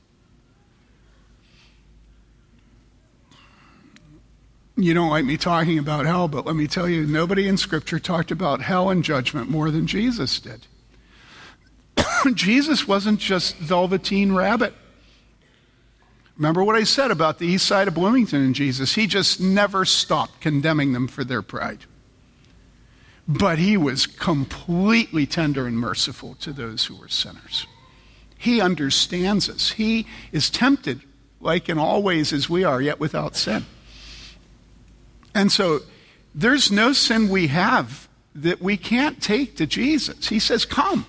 You 4.77 4.93
don't 4.93 5.11
like 5.11 5.25
me 5.25 5.37
talking 5.37 5.79
about 5.79 6.05
hell, 6.05 6.29
but 6.29 6.45
let 6.45 6.55
me 6.55 6.67
tell 6.67 6.89
you, 6.89 7.07
nobody 7.07 7.49
in 7.49 7.57
Scripture 7.57 7.99
talked 7.99 8.31
about 8.31 8.61
hell 8.61 8.91
and 8.91 9.03
judgment 9.03 9.49
more 9.49 9.71
than 9.71 9.87
Jesus 9.87 10.39
did. 10.39 10.67
Jesus 12.35 12.87
wasn't 12.87 13.19
just 13.19 13.57
Velveteen 13.57 14.33
Rabbit. 14.33 14.75
Remember 16.37 16.63
what 16.63 16.77
I 16.77 16.85
said 16.85 17.11
about 17.11 17.39
the 17.39 17.47
east 17.47 17.67
side 17.67 17.89
of 17.89 17.95
Bloomington 17.95 18.43
and 18.43 18.55
Jesus? 18.55 18.95
He 18.95 19.07
just 19.07 19.41
never 19.41 19.87
stopped 19.87 20.43
condemning 20.43 20.93
them 20.93 21.09
for 21.09 21.25
their 21.25 21.41
pride. 21.41 21.79
But 23.27 23.59
he 23.59 23.79
was 23.79 24.07
completely 24.07 25.27
tender 25.27 25.67
and 25.67 25.79
merciful 25.79 26.35
to 26.41 26.53
those 26.53 26.85
who 26.85 26.97
were 26.97 27.09
sinners. 27.09 27.67
He 28.37 28.61
understands 28.61 29.49
us. 29.49 29.73
He 29.73 30.07
is 30.31 30.51
tempted 30.51 31.01
like 31.41 31.71
in 31.71 31.79
all 31.79 32.03
ways 32.03 32.35
as 32.35 32.51
we 32.51 32.65
are, 32.65 32.83
yet 32.83 33.01
without 33.01 33.35
sin. 33.35 33.65
And 35.37 35.53
so 35.53 35.81
there's 36.35 36.73
no 36.73 36.95
sin 36.95 37.29
we 37.29 37.49
have 37.49 38.09
that 38.35 38.63
we 38.63 38.79
can't 38.79 39.23
take 39.23 39.55
to 39.59 39.67
Jesus. 39.67 40.29
He 40.29 40.39
says, 40.39 40.65
Come. 40.65 41.05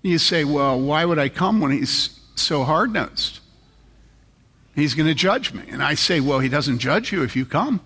You 0.00 0.16
say, 0.16 0.44
Well, 0.44 0.80
why 0.80 1.04
would 1.04 1.18
I 1.18 1.28
come 1.28 1.60
when 1.60 1.72
he's 1.72 2.18
so 2.36 2.64
hard 2.64 2.90
nosed? 2.90 3.40
He's 4.74 4.94
going 4.94 5.08
to 5.08 5.14
judge 5.14 5.52
me. 5.52 5.64
And 5.68 5.82
I 5.82 5.92
say, 5.92 6.20
Well, 6.20 6.38
he 6.38 6.48
doesn't 6.48 6.78
judge 6.78 7.12
you 7.12 7.22
if 7.22 7.36
you 7.36 7.44
come. 7.44 7.82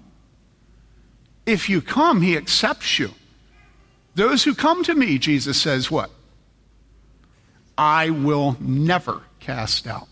If 1.44 1.68
you 1.68 1.82
come, 1.82 2.22
he 2.22 2.36
accepts 2.36 3.00
you. 3.00 3.10
Those 4.14 4.44
who 4.44 4.54
come 4.54 4.84
to 4.84 4.94
me, 4.94 5.18
Jesus 5.18 5.60
says, 5.60 5.90
What? 5.90 6.12
I 7.76 8.10
will 8.10 8.56
never 8.60 9.22
cast 9.40 9.88
out. 9.88 10.06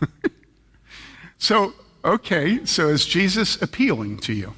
so, 1.38 1.74
okay, 2.04 2.64
so 2.64 2.88
is 2.88 3.06
Jesus 3.06 3.60
appealing 3.60 4.18
to 4.18 4.32
you? 4.32 4.54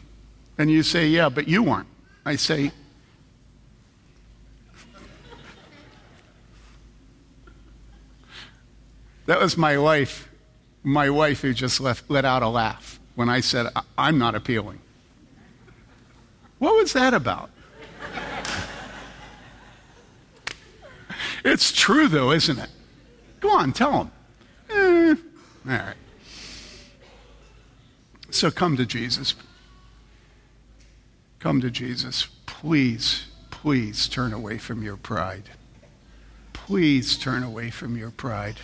And 0.56 0.70
you 0.70 0.82
say, 0.82 1.06
Yeah, 1.06 1.28
but 1.28 1.48
you 1.48 1.62
weren't. 1.62 1.88
I 2.24 2.36
say, 2.36 2.72
That 9.28 9.40
was 9.40 9.56
my 9.58 9.76
wife, 9.76 10.26
my 10.82 11.10
wife 11.10 11.42
who 11.42 11.52
just 11.52 11.82
left, 11.82 12.10
let 12.10 12.24
out 12.24 12.42
a 12.42 12.48
laugh 12.48 12.98
when 13.14 13.28
I 13.28 13.40
said, 13.40 13.66
I'm 13.98 14.16
not 14.16 14.34
appealing. 14.34 14.80
What 16.58 16.76
was 16.76 16.94
that 16.94 17.12
about? 17.12 17.50
it's 21.44 21.72
true, 21.72 22.08
though, 22.08 22.32
isn't 22.32 22.58
it? 22.58 22.70
Go 23.40 23.50
on, 23.50 23.74
tell 23.74 23.92
them. 23.92 24.10
All 25.68 25.74
right. 25.74 25.96
So 28.30 28.50
come 28.50 28.76
to 28.78 28.86
Jesus. 28.86 29.34
Come 31.40 31.60
to 31.60 31.70
Jesus. 31.70 32.26
Please, 32.46 33.26
please 33.50 34.08
turn 34.08 34.32
away 34.32 34.56
from 34.56 34.82
your 34.82 34.96
pride. 34.96 35.50
Please 36.54 37.18
turn 37.18 37.42
away 37.42 37.70
from 37.70 37.96
your 37.96 38.10
pride. 38.10 38.56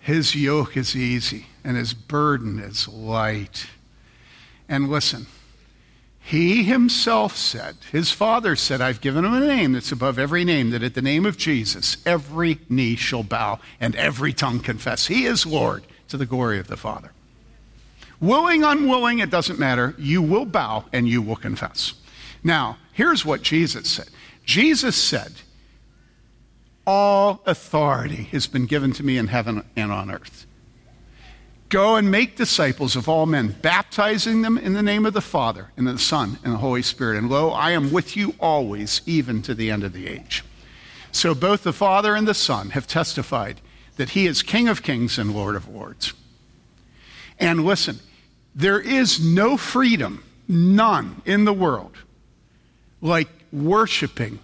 His 0.00 0.34
yoke 0.34 0.76
is 0.76 0.94
easy 0.94 1.46
and 1.64 1.76
his 1.76 1.94
burden 1.94 2.58
is 2.58 2.88
light. 2.88 3.66
And 4.68 4.88
listen, 4.88 5.26
he 6.28 6.62
himself 6.62 7.34
said, 7.34 7.74
his 7.90 8.10
father 8.10 8.54
said, 8.54 8.82
I've 8.82 9.00
given 9.00 9.24
him 9.24 9.32
a 9.32 9.40
name 9.40 9.72
that's 9.72 9.92
above 9.92 10.18
every 10.18 10.44
name, 10.44 10.68
that 10.70 10.82
at 10.82 10.92
the 10.92 11.00
name 11.00 11.24
of 11.24 11.38
Jesus, 11.38 11.96
every 12.04 12.58
knee 12.68 12.96
shall 12.96 13.22
bow 13.22 13.60
and 13.80 13.96
every 13.96 14.34
tongue 14.34 14.60
confess. 14.60 15.06
He 15.06 15.24
is 15.24 15.46
Lord 15.46 15.84
to 16.08 16.18
the 16.18 16.26
glory 16.26 16.58
of 16.58 16.66
the 16.66 16.76
Father. 16.76 17.12
Willing, 18.20 18.62
unwilling, 18.62 19.20
it 19.20 19.30
doesn't 19.30 19.58
matter. 19.58 19.94
You 19.96 20.20
will 20.20 20.44
bow 20.44 20.84
and 20.92 21.08
you 21.08 21.22
will 21.22 21.34
confess. 21.34 21.94
Now, 22.44 22.76
here's 22.92 23.24
what 23.24 23.40
Jesus 23.40 23.88
said 23.88 24.08
Jesus 24.44 24.96
said, 24.96 25.32
all 26.86 27.40
authority 27.46 28.24
has 28.24 28.46
been 28.46 28.66
given 28.66 28.92
to 28.92 29.02
me 29.02 29.16
in 29.16 29.28
heaven 29.28 29.64
and 29.76 29.90
on 29.90 30.10
earth. 30.10 30.46
Go 31.68 31.96
and 31.96 32.10
make 32.10 32.36
disciples 32.36 32.96
of 32.96 33.08
all 33.08 33.26
men, 33.26 33.54
baptizing 33.60 34.40
them 34.40 34.56
in 34.56 34.72
the 34.72 34.82
name 34.82 35.04
of 35.04 35.12
the 35.12 35.20
Father, 35.20 35.70
and 35.76 35.86
the 35.86 35.98
Son, 35.98 36.38
and 36.42 36.54
the 36.54 36.58
Holy 36.58 36.80
Spirit. 36.80 37.18
And 37.18 37.28
lo, 37.28 37.50
I 37.50 37.72
am 37.72 37.92
with 37.92 38.16
you 38.16 38.34
always, 38.40 39.02
even 39.04 39.42
to 39.42 39.54
the 39.54 39.70
end 39.70 39.84
of 39.84 39.92
the 39.92 40.06
age. 40.06 40.44
So 41.12 41.34
both 41.34 41.64
the 41.64 41.72
Father 41.72 42.14
and 42.14 42.26
the 42.26 42.34
Son 42.34 42.70
have 42.70 42.86
testified 42.86 43.60
that 43.96 44.10
He 44.10 44.26
is 44.26 44.42
King 44.42 44.68
of 44.68 44.82
kings 44.82 45.18
and 45.18 45.34
Lord 45.34 45.56
of 45.56 45.68
lords. 45.68 46.14
And 47.38 47.64
listen, 47.64 47.98
there 48.54 48.80
is 48.80 49.20
no 49.20 49.56
freedom, 49.56 50.24
none 50.48 51.20
in 51.26 51.44
the 51.44 51.52
world, 51.52 51.96
like 53.02 53.28
worshiping 53.52 54.38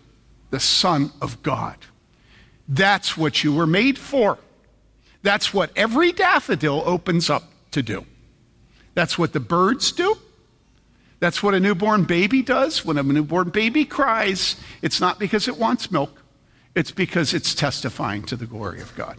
the 0.51 0.61
Son 0.61 1.11
of 1.23 1.43
God. 1.43 1.77
That's 2.69 3.17
what 3.17 3.43
you 3.43 3.55
were 3.55 3.67
made 3.67 3.99
for. 3.99 4.39
That's 5.25 5.55
what 5.55 5.71
every 5.75 6.13
daffodil 6.13 6.83
opens 6.85 7.31
up 7.31 7.45
to 7.71 7.83
do. 7.83 8.05
That's 8.93 9.19
what 9.19 9.33
the 9.33 9.41
birds 9.41 9.91
do. 9.91 10.17
That's 11.19 11.43
what 11.43 11.55
a 11.55 11.61
newborn 11.61 12.05
baby 12.05 12.43
does. 12.43 12.85
When 12.85 12.99
a 12.99 13.03
newborn 13.03 13.49
baby 13.49 13.87
cries, 13.87 14.57
it's 14.83 15.01
not 15.01 15.19
because 15.19 15.49
it 15.49 15.57
wants 15.57 15.91
milk, 15.91 16.23
it's 16.75 16.91
because 16.91 17.33
it's 17.33 17.55
testifying 17.55 18.23
to 18.25 18.37
the 18.37 18.45
glory 18.45 18.83
of 18.83 18.95
God. 18.97 19.17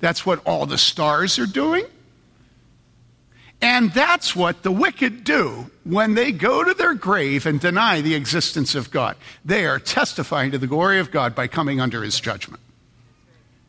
That's 0.00 0.26
what 0.26 0.44
all 0.44 0.66
the 0.66 0.76
stars 0.76 1.38
are 1.38 1.46
doing. 1.46 1.86
And 3.62 3.92
that's 3.92 4.36
what 4.36 4.62
the 4.62 4.70
wicked 4.70 5.24
do 5.24 5.70
when 5.84 6.14
they 6.14 6.32
go 6.32 6.62
to 6.62 6.74
their 6.74 6.92
grave 6.92 7.46
and 7.46 7.58
deny 7.58 8.02
the 8.02 8.14
existence 8.14 8.74
of 8.74 8.90
God. 8.90 9.16
They 9.42 9.64
are 9.64 9.78
testifying 9.78 10.50
to 10.50 10.58
the 10.58 10.66
glory 10.66 11.00
of 11.00 11.10
God 11.10 11.34
by 11.34 11.46
coming 11.46 11.80
under 11.80 12.02
his 12.02 12.20
judgment. 12.20 12.60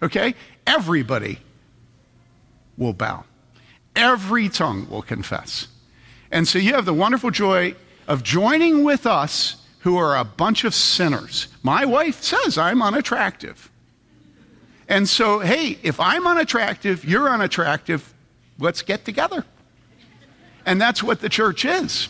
Okay? 0.04 0.36
Everybody 0.68 1.40
will 2.78 2.94
bow, 2.94 3.24
every 3.96 4.50
tongue 4.50 4.90
will 4.90 5.02
confess. 5.02 5.68
And 6.32 6.48
so 6.48 6.60
you 6.60 6.74
have 6.74 6.86
the 6.86 6.94
wonderful 6.94 7.32
joy 7.32 7.76
of 8.08 8.24
joining 8.24 8.84
with 8.84 9.06
us 9.06 9.58
who 9.80 9.98
are 9.98 10.18
a 10.18 10.24
bunch 10.24 10.64
of 10.64 10.74
sinners. 10.74 11.48
My 11.64 11.86
wife 11.86 12.22
says 12.22 12.58
I'm 12.58 12.82
unattractive. 12.82 13.70
And 14.88 15.08
so, 15.08 15.40
hey, 15.40 15.78
if 15.84 16.00
I'm 16.00 16.28
unattractive, 16.28 17.06
you're 17.06 17.30
unattractive, 17.30 18.14
let's 18.60 18.82
get 18.82 19.06
together. 19.06 19.46
And 20.66 20.82
that's 20.82 21.04
what 21.04 21.22
the 21.22 21.30
church 21.30 21.66
is. 21.66 22.10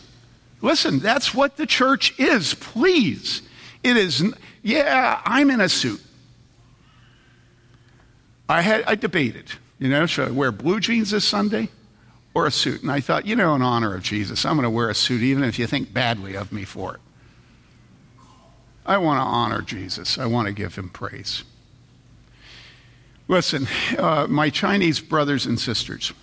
Listen, 0.62 1.00
that's 1.00 1.34
what 1.34 1.58
the 1.58 1.66
church 1.66 2.18
is, 2.20 2.54
please. 2.54 3.42
It 3.84 3.98
is, 3.98 4.24
yeah, 4.62 5.22
I'm 5.26 5.50
in 5.50 5.62
a 5.62 5.70
suit. 5.70 6.02
I 8.48 8.62
had, 8.62 8.84
I 8.84 8.96
debated, 8.96 9.52
you 9.80 9.90
know, 9.90 10.06
should 10.06 10.28
I 10.28 10.32
wear 10.32 10.52
blue 10.52 10.80
jeans 10.80 11.12
this 11.12 11.26
Sunday 11.26 11.70
or 12.34 12.46
a 12.46 12.52
suit? 12.52 12.82
And 12.82 12.92
I 12.92 13.00
thought, 13.00 13.26
you 13.26 13.36
know, 13.36 13.56
in 13.56 13.62
honor 13.62 13.96
of 13.96 14.04
Jesus, 14.04 14.46
I'm 14.46 14.56
going 14.56 14.64
to 14.64 14.70
wear 14.70 14.90
a 14.90 14.96
suit 14.96 15.22
even 15.22 15.44
if 15.44 15.58
you 15.58 15.66
think 15.68 15.94
badly 15.94 16.36
of 16.36 16.52
me 16.52 16.64
for 16.64 16.96
it. 16.96 17.02
I 18.86 18.98
want 19.00 19.18
to 19.18 19.24
honor 19.24 19.62
Jesus. 19.62 20.20
I 20.20 20.28
want 20.28 20.48
to 20.48 20.54
give 20.54 20.76
him 20.76 20.90
praise. 20.90 21.44
Listen, 23.28 23.68
uh, 23.98 24.28
my 24.30 24.52
Chinese 24.52 25.00
brothers 25.00 25.48
and 25.48 25.60
sisters, 25.60 26.14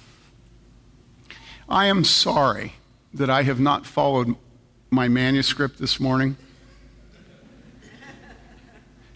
I 1.68 1.86
am 1.86 2.04
sorry 2.04 2.74
that 3.12 3.28
I 3.28 3.42
have 3.42 3.58
not 3.58 3.84
followed 3.84 4.36
my 4.90 5.08
manuscript 5.08 5.78
this 5.78 5.98
morning. 5.98 6.36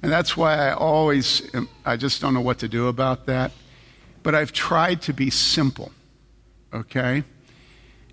And 0.06 0.12
that's 0.12 0.36
why 0.36 0.68
I 0.68 0.72
always, 0.72 1.52
um, 1.52 1.68
I 1.84 1.96
just 1.96 2.20
don't 2.20 2.32
know 2.32 2.40
what 2.40 2.60
to 2.60 2.68
do 2.68 2.86
about 2.86 3.26
that. 3.26 3.50
But 4.22 4.36
I've 4.36 4.52
tried 4.52 5.02
to 5.02 5.12
be 5.12 5.30
simple, 5.30 5.90
okay? 6.72 7.24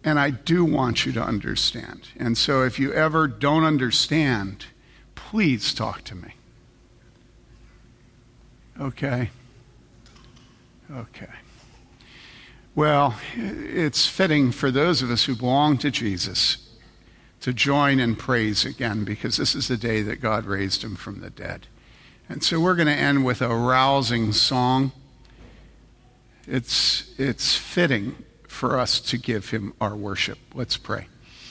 And 0.03 0.19
I 0.19 0.31
do 0.31 0.65
want 0.65 1.05
you 1.05 1.11
to 1.11 1.21
understand. 1.21 2.07
And 2.17 2.35
so 2.35 2.63
if 2.63 2.79
you 2.79 2.91
ever 2.93 3.27
don't 3.27 3.63
understand, 3.63 4.65
please 5.13 5.71
talk 5.71 6.03
to 6.05 6.15
me. 6.15 6.33
Okay? 8.81 9.29
Okay. 10.91 11.29
Well, 12.73 13.19
it's 13.35 14.07
fitting 14.07 14.51
for 14.51 14.71
those 14.71 15.03
of 15.03 15.11
us 15.11 15.25
who 15.25 15.35
belong 15.35 15.77
to 15.77 15.91
Jesus 15.91 16.57
to 17.41 17.53
join 17.53 17.99
in 17.99 18.15
praise 18.15 18.65
again 18.65 19.03
because 19.03 19.37
this 19.37 19.53
is 19.53 19.67
the 19.67 19.77
day 19.77 20.01
that 20.01 20.21
God 20.21 20.45
raised 20.45 20.83
him 20.83 20.95
from 20.95 21.21
the 21.21 21.29
dead. 21.29 21.67
And 22.29 22.43
so 22.43 22.59
we're 22.59 22.75
going 22.75 22.87
to 22.87 22.93
end 22.93 23.25
with 23.25 23.41
a 23.41 23.55
rousing 23.55 24.31
song. 24.31 24.91
It's, 26.47 27.13
it's 27.17 27.55
fitting 27.55 28.15
for 28.47 28.79
us 28.79 28.99
to 29.01 29.17
give 29.17 29.49
him 29.49 29.73
our 29.79 29.95
worship. 29.95 30.37
Let's 30.53 30.77
pray. 30.77 31.07